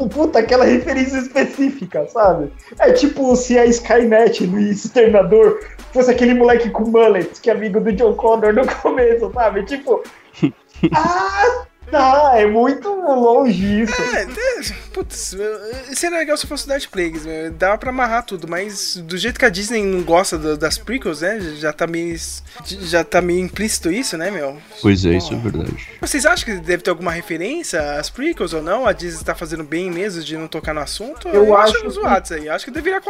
[0.08, 2.52] Puta, aquela referência específica, sabe?
[2.80, 5.60] É tipo se a Skynet no Exterminador
[5.94, 9.64] fosse aquele moleque com mullet, que é amigo do John Connor no começo, sabe?
[9.64, 10.04] Tipo.
[10.96, 13.94] Ah, tá, é muito longe isso.
[14.02, 14.62] É, é,
[14.94, 15.60] putz, eu-
[15.96, 17.52] seria legal se fosse o Darth Plagueis, meu.
[17.52, 21.22] Dava pra amarrar tudo, mas do jeito que a Disney não gosta do- das prequels,
[21.22, 21.40] né?
[21.58, 22.18] Já tá meio.
[22.66, 24.58] Já tá meio implícito isso, né, meu?
[24.82, 25.88] Pois é, isso é verdade.
[26.00, 28.86] Vocês acham que deve ter alguma referência às prequels ou não?
[28.86, 31.28] A Disney tá fazendo bem mesmo de não tocar no assunto?
[31.30, 32.50] Eu acho que- zoado isso aí.
[32.50, 33.02] Acho que deveria,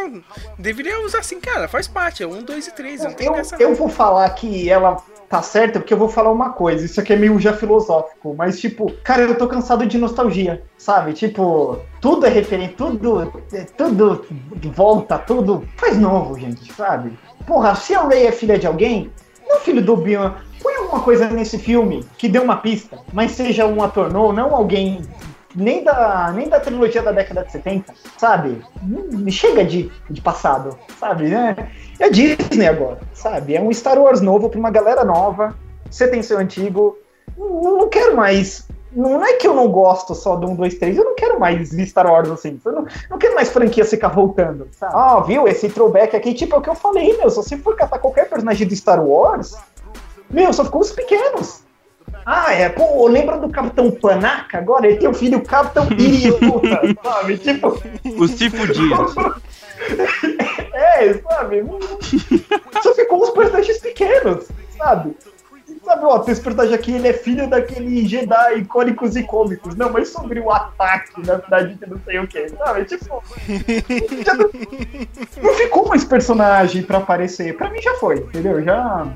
[0.57, 1.67] deveria usar assim, cara.
[1.67, 2.23] Faz parte.
[2.23, 3.01] É um, dois e três.
[3.03, 3.55] Não tem Eu, dessa.
[3.59, 4.97] eu vou falar que ela
[5.29, 6.85] tá certa porque eu vou falar uma coisa.
[6.85, 11.13] Isso aqui é meio já filosófico, mas tipo, cara, eu tô cansado de nostalgia, sabe?
[11.13, 13.21] Tipo, tudo é referente, tudo,
[13.53, 14.25] é, tudo
[14.73, 17.17] volta, tudo faz novo, gente, sabe?
[17.45, 19.11] Porra, se a Ray é filha de alguém,
[19.47, 20.33] não filho do Obi-Wan.
[20.61, 24.53] Põe alguma coisa nesse filme que dê uma pista, mas seja um ator novo, não
[24.55, 25.01] alguém
[25.55, 28.61] nem da, nem da trilogia da década de 70, sabe?
[28.83, 31.25] Hum, Chega de, de passado, sabe?
[31.25, 31.69] né?
[31.99, 33.55] É Disney agora, sabe?
[33.55, 35.55] É um Star Wars novo pra uma galera nova.
[35.89, 36.97] Você tem seu antigo.
[37.37, 38.67] Não, não quero mais.
[38.93, 41.69] Não é que eu não gosto só do 1, 2, 3, eu não quero mais
[41.87, 42.59] Star Wars assim.
[42.65, 44.67] Eu não, não quero mais franquia ficar voltando.
[44.71, 44.93] Sabe?
[44.95, 45.47] Ah, viu?
[45.47, 47.29] Esse throwback aqui, tipo, é o que eu falei, meu.
[47.29, 49.55] Se você for catar qualquer personagem do Star Wars,
[50.29, 51.63] meu, só ficou os pequenos.
[52.25, 54.87] Ah, é, pô, lembra do Capitão Panaca agora?
[54.87, 57.37] Ele tem o filho Capitão Idiota, sabe?
[57.37, 57.81] Tipo.
[58.17, 59.15] O Cifo Dias.
[60.73, 61.63] É, sabe?
[62.83, 64.47] Só ficou os personagens pequenos,
[64.77, 65.15] sabe?
[65.83, 69.75] Sabe, ó, esse personagem aqui, ele é filho daquele Jedi icônicos e cômicos.
[69.75, 72.85] Não, mas sobre o ataque na cidade de não sei o que, sabe?
[72.85, 73.23] Tipo.
[74.25, 74.49] já não,
[75.41, 77.57] não ficou mais personagem pra aparecer.
[77.57, 78.63] Pra mim já foi, entendeu?
[78.63, 79.07] Já.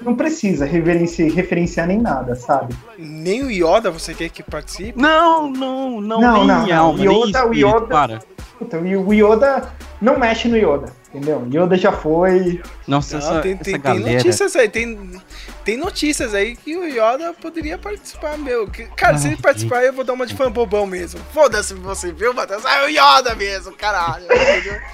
[0.00, 2.74] Não precisa reverenciar, referenciar nem nada, sabe?
[2.98, 5.00] Nem o Yoda você quer que participe?
[5.00, 6.76] Não, não, não, Não, nem não, não.
[6.78, 8.18] alma, nem Yoda, o Yoda- para.
[8.62, 11.44] Puta, e o Yoda não mexe no Yoda, entendeu?
[11.52, 12.62] Yoda já foi.
[12.86, 14.16] Nossa, Não, essa, tem, essa tem, tem galera...
[14.16, 15.20] notícias aí, tem,
[15.64, 18.68] tem notícias aí que o Yoda poderia participar, meu.
[18.68, 21.20] Que- Cara, se ele Ah, participar, eu vou dar uma de fã bobão mesmo.
[21.32, 22.64] Foda-se você, viu, Matheus?
[22.64, 24.26] Ah, é o Yoda mesmo, caralho.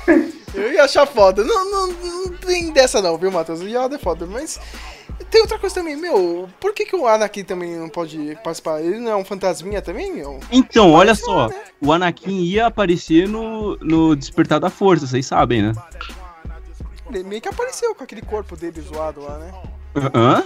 [0.54, 1.44] eu ia achar foda.
[1.44, 3.60] Não, não, não tem dessa não, viu, Matheus?
[3.60, 4.58] O Yoda é foda, mas...
[5.30, 8.80] Tem outra coisa também, meu, por que, que o Anakin também não pode participar?
[8.80, 10.40] Ele não é um fantasminha também, meu?
[10.50, 11.50] Então, olha só,
[11.80, 15.72] o Anakin ia aparecer no, no Despertar da Força, vocês sabem, né?
[17.10, 19.52] Ele meio que apareceu com aquele corpo dele zoado lá, né?
[20.14, 20.44] Hã?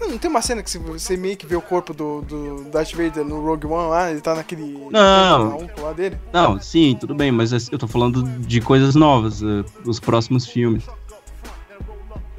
[0.00, 2.92] Não, não tem uma cena que você meio que vê o corpo do, do Darth
[2.92, 4.78] Vader no Rogue One lá, ele tá naquele...
[4.90, 5.68] Não.
[5.78, 6.16] lá dele?
[6.32, 10.84] Não, sim, tudo bem, mas eu tô falando de coisas novas, eh, dos próximos filmes.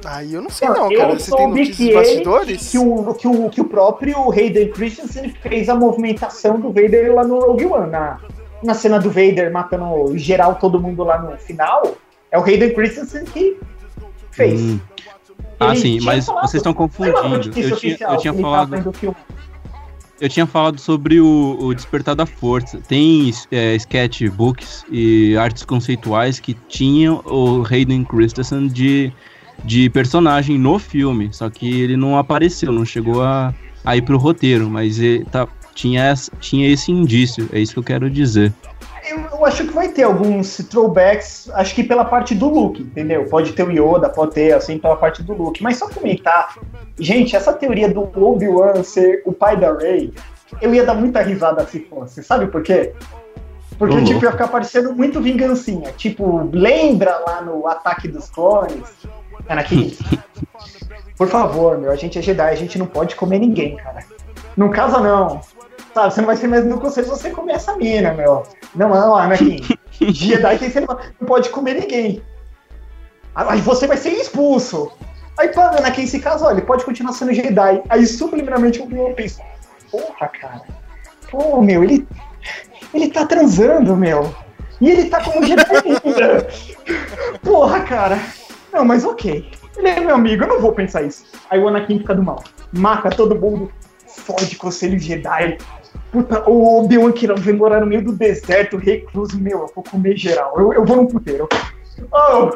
[0.04, 1.18] Aí eu não sei não, eu cara.
[1.18, 2.70] Você tem soube notícias que bastidores?
[2.70, 7.24] Que o, que, o, que o próprio Hayden Christensen fez a movimentação do Vader lá
[7.24, 7.90] no Rogue One.
[7.90, 8.18] Na,
[8.62, 11.96] na cena do Vader matando geral todo mundo lá no final,
[12.30, 13.58] é o Hayden Christensen que
[14.30, 14.60] fez.
[14.60, 14.80] Hum.
[15.58, 17.28] Ah, Ele sim, mas falado- vocês estão confundindo.
[17.28, 18.94] notícia Eu tinha, eu tinha falado.
[20.20, 22.80] Eu tinha falado sobre o, o Despertar da Força.
[22.86, 29.12] Tem é, sketchbooks e artes conceituais que tinham o Hayden Christensen de,
[29.64, 31.30] de personagem no filme.
[31.32, 34.68] Só que ele não apareceu, não chegou a, a ir pro roteiro.
[34.68, 38.52] Mas ele tá, tinha, tinha esse indício, é isso que eu quero dizer.
[39.08, 43.24] Eu, eu acho que vai ter alguns throwbacks, acho que pela parte do look, entendeu?
[43.24, 45.60] Pode ter o Yoda, pode ter, assim, pela parte do look.
[45.62, 46.54] Mas só comentar,
[46.98, 50.12] gente, essa teoria do Obi-Wan ser o pai da Rey,
[50.60, 52.22] eu ia dar muita risada se fosse.
[52.22, 52.92] Sabe por quê?
[53.78, 55.90] Porque, tipo, ia ficar parecendo muito vingancinha.
[55.96, 58.82] Tipo, lembra lá no Ataque dos Clones?
[59.48, 59.96] Anakin,
[61.16, 64.04] por favor, meu, a gente é Jedi, a gente não pode comer ninguém, cara.
[64.56, 65.40] Não casa não.
[65.94, 68.44] Sabe, você não vai ser mais no conselho se você comer essa mina, meu.
[68.74, 69.60] Não, não, Anakin.
[70.00, 72.22] Jedi tem que ser, não pode comer ninguém.
[73.34, 74.90] Aí você vai ser expulso.
[75.38, 77.82] Aí, pá, Anakin se casa, olha, ele pode continuar sendo Jedi.
[77.88, 79.42] Aí, subliminalmente, o Obi-Wan pensa,
[79.90, 80.62] porra, cara.
[81.30, 82.06] Pô, meu, ele,
[82.92, 84.34] ele tá transando, meu.
[84.80, 86.48] E ele tá como Jedi ainda.
[87.40, 88.18] Porra, cara.
[88.72, 89.50] Não, mas ok.
[89.76, 91.24] Ele é meu amigo, eu não vou pensar isso.
[91.50, 92.42] Aí o Anakin fica do mal.
[92.72, 93.70] Mata todo mundo.
[94.06, 95.58] Fode conselho Jedi.
[96.10, 100.16] Puta, o Obi-Wan que vem morar no meio do deserto, recluso, meu, eu vou comer
[100.16, 100.54] geral.
[100.58, 101.48] Eu, eu vou num puteiro.
[102.10, 102.50] Oh!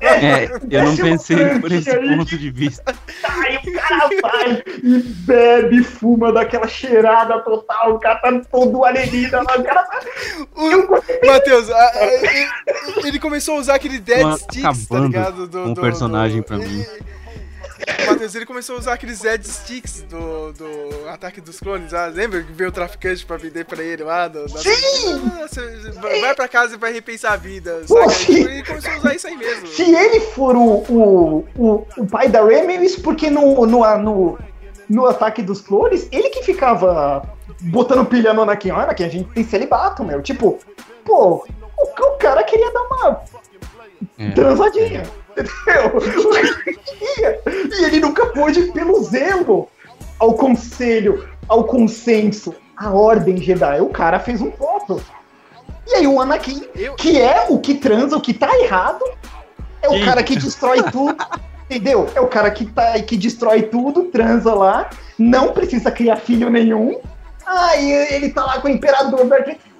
[0.00, 2.16] É, eu não pensei por esse aí.
[2.16, 2.94] ponto de vista.
[3.24, 9.42] Aí o cara vai e bebe, fuma daquela cheirada total, o cara tá todo alienígena
[9.42, 10.00] lá, o cara tá...
[10.54, 11.68] O Matheus,
[13.04, 15.46] ele, começou a usar aquele Dead Sticks, tá ligado?
[15.46, 16.84] Do, com o do- personagem do- pra mim.
[18.06, 22.42] Matheus, ele começou a usar aqueles Dead Sticks do, do Ataque dos Clones, ah, lembra
[22.42, 24.26] que veio o traficante pra vender pra ele lá?
[24.28, 25.20] Do, da- Sim!
[25.40, 28.42] Ah, você vai pra casa e vai repensar a vida, Pô, sim.
[28.44, 29.66] Ele começou a usar isso aí mesmo.
[29.68, 32.40] Se ele for o, o, o, o pai da
[32.82, 34.38] isso porque no, no, no,
[34.88, 37.22] no ataque dos clones, ele que ficava
[37.60, 38.70] botando pilha no Anakin.
[38.72, 40.20] Olha, Anakin, a gente tem celibato, meu.
[40.22, 40.58] Tipo,
[41.04, 41.44] pô,
[41.78, 43.22] o, o cara queria dar uma
[44.18, 44.30] É.
[44.32, 45.02] transadinha.
[45.36, 46.00] Entendeu?
[47.78, 49.68] E ele nunca pôde pelo zelo
[50.18, 53.80] ao conselho, ao consenso, à ordem Jedi.
[53.80, 55.00] O cara fez um voto.
[55.86, 59.02] E aí o Anakin, Eu- que é o que transa, o que tá errado,
[59.82, 60.04] é o Sim.
[60.04, 61.16] cara que destrói tudo.
[61.70, 62.08] Entendeu?
[62.16, 67.00] É o cara que, tá, que destrói tudo, transa lá, não precisa criar filho nenhum.
[67.46, 69.20] Aí ele tá lá com o imperador.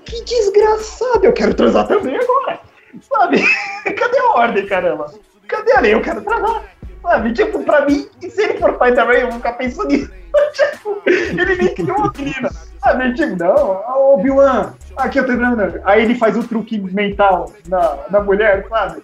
[0.05, 2.61] Que desgraçado, eu quero transar também agora.
[3.03, 3.43] Sabe?
[3.97, 5.13] Cadê a ordem, caramba?
[5.51, 5.95] Cadê a lei?
[5.95, 6.63] Eu quero transar.
[7.03, 7.33] Sabe?
[7.33, 10.11] Tipo, pra mim, se ele for pai Rey, eu vou ficar pensando nisso.
[10.53, 12.51] tipo, ele me criou uma menina.
[12.79, 15.81] Sabe, tipo, não, ô Obi-Wan, aqui eu tô treinando.
[15.85, 19.03] Aí ele faz o truque mental na, na mulher, sabe?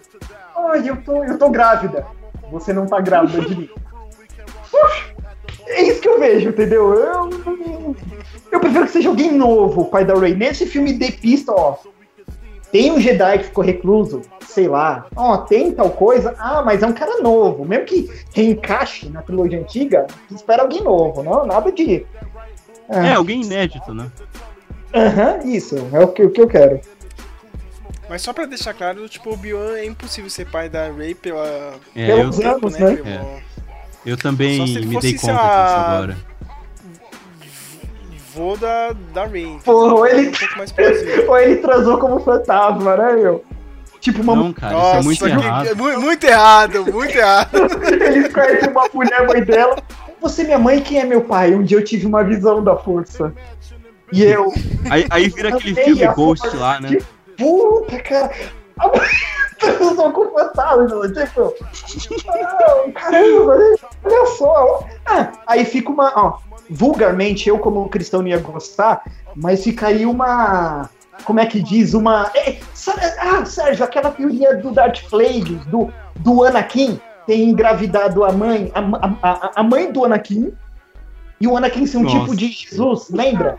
[0.55, 2.05] Ai, eu tô, eu tô grávida.
[2.51, 3.69] Você não tá grávida de mim.
[5.67, 6.93] É isso que eu vejo, entendeu?
[6.93, 7.29] Eu,
[8.51, 10.33] eu prefiro que seja alguém novo, pai da Rey.
[10.33, 11.77] Nesse filme de pista, ó.
[12.77, 15.07] Tem um Jedi que ficou recluso, sei lá.
[15.15, 16.35] Ó, tem tal coisa.
[16.37, 17.65] Ah, mas é um cara novo.
[17.65, 21.43] Mesmo que reencaixe na trilogia antiga, espera alguém novo, não?
[21.43, 22.05] Nada de.
[22.87, 24.11] É, alguém inédito, né?
[24.93, 25.75] Aham, isso.
[25.91, 26.79] É o que, o que eu quero.
[28.07, 31.73] Mas só pra deixar claro, tipo, o Obi-Wan é impossível ser pai da Rey pela...
[31.95, 32.95] É, Pelos eu, anos, né?
[32.95, 33.41] pelo- É.
[34.05, 36.17] eu também me fosse, dei conta disso agora.
[38.37, 39.57] Vô da, da Rey.
[39.65, 43.43] Pô, ou ele, Um ou ele transou como fantasma, né, meu?
[43.99, 45.75] Tipo, uma Não, cara, isso é muito que- errado.
[45.75, 47.49] mu- muito errado, muito errado.
[48.05, 49.75] Eles conhecem uma mulher, mãe dela.
[50.21, 51.53] Você é minha mãe, quem é meu pai?
[51.53, 53.33] Um dia eu tive uma visão da força.
[54.11, 54.53] E eu.
[54.89, 56.97] Aí, aí vira aquele filme a Ghost lá, né?
[57.37, 58.31] Puta, cara.
[59.61, 61.53] Eu sou confortável, tipo.
[62.29, 63.57] ah, Caramba,
[64.05, 64.87] olha só.
[65.05, 66.13] Ah, aí fica uma.
[66.15, 66.37] Ó,
[66.69, 69.03] vulgarmente, eu como cristão não ia gostar,
[69.35, 70.89] mas ficaria uma.
[71.23, 71.93] Como é que diz?
[71.93, 72.31] Uma.
[72.35, 72.57] é,
[73.19, 78.79] ah, Sérgio, aquela teoria do Darth Plagueis, do, do Anakin, ter engravidado a mãe, a,
[79.27, 80.53] a, a- mãe do Anakin,
[81.41, 82.19] e o Anakin ser um Nossa.
[82.19, 83.57] tipo de Jesus, lembra?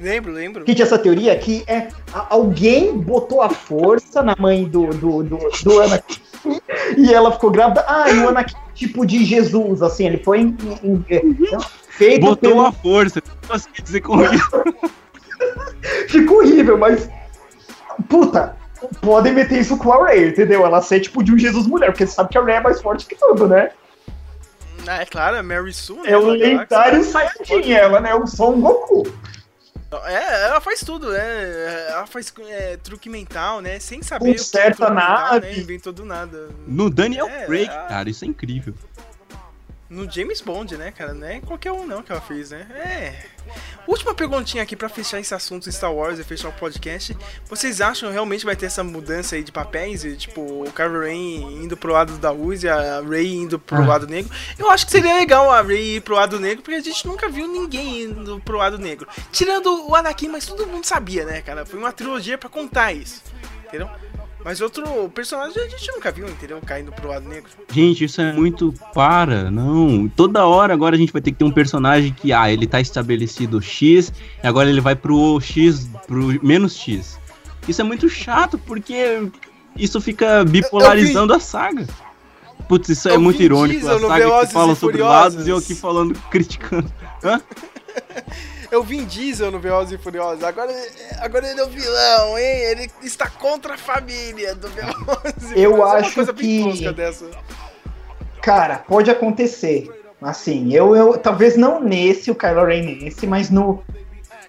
[0.00, 0.64] Lembro, lembro.
[0.64, 1.86] que tinha essa teoria que é
[2.28, 6.20] alguém botou a força na mãe do, do, do, do Anakin
[6.98, 7.84] e ela ficou grávida.
[7.88, 11.36] Ah, e o Anakin tipo de Jesus, assim, ele foi em- em- em-
[11.96, 12.66] feito Botou pelo...
[12.66, 13.22] a força.
[13.48, 14.50] Nossa, quer dizer com isso?
[16.08, 17.08] Ficou horrível, mas
[18.08, 18.56] puta,
[19.00, 20.64] podem meter isso com a Rey, entendeu?
[20.64, 22.80] Ela ser tipo de um Jesus mulher, porque você sabe que a Rey é mais
[22.80, 23.70] forte que tudo, né?
[24.86, 26.10] Ah, é claro, é Mary Sue, né?
[26.10, 28.12] É o lendário Saiyajin, ela, né?
[28.12, 29.04] Eu sou um Goku.
[30.06, 31.86] É, ela faz tudo, né?
[31.88, 33.78] Ela faz é, truque mental, né?
[33.78, 35.56] Sem saber o que é Conserta truque mental, né?
[35.58, 36.48] Inventou do nada.
[36.66, 38.74] No Daniel É, Craig, a- cara, isso é incrível.
[39.94, 41.14] No James Bond, né, cara?
[41.14, 42.66] Não é qualquer um não que ela fez, né?
[42.74, 43.26] É.
[43.86, 47.16] Última perguntinha aqui pra fechar esse assunto Star Wars e fechar o podcast.
[47.48, 50.04] Vocês acham que realmente vai ter essa mudança aí de papéis?
[50.04, 53.76] E, tipo, o Kylo Ren indo pro lado da luz e a Rey indo pro
[53.82, 53.86] Ah.
[53.86, 54.34] lado negro?
[54.58, 57.28] Eu acho que seria legal a Rey ir pro lado negro, porque a gente nunca
[57.28, 59.06] viu ninguém indo pro lado negro.
[59.30, 61.64] Tirando o Anakin, mas todo mundo sabia, né, cara?
[61.64, 63.22] Foi uma trilogia pra contar isso.
[63.66, 63.88] Entendeu?
[64.44, 66.60] Mas outro personagem a gente nunca viu, entendeu?
[66.64, 67.50] Caindo pro lado negro.
[67.72, 70.06] Gente, isso é muito para, não.
[70.06, 72.78] Toda hora agora a gente vai ter que ter um personagem que, ah, ele tá
[72.78, 74.12] estabelecido X,
[74.42, 77.18] e agora ele vai pro X, pro menos X.
[77.66, 79.30] Isso é muito chato, porque
[79.74, 81.86] isso fica bipolarizando a saga.
[82.68, 83.80] Putz, isso é Eu muito vi irônico.
[83.80, 86.92] Diesel A saga que fala sobre lados e eu aqui falando, criticando.
[87.22, 87.40] Hã?
[88.74, 90.42] Eu vim Diesel no Velozes e Furiosos.
[90.42, 90.72] Agora,
[91.20, 92.44] agora ele é o vilão, hein?
[92.70, 95.78] Ele está contra a família do Velozes e Eu Furiosos.
[95.78, 97.26] É uma acho coisa bem que- tosca dessa.
[98.42, 99.88] Cara, pode acontecer.
[100.20, 103.82] Assim, eu, eu talvez não nesse, o Kylo Ren nesse, mas no,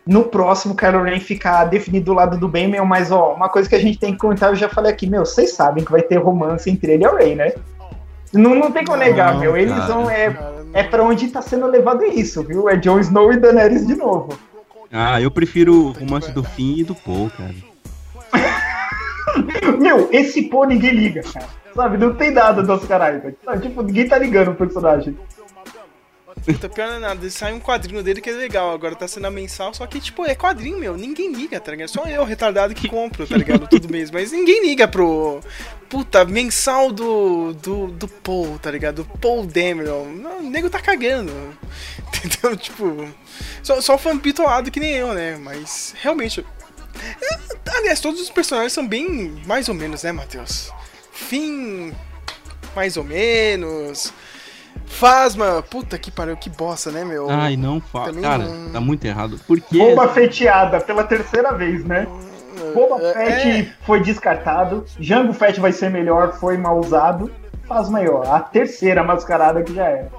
[0.08, 3.50] no próximo o Kylo Ren ficar definido do lado do bem, meu, mas ó, uma
[3.50, 5.92] coisa que a gente tem que comentar, eu já falei aqui, meu, vocês sabem que
[5.92, 7.54] vai ter romance entre ele e a Rey, né?
[8.34, 9.56] Não, não tem como negar, meu.
[9.56, 9.86] Eles cara.
[9.94, 10.10] vão.
[10.10, 12.68] É, Cara, é pra onde tá sendo levado isso, viu?
[12.68, 14.38] É Jon Snow e Daenerys de novo.
[14.92, 17.56] Ah, eu prefiro o romance do Finn e do Paul, cara.
[19.80, 21.48] Meu, esse pô ninguém liga, cara.
[21.74, 21.98] Sabe?
[21.98, 23.22] Não tem nada dos caras.
[23.62, 25.18] Tipo, ninguém tá ligando o personagem.
[26.44, 27.30] Puta, pior não é nada.
[27.30, 28.72] Sai um quadrinho dele que é legal.
[28.72, 30.96] Agora tá sendo mensal, só que, tipo, é quadrinho, meu.
[30.96, 31.90] Ninguém liga, tá ligado?
[31.90, 33.68] Só eu, retardado, que compro, tá ligado?
[33.68, 34.12] Tudo mês.
[34.12, 35.40] Mas ninguém liga pro.
[35.90, 37.54] Puta, mensal do.
[37.54, 39.04] do, do Paul, tá ligado?
[39.04, 40.06] Do Paul Dameron.
[40.06, 41.32] Não, o nego tá cagando.
[42.14, 42.56] Entendeu?
[42.58, 43.08] Tipo.
[43.64, 45.38] Só, só fã bitolado que nem eu, né?
[45.38, 46.46] Mas realmente.
[47.22, 50.72] é, aliás, todos os personagens são bem mais ou menos, né, Matheus?
[51.12, 51.94] Fim.
[52.76, 54.14] Mais ou menos.
[54.86, 57.30] Fasma, puta que pariu, que bosta, né, meu?
[57.30, 58.14] Ai, não fala.
[58.22, 59.40] Cara, não- tá muito errado.
[59.46, 59.78] Por quê?
[59.78, 62.08] Boba feteada pela terceira vez, né?
[62.74, 64.86] Boba É, Fett foi descartado.
[65.00, 67.30] Jango Fett vai ser melhor, foi mal usado.
[67.68, 68.26] Faz maior.
[68.28, 70.12] A terceira mascarada que já era.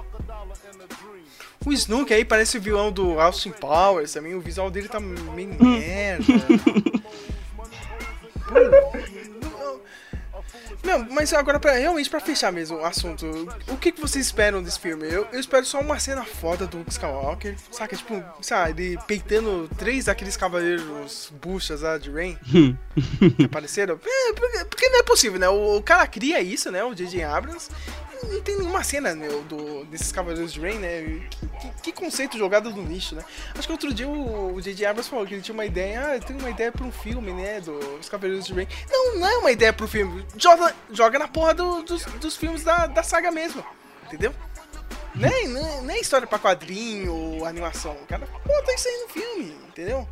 [1.65, 4.35] O Snook aí parece o vilão do Austin Powers também.
[4.35, 6.23] O visual dele tá meio merda.
[10.87, 13.25] Não, mas agora pra, realmente pra fechar mesmo o assunto,
[13.67, 15.05] o que, que vocês esperam desse filme?
[15.05, 17.93] Eu, eu espero só uma cena foda do Luke Skywalker, saca?
[17.93, 22.37] Tipo, sabe, ele peitando três daqueles cavaleiros buchas lá de Rain
[23.37, 23.99] que apareceram.
[24.01, 25.49] É, porque, porque não é possível, né?
[25.49, 26.81] O, o cara cria isso, né?
[26.85, 27.21] O J.J.
[27.21, 27.69] Abrams.
[28.23, 31.27] Não tem nenhuma cena, meu, do, desses Cavaleiros de Rain, né?
[31.29, 33.23] Que, que- que conceito jogado no lixo, né?
[33.55, 34.85] Acho que outro dia o, J.J.
[34.85, 37.61] Abrams falou que ele tinha uma ideia, ah, tenho uma ideia pra um filme, né,
[37.61, 38.67] dos Cavaleiros de Rain.
[38.89, 42.63] Não, não é uma ideia pro filme, joga, joga na porra do- dos, dos filmes
[42.63, 43.63] da, da saga mesmo,
[44.05, 44.33] entendeu?
[45.15, 50.07] Nem, nem, nem história pra quadrinho ou animação, cara, bota isso aí no filme, entendeu?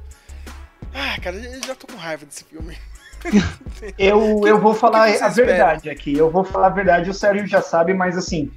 [0.93, 2.77] Ah, cara, eu já tô com raiva desse filme.
[3.99, 5.45] Eu, eu vou falar a espera?
[5.45, 6.17] verdade aqui.
[6.17, 7.09] Eu vou falar a verdade.
[7.09, 8.51] O Sérgio já sabe, mas assim,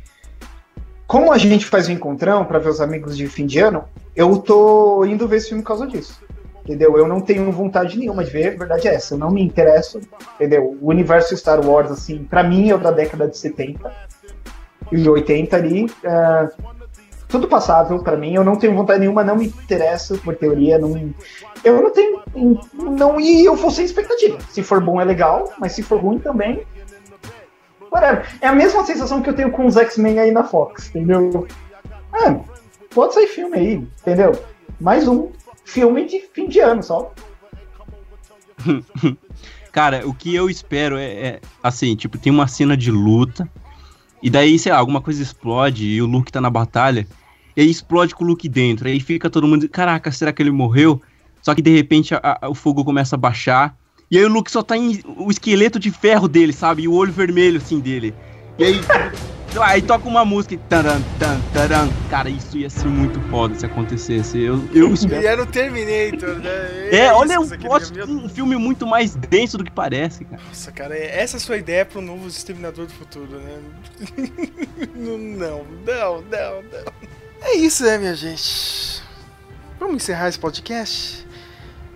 [1.06, 3.84] como a gente faz o encontrão pra ver os amigos de fim de ano,
[4.14, 6.22] eu tô indo ver esse filme por causa disso.
[6.62, 6.96] Entendeu?
[6.98, 9.14] Eu não tenho vontade nenhuma de ver, a verdade é essa.
[9.14, 10.00] Eu não me interesso,
[10.34, 10.76] entendeu?
[10.80, 13.90] O universo Star Wars, assim, pra mim é o da década de 70
[14.92, 15.86] e 80 ali.
[16.04, 16.48] é,
[17.28, 18.34] tudo passável pra mim.
[18.34, 20.78] Eu não tenho vontade nenhuma, não me interesso por teoria.
[20.78, 21.14] Não,
[21.62, 22.22] eu não tenho.
[22.74, 24.38] Não, e eu vou sem expectativa.
[24.50, 26.66] Se for bom é legal, mas se for ruim também.
[27.90, 28.26] Whatever.
[28.40, 31.46] É a mesma sensação que eu tenho com os X-Men aí na Fox, entendeu?
[32.12, 32.38] Ah,
[32.90, 34.32] pode sair filme aí, entendeu?
[34.80, 35.30] Mais um
[35.64, 37.12] filme de fim de ano só.
[39.72, 43.48] Cara, o que eu espero é, é, assim, tipo, tem uma cena de luta,
[44.22, 47.06] e daí, sei lá, alguma coisa explode e o Luke tá na batalha,
[47.56, 50.50] e aí explode com o Luke dentro, aí fica todo mundo, caraca, será que ele
[50.50, 51.00] morreu?
[51.42, 53.76] Só que de repente a- a- o fogo começa a baixar,
[54.10, 56.82] e aí o Luke só tá em o esqueleto de ferro dele, sabe?
[56.82, 58.14] E o olho vermelho, assim, dele.
[58.58, 58.80] E aí,
[59.60, 61.88] aí toca uma música e taran, tan, taran.
[62.10, 64.38] Cara, isso ia ser muito foda se acontecesse.
[64.40, 65.16] Eu, eu espero.
[65.16, 66.88] Ele era o Terminator, né?
[66.92, 70.42] É, olha, isso eu gosto de um filme muito mais denso do que parece, cara.
[70.46, 73.58] Nossa, cara, é- essa é a sua ideia pro novo Exterminador do Futuro, né?
[74.94, 76.92] não, não, não, não, não.
[77.42, 79.02] É isso, né, minha gente?
[79.78, 81.26] Vamos encerrar esse podcast?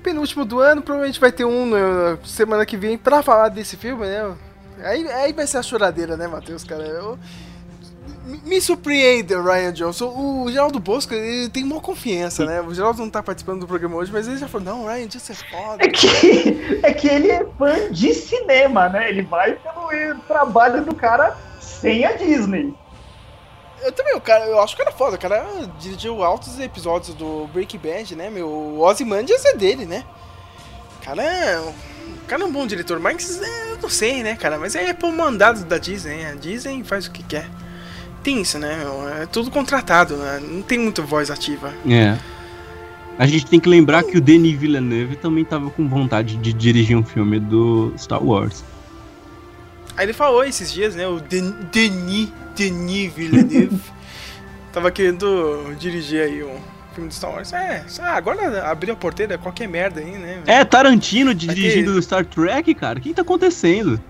[0.02, 4.04] Penúltimo do ano, provavelmente vai ter um na semana que vem pra falar desse filme,
[4.06, 4.34] né?
[4.82, 6.84] Aí, aí vai ser a choradeira, né, Matheus, cara?
[6.84, 7.18] Eu-
[8.44, 10.06] me- surpreende, Ryan Johnson.
[10.08, 12.60] O Geraldo Bosco, ele tem uma confiança, né?
[12.60, 15.32] O Geraldo não tá participando do programa hoje, mas ele já falou: não, Ryan Johnson
[15.32, 15.84] é foda.
[15.84, 19.08] É que, é que ele é fã de cinema, né?
[19.08, 22.72] Ele vai pelo trabalho do cara sem a Disney.
[23.84, 25.16] Eu também, o cara, eu acho que o cara é foda.
[25.16, 25.44] O cara
[25.80, 28.30] dirigiu altos episódios do Breaking Bad, né?
[28.30, 30.04] Meu, o Ozymandias é dele, né?
[31.00, 31.60] O cara é,
[32.22, 34.58] o cara é um bom diretor, mas é, eu não sei, né, cara?
[34.58, 36.24] Mas é por mandado da Disney.
[36.26, 37.48] A Disney faz o que quer.
[38.22, 38.76] Tem isso, né?
[38.76, 39.08] meu?
[39.08, 40.40] É tudo contratado, né?
[40.40, 41.72] Não tem muita voz ativa.
[41.88, 42.16] É.
[43.18, 46.96] A gente tem que lembrar que o Denis Villeneuve também tava com vontade de dirigir
[46.96, 48.64] um filme do Star Wars.
[49.96, 51.06] Aí ele falou esses dias, né?
[51.06, 53.78] O Den- Denis, Denis Villeneuve
[54.72, 56.56] tava querendo dirigir aí um
[56.92, 57.52] filme do Star Wars.
[57.52, 60.42] É, agora abriu a porteira, qualquer merda aí, né?
[60.46, 62.98] É, Tarantino dirigindo Star Trek, cara.
[62.98, 64.00] O que tá acontecendo?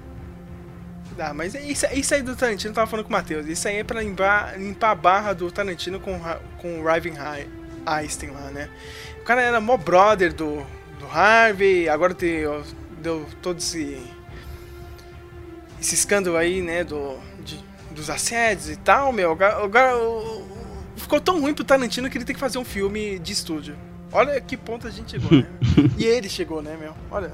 [1.18, 3.46] Ah, mas isso, isso aí do Tarantino eu tava falando com o Matheus.
[3.46, 6.18] Isso aí é pra limpar, limpar a barra do Tarantino com,
[6.58, 7.48] com o Raven Hi-
[7.86, 8.68] Einstein lá, né?
[9.20, 10.64] O cara era mó brother do,
[10.98, 12.16] do Harvey, agora
[12.48, 12.62] ó,
[13.00, 14.02] deu todo esse.
[15.80, 16.82] esse escândalo aí, né?
[16.82, 19.32] Do, de- dos assédios e tal, meu.
[19.32, 20.61] O ga- o ga- o-
[20.96, 23.76] ficou tão ruim pro Tarantino que ele tem que fazer um filme de estúdio.
[24.12, 25.46] Olha que ponto a gente chegou, né?
[25.98, 26.94] e ele chegou, né, meu?
[27.10, 27.32] Olha.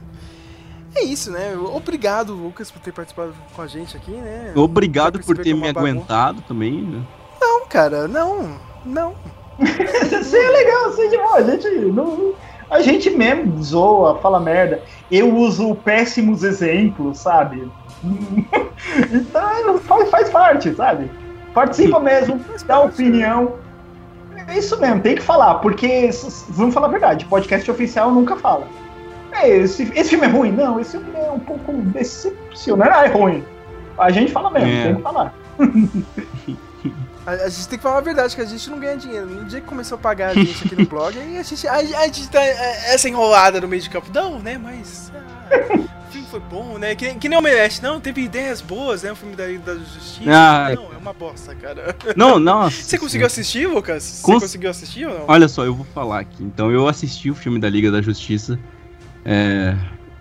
[0.95, 1.55] É isso, né?
[1.57, 4.53] Obrigado, Lucas, por ter participado com a gente aqui, né?
[4.57, 5.81] Obrigado por ter é me bagunça.
[5.81, 7.03] aguentado também, né?
[7.41, 8.59] Não, cara, não.
[8.85, 9.15] Não.
[9.59, 11.37] Isso é legal, isso é de boa.
[11.37, 12.35] A gente, não,
[12.71, 14.81] a gente mesmo zoa, fala merda.
[15.11, 17.69] Eu uso péssimos exemplos, sabe?
[19.13, 21.11] então faz, faz parte, sabe?
[21.55, 23.57] Participa mesmo, dá opinião.
[24.47, 26.11] É isso mesmo, tem que falar, porque
[26.49, 28.67] vamos falar a verdade, podcast oficial nunca fala.
[29.33, 30.53] É, esse, esse filme é ruim?
[30.53, 32.91] Não, esse filme é um pouco decepcionante.
[32.95, 33.45] Ah, é ruim.
[33.99, 34.85] A gente fala mesmo, É.
[34.85, 35.35] tem que falar.
[37.27, 39.27] A, gente tem que falar a verdade, que a gente não ganha dinheiro.
[39.27, 41.75] No dia que começou a pagar a gente aqui no blog, aí a gente, a,
[41.75, 44.07] a gente tá é, essa enrolada no meio de campo.
[44.15, 44.57] Não, né?
[44.57, 45.13] Mas.
[45.15, 45.89] ah,
[46.31, 46.95] foi bom, né?
[46.95, 47.83] Que, que nem o merece.
[47.83, 49.13] Não, teve ideias boas, né?
[49.13, 50.31] O filme da, da Justiça.
[50.31, 51.95] Ah, não, é uma bosta, cara.
[52.17, 52.83] Não, nossa.
[52.83, 54.03] Você conseguiu assistir, Lucas?
[54.03, 55.25] Você Cons- conseguiu assistir ou não?
[55.29, 56.43] Olha só, eu vou falar aqui.
[56.45, 58.59] Então, eu assisti o filme da Liga da Justiça.
[59.25, 59.75] é,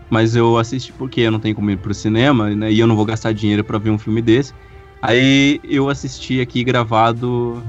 [0.10, 2.72] mas eu assisti porque eu não tenho como ir pro cinema, né?
[2.72, 4.54] E eu não vou gastar dinheiro pra ver um filme desse.
[5.02, 7.62] Aí eu assisti aqui gravado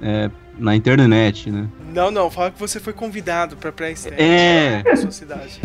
[0.00, 1.68] é, na internet, né?
[1.92, 4.82] Não, não, fala que você foi convidado pra pré-estreia É.
[4.82, 5.60] na sua cidade.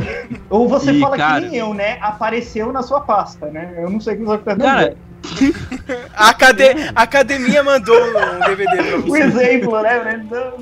[0.49, 1.97] Ou você E, fala cara- que nem eu, né?
[2.01, 3.73] Apareceu na sua pasta, né?
[3.77, 4.95] Eu não sei o que você tá Cara,
[6.13, 6.63] A, acade
[6.95, 9.23] a academia mandou um DVD pra O você.
[9.23, 10.03] exemplo, né?
[10.03, 10.53] Né?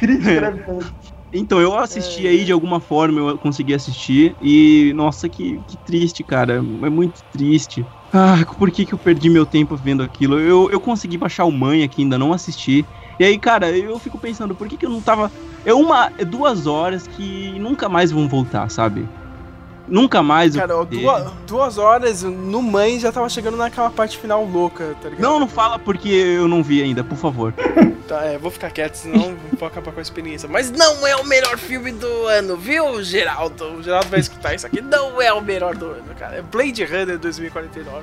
[1.34, 4.36] Então, eu assisti aí de alguma forma, eu consegui assistir.
[4.38, 6.56] E, nossa, que, que triste, cara.
[6.56, 7.86] É muito triste.
[8.12, 10.38] Ah, por que, que eu perdi meu tempo vendo aquilo?
[10.38, 12.84] Eu, eu consegui baixar o Mãe aqui, ainda não assisti.
[13.18, 15.30] E aí, cara, eu fico pensando, por que, que eu não tava.
[15.64, 16.10] É uma.
[16.18, 19.08] É duas horas que nunca mais vão voltar, sabe?
[19.86, 20.56] Nunca mais.
[20.56, 25.08] Cara, eu- duas, duas horas no Mãe já tava chegando naquela parte final louca, tá
[25.08, 25.22] ligado?
[25.22, 27.52] Não, não fala porque eu não vi ainda, por favor.
[28.08, 30.48] Tá, é, vou ficar quieto, senão vou acabar com a experiência.
[30.48, 33.76] Mas não é o melhor filme do ano, viu, Geraldo?
[33.76, 34.82] O Geraldo vai escutar isso aqui.
[34.82, 36.36] Não é o melhor do ano, cara.
[36.36, 38.02] É Blade Runner 2049.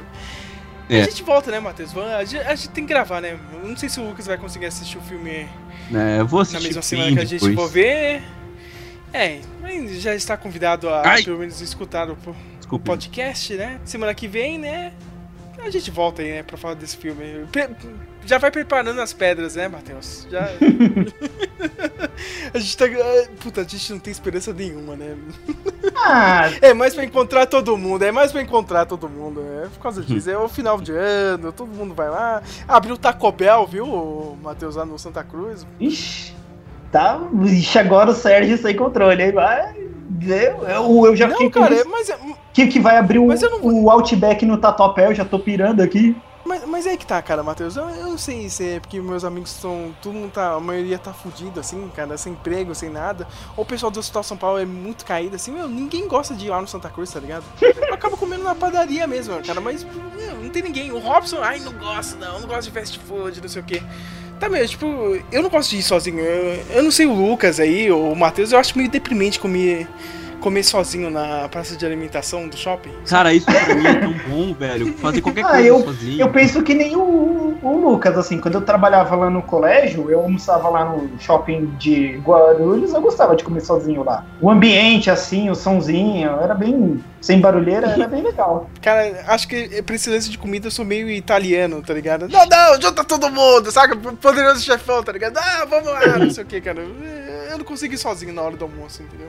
[0.89, 1.01] É.
[1.01, 1.91] A gente volta, né, Matheus?
[1.93, 3.37] Vamos- A gente, a gente tem que gravar, né?
[3.63, 5.47] Não sei se o Lucas vai conseguir assistir o filme
[5.93, 8.23] É, eu vou na assistir mesma sim semana que a gente for ver.
[9.13, 11.23] É, mas já está convidado a Ai.
[11.23, 12.17] pelo menos escutar o,
[12.71, 13.79] o podcast, né?
[13.85, 14.91] Semana que vem, né?
[15.63, 17.45] A gente volta aí, né, pra falar desse filme.
[18.25, 20.27] Já vai preparando as pedras, né, Matheus?
[20.29, 20.49] Já.
[22.53, 22.85] a gente tá.
[23.41, 25.15] Puta, a gente não tem esperança nenhuma, né?
[25.95, 29.79] Ah, É mais pra encontrar todo mundo, é mais pra encontrar todo mundo, é por
[29.79, 30.29] causa disso.
[30.29, 32.41] É o final de ano, todo mundo vai lá.
[32.67, 35.65] Abriu o Taco Bell, viu, Matheus, lá no Santa Cruz?
[35.79, 36.33] ixi.
[36.91, 37.19] Tá.
[37.45, 39.31] Ixi, agora o Sérgio sem controle, hein?
[39.31, 39.75] Vai.
[40.21, 42.17] Eu, eu, eu já Não, fiquei cara, é- com mas, é-
[42.53, 46.15] que, que vai abrir o, não o Outback no Tatuapé, eu já tô pirando aqui.
[46.49, 47.75] Mas, mas é que tá, cara, Matheus.
[47.75, 49.93] Eu, eu não sei se é porque meus amigos estão.
[50.01, 50.53] Todo mundo tá.
[50.53, 53.27] A maioria tá fudido, assim, cara, sem emprego, sem nada.
[53.55, 56.47] Ou o pessoal do Hospital São Paulo é muito caído, assim, meu, ninguém gosta de
[56.47, 57.43] ir lá no Santa Cruz, tá ligado?
[57.61, 60.91] Eu acabo comendo na padaria mesmo, cara, mas meu, não tem ninguém.
[60.91, 63.83] O Robson, ai, não gosto, não, não gosto de fast food, não sei o quê.
[64.39, 64.87] Tá, meu, tipo,
[65.31, 66.19] eu não gosto de ir sozinho.
[66.19, 69.87] Eu, eu não sei o Lucas aí, ou o Matheus, eu acho meio deprimente comer,
[70.39, 72.91] comer sozinho na praça de alimentação do shopping.
[73.07, 74.93] Cara, isso pra mim é tão bom, velho.
[74.97, 76.19] Fazer qualquer Ah, coisa eu, sozinho.
[76.21, 80.19] eu penso que nem o, o Lucas, assim, quando eu trabalhava lá no colégio, eu
[80.21, 84.25] almoçava lá no shopping de Guarulhos, eu gostava de comer sozinho lá.
[84.41, 87.03] O ambiente, assim, o sonzinho, era bem.
[87.21, 88.69] sem barulheira, era bem legal.
[88.81, 92.27] Cara, acho que pra esse lance de comida eu sou meio italiano, tá ligado?
[92.29, 93.95] Não, não, junta todo mundo, saca?
[93.95, 95.37] Poderoso chefão, tá ligado?
[95.37, 96.81] Ah, vamos lá, não sei o que, cara.
[97.51, 99.27] Eu não consigo ir sozinho na hora do almoço, entendeu?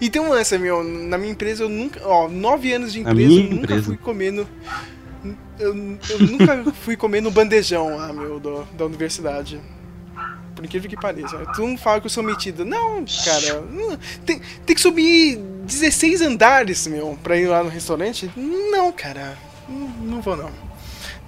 [0.00, 2.00] E tem um lance, meu, na minha empresa eu nunca.
[2.06, 3.84] Ó, nove anos de empresa, eu nunca empresa.
[3.84, 4.48] fui comendo.
[5.58, 9.60] Eu, eu nunca fui comer no bandejão lá, meu, do- da universidade.
[10.54, 11.38] Por incrível que pareça.
[11.54, 12.64] Tu não fala que eu sou metido.
[12.64, 13.60] Não, cara.
[13.70, 13.96] não-
[14.26, 18.30] Tem, tem que subir 16 andares, meu, pra ir lá no restaurante?
[18.36, 19.36] Não, cara.
[19.68, 20.50] Não, não vou, não.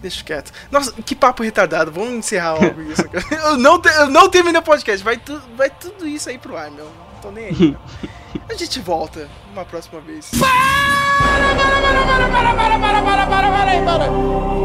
[0.02, 0.52] Deixa quieto.
[0.70, 1.90] Nossa, que papo retardado.
[1.90, 3.08] Vamos encerrar logo isso.
[3.08, 3.24] cara.
[3.30, 5.02] Eu não, eu não terminei o podcast.
[5.02, 6.84] Vai, tu, vai tudo isso aí pro ar, meu.
[6.84, 7.54] Não tô nem aí.
[7.72, 8.14] cara.
[8.48, 10.30] A gente volta uma próxima vez.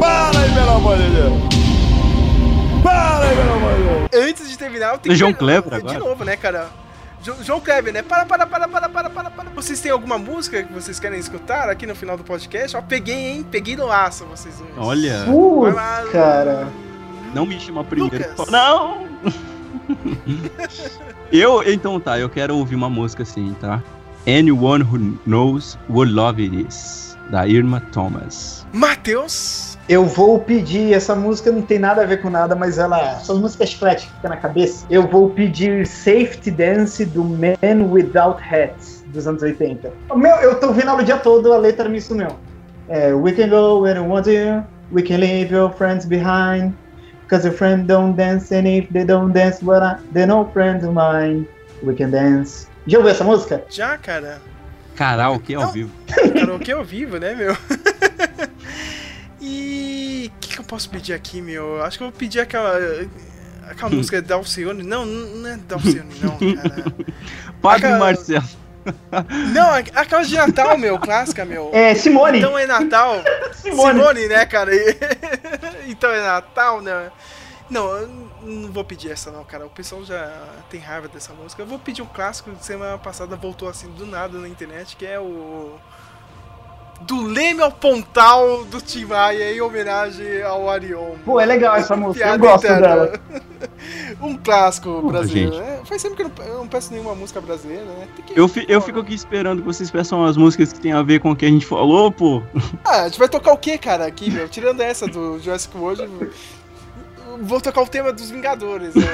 [0.00, 1.32] Para aí, pelo amor de Deus.
[2.82, 4.28] Para aí, pelo amor de Deus.
[4.28, 5.38] Antes de terminar, eu tenho João que.
[5.38, 5.98] Kleber De agora?
[5.98, 6.68] novo, né, cara?
[7.22, 8.02] Jo- João Kleber, né?
[8.02, 9.50] Para, para, para, para, para, para, para.
[9.50, 12.76] Vocês têm alguma música que vocês querem escutar aqui no final do podcast?
[12.76, 13.46] Ó, peguei, hein?
[13.50, 14.70] Peguei no aço vocês dois.
[14.78, 16.68] Olha, Putz, lá, cara.
[17.34, 18.16] não me chama primeiro.
[18.30, 18.48] Lucas.
[18.48, 19.08] Não!
[21.32, 23.82] eu, então tá, eu quero ouvir uma música assim, tá?
[24.26, 28.66] Anyone Who Knows What Love It Is, da Irma Thomas.
[28.72, 29.78] Matheus.
[29.88, 33.00] Eu vou pedir, essa música não tem nada a ver com nada, mas ela.
[33.16, 34.86] Essas músicas chiclete que fica na cabeça.
[34.88, 39.92] Eu vou pedir Safety Dance do Man Without Hats, dos anos 80.
[40.14, 42.28] Meu, eu tô vendo aula o dia todo, a letra me sumiu.
[42.88, 46.72] É, we can go where we want to, we can leave your friends behind.
[47.30, 50.84] Cause your friends don't dance, and if they don't dance, well, I- they're no friends
[50.84, 51.46] of mine.
[51.82, 52.66] We can dance.
[52.88, 53.62] Já ouviu essa música?
[53.70, 54.42] Já, cara.
[54.96, 55.72] Karaokê ao Não.
[55.72, 55.90] vivo.
[56.34, 57.56] Karaokê ao vivo, né, meu?
[59.40, 60.30] e.
[60.36, 61.76] O que, que eu posso pedir aqui, meu?
[61.76, 62.78] Eu Acho que eu vou pedir aquela.
[63.68, 64.82] Aquela música da Alcione.
[64.82, 66.84] Não, não é da Alcione, não, cara.
[67.62, 68.44] Padre Aquela- Marcelo.
[69.54, 71.70] Não, aqu- aquela de Natal, meu, clássica, meu.
[71.72, 72.38] É, Simone.
[72.38, 73.16] Então é Natal.
[73.54, 73.98] Simone.
[74.00, 74.70] Simone, né, cara?
[75.88, 77.10] então é Natal, né?
[77.68, 78.08] Não, eu
[78.42, 79.64] não vou pedir essa não, cara.
[79.66, 80.32] O pessoal já
[80.68, 81.62] tem raiva dessa música.
[81.62, 85.06] Eu vou pedir um clássico que semana passada voltou assim do nada na internet, que
[85.06, 85.78] é o.
[87.02, 91.14] Do Leme ao Pontal do Tim Maia em homenagem ao Arion.
[91.24, 92.86] Pô, é legal essa música, eu gosto interna.
[92.86, 93.20] dela.
[94.20, 95.62] um clássico brasileiro, gente.
[95.64, 95.80] né?
[95.84, 98.06] Faz sempre que eu não, eu não peço nenhuma música brasileira, né?
[98.16, 100.92] Tem que- Eu, fi- eu fico aqui esperando que vocês peçam as músicas que tem
[100.92, 102.42] a ver com o que a gente falou, pô.
[102.84, 104.48] Ah, a gente vai tocar o que, cara, aqui, meu?
[104.48, 106.06] Tirando essa do Jurassic World,
[107.42, 109.06] vou tocar o tema dos Vingadores, né?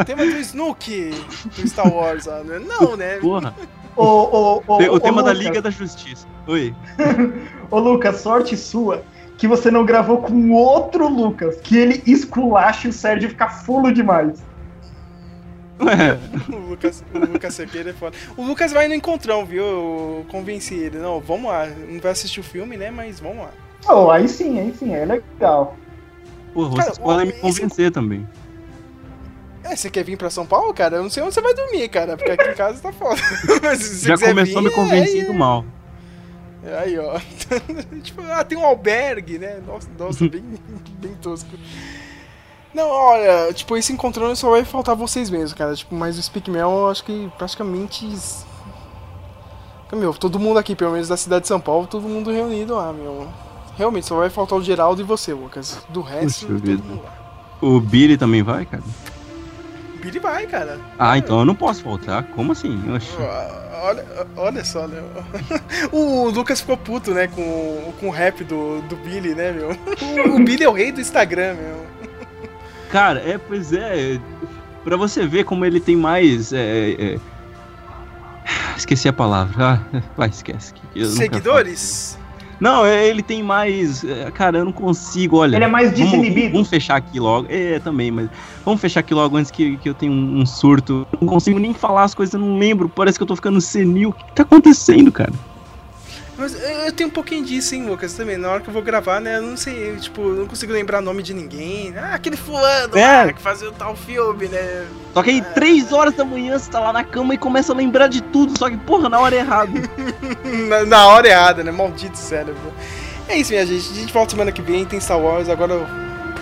[0.00, 1.10] O tema do Snook
[1.56, 2.58] do Star Wars, né?
[2.60, 3.16] Não, né?
[3.16, 3.54] Porra.
[3.96, 5.32] Ô, ô, ô, Tem o ô, tema da.
[5.32, 6.26] Liga da Justiça.
[6.46, 6.74] Oi.
[7.70, 9.02] Ô, Lucas, sorte sua
[9.38, 13.92] que você não gravou com outro Lucas, que ele esculacha e o Sérgio fica fulo
[13.92, 14.42] demais.
[15.80, 16.18] Ué,
[16.52, 18.16] O Lucas, o Lucas Cerqueira é foda.
[18.36, 19.64] O Lucas vai no encontrão, viu?
[19.64, 20.98] Eu convenci ele.
[20.98, 21.66] Não, vamos lá.
[21.66, 22.90] Não vai assistir o filme, né?
[22.90, 23.50] Mas vamos lá.
[23.88, 25.76] Oh, aí sim, aí sim, é legal.
[26.54, 28.26] Pô, vocês Cara, podem me esse- convencer também.
[29.64, 30.96] É, você quer vir pra São Paulo, cara?
[30.96, 33.20] Eu não sei onde você vai dormir, cara, porque aqui em casa tá foda.
[33.62, 35.64] Mas Já começou vir, me convencendo aí- mal.
[36.80, 37.18] Aí, ó.
[38.02, 39.60] tipo, ah, tem um albergue, né?
[39.66, 40.42] Nossa, nossa bem,
[41.00, 41.48] bem tosco.
[42.74, 45.74] Não, olha, tipo, esse encontrando só vai faltar vocês mesmos, cara.
[45.74, 48.08] Tipo, mas o Speak Mel, eu acho que praticamente.
[49.92, 52.92] Meu, todo mundo aqui, pelo menos da cidade de São Paulo, todo mundo reunido lá,
[52.94, 53.28] meu.
[53.76, 55.78] Realmente, só vai faltar o Geraldo e você, Lucas.
[55.90, 57.58] Do resto, Puxa todo mundo lá.
[57.60, 58.82] O Billy também vai, cara?
[60.02, 60.80] O Billy vai, cara.
[60.98, 62.24] Ah, então eu não posso faltar.
[62.24, 62.82] Como assim?
[62.92, 63.12] Oxe.
[63.80, 64.04] Olha,
[64.36, 65.00] olha só, né?
[65.92, 69.70] O Lucas ficou puto, né, com, com o rap do, do Billy, né, meu?
[69.70, 71.86] O, o Billy é o rei do Instagram, meu.
[72.90, 74.18] Cara, é, pois é.
[74.82, 76.52] Pra você ver como ele tem mais.
[76.52, 77.20] é, é,
[78.76, 79.54] Esqueci a palavra.
[79.94, 80.74] Ah, vai, esquece.
[81.16, 82.18] Seguidores?
[82.62, 84.04] Não, é, ele tem mais.
[84.04, 85.56] é, Cara, eu não consigo, olha.
[85.56, 86.52] Ele é mais vamos- desinibido.
[86.52, 87.48] Vamos, fechar aqui logo.
[87.50, 88.30] É, também, mas.
[88.64, 91.02] Vamos fechar aqui logo antes que, que eu tenha um, um surto.
[91.12, 92.88] Eu não consigo nem falar as coisas, eu não lembro.
[92.88, 94.10] Parece que eu tô ficando senil.
[94.10, 95.32] O que que tá acontecendo, cara?
[96.42, 96.56] Mas
[96.86, 98.36] eu tenho um pouquinho disso, hein, Lucas, também.
[98.36, 100.72] Na hora que eu vou gravar, né, eu não sei, eu, tipo, eu não consigo
[100.72, 101.94] lembrar nome de ninguém.
[101.96, 103.26] Ah, aquele fulano É.
[103.26, 104.84] lá que fazia o tal filme, né?
[105.14, 107.76] Só que aí, três horas da manhã, você tá lá na cama e começa a
[107.76, 108.58] lembrar de tudo.
[108.58, 109.70] Só que, porra, na hora errada.
[110.68, 111.70] na, na hora errada, né?
[111.70, 112.72] Maldito cérebro.
[113.28, 113.88] É isso, minha gente.
[113.88, 115.48] A gente volta semana que vem, tem Star Wars.
[115.48, 115.86] Agora eu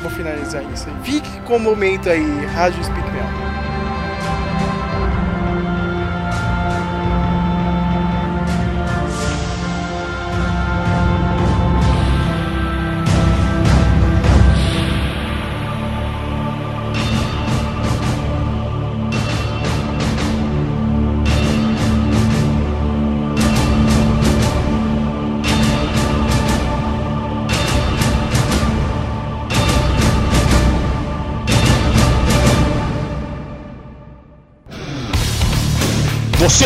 [0.00, 0.94] vou finalizar isso aí.
[1.04, 3.39] Fique com o momento aí, Rádio Speak Mel.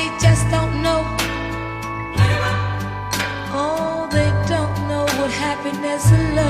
[0.00, 1.02] They just don't know.
[3.52, 6.49] Oh, they don't know what happiness and love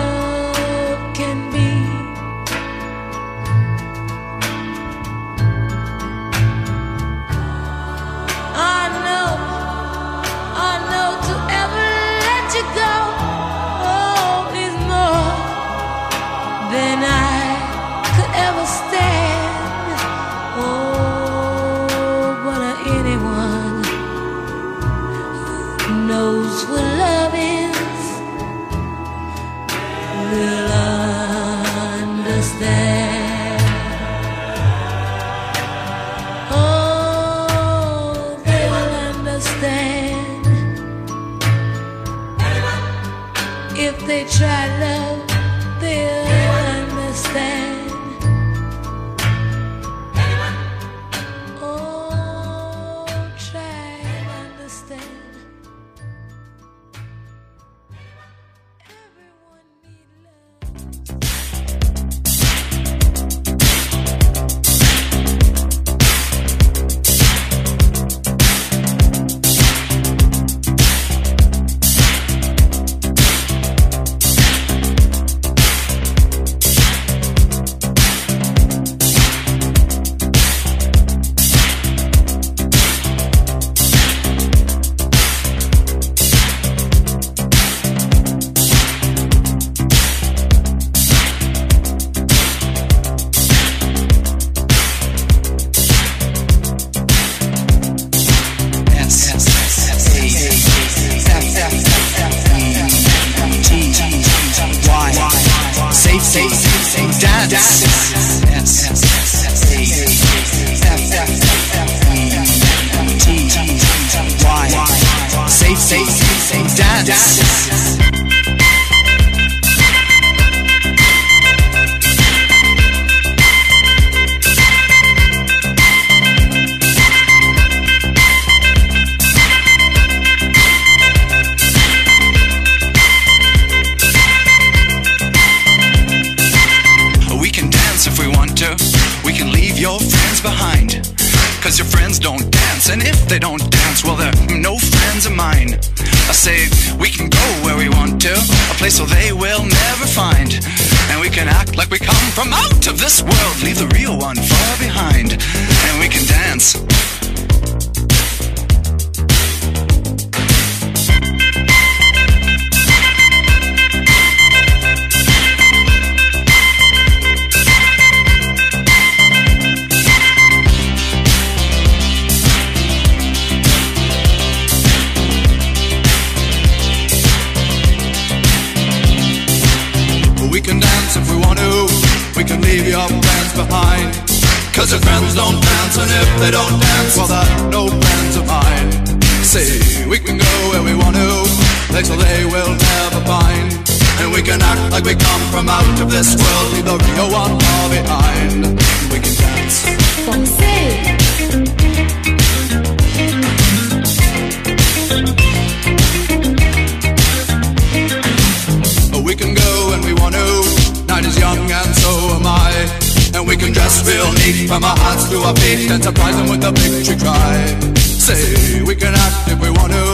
[215.31, 217.55] to our feet and surprise them with a victory cry.
[217.95, 220.07] Say we can act if we want to.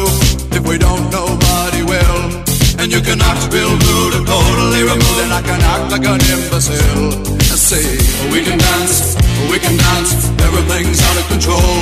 [0.53, 2.45] If we don't, nobody will.
[2.77, 6.21] And you can act real rude and totally removed, and I can act like an
[6.21, 7.25] imbecile.
[7.57, 7.99] Say
[8.31, 9.17] we can dance,
[9.51, 10.13] we can dance,
[10.45, 11.75] everything's out of control.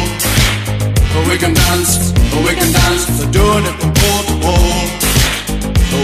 [1.29, 2.15] We can dance,
[2.47, 4.87] we can dance, they're doing it from pole to pole.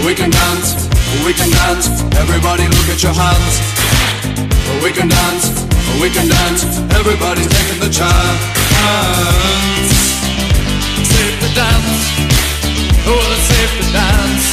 [0.05, 0.91] We can dance,
[1.23, 1.87] we can dance.
[2.19, 3.55] Everybody look at your hands.
[4.83, 6.63] We can dance, we can dance.
[6.95, 8.41] Everybody's taking the chance.
[11.03, 12.03] Safe to dance.
[13.07, 14.45] Oh, it's safe to dance.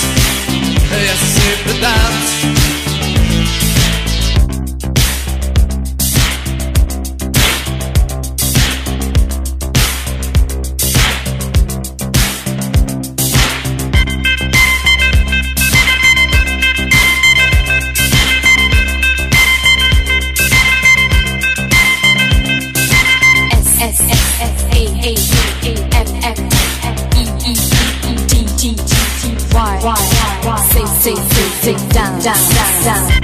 [0.91, 2.68] Yes, safe to dance.
[32.29, 32.85] Down.
[32.85, 33.09] Down.
[33.09, 33.18] down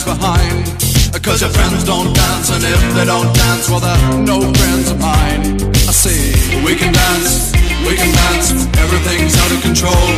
[0.00, 1.22] friends behind.
[1.22, 4.98] Cause your friends don't dance, and if they don't dance, well, they're no friends of
[5.00, 5.60] mine.
[5.84, 6.16] I say
[6.64, 7.52] we can dance,
[7.84, 8.52] we can dance.
[8.80, 10.08] Everything's out of control.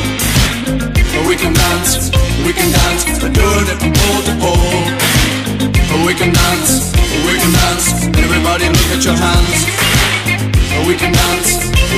[1.26, 2.10] We can dance,
[2.46, 3.02] we can dance.
[3.18, 4.84] We're doing it from pole to pole.
[6.06, 6.94] We can dance,
[7.26, 8.06] we can dance.
[8.14, 9.58] Everybody look at your hands.
[10.86, 11.50] We can dance,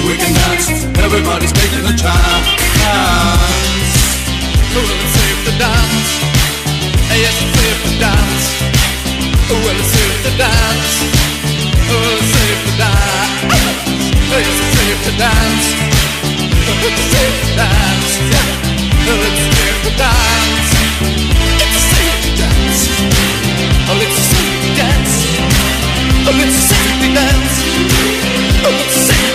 [0.09, 0.66] we can dance.
[0.97, 2.47] Everybody's making a chance.
[4.73, 6.44] Well, it's safe to dance.
[7.12, 8.47] Yes, it's safe to dance.
[9.51, 10.93] Well, it's safe to dance.
[11.90, 13.44] Oh, it's safe to dance.
[14.31, 15.66] Yes, it's safe to dance.
[16.85, 18.12] It's safe to dance.
[18.32, 18.48] Yeah.
[19.05, 20.70] It's safe to dance.
[21.62, 22.81] It's safe to dance.
[23.89, 25.14] Oh, it's safe to dance.
[26.26, 27.55] Oh, it's safe to dance.
[28.64, 29.34] Oh, it's safe.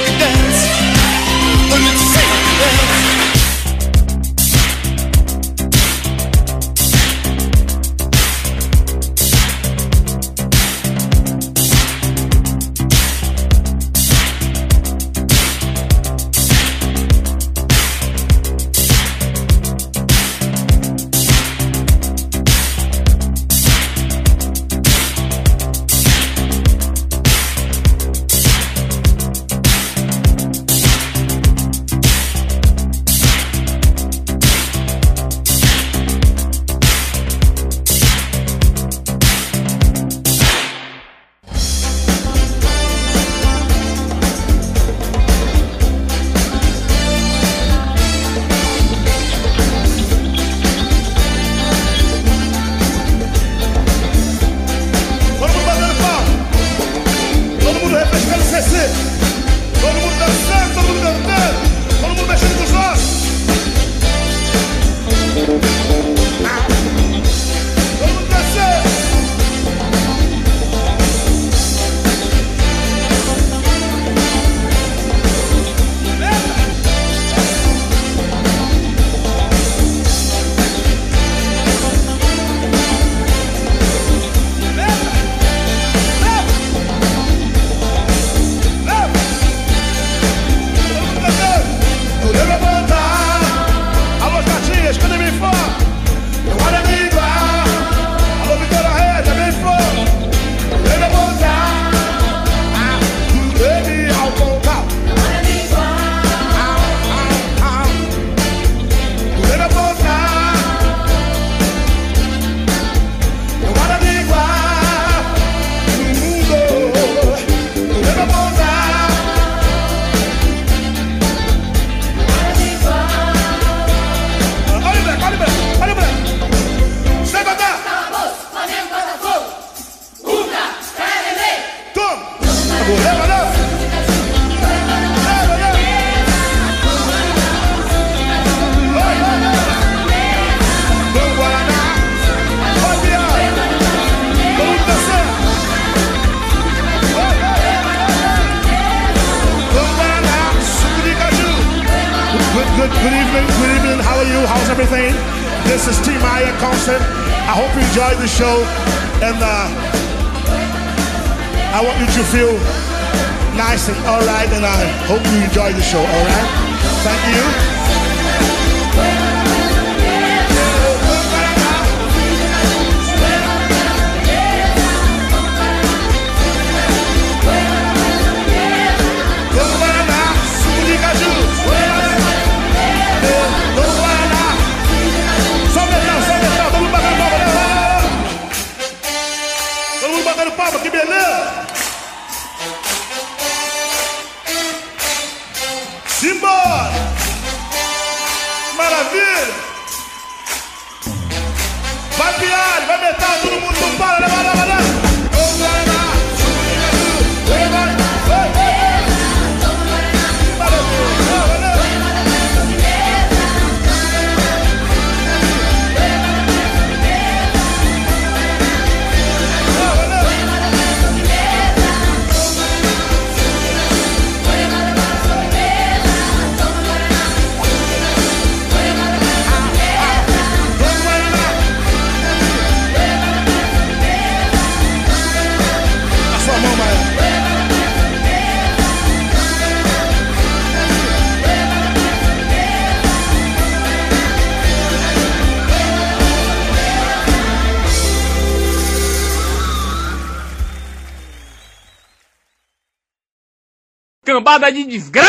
[254.90, 255.29] Cambada de desgraça!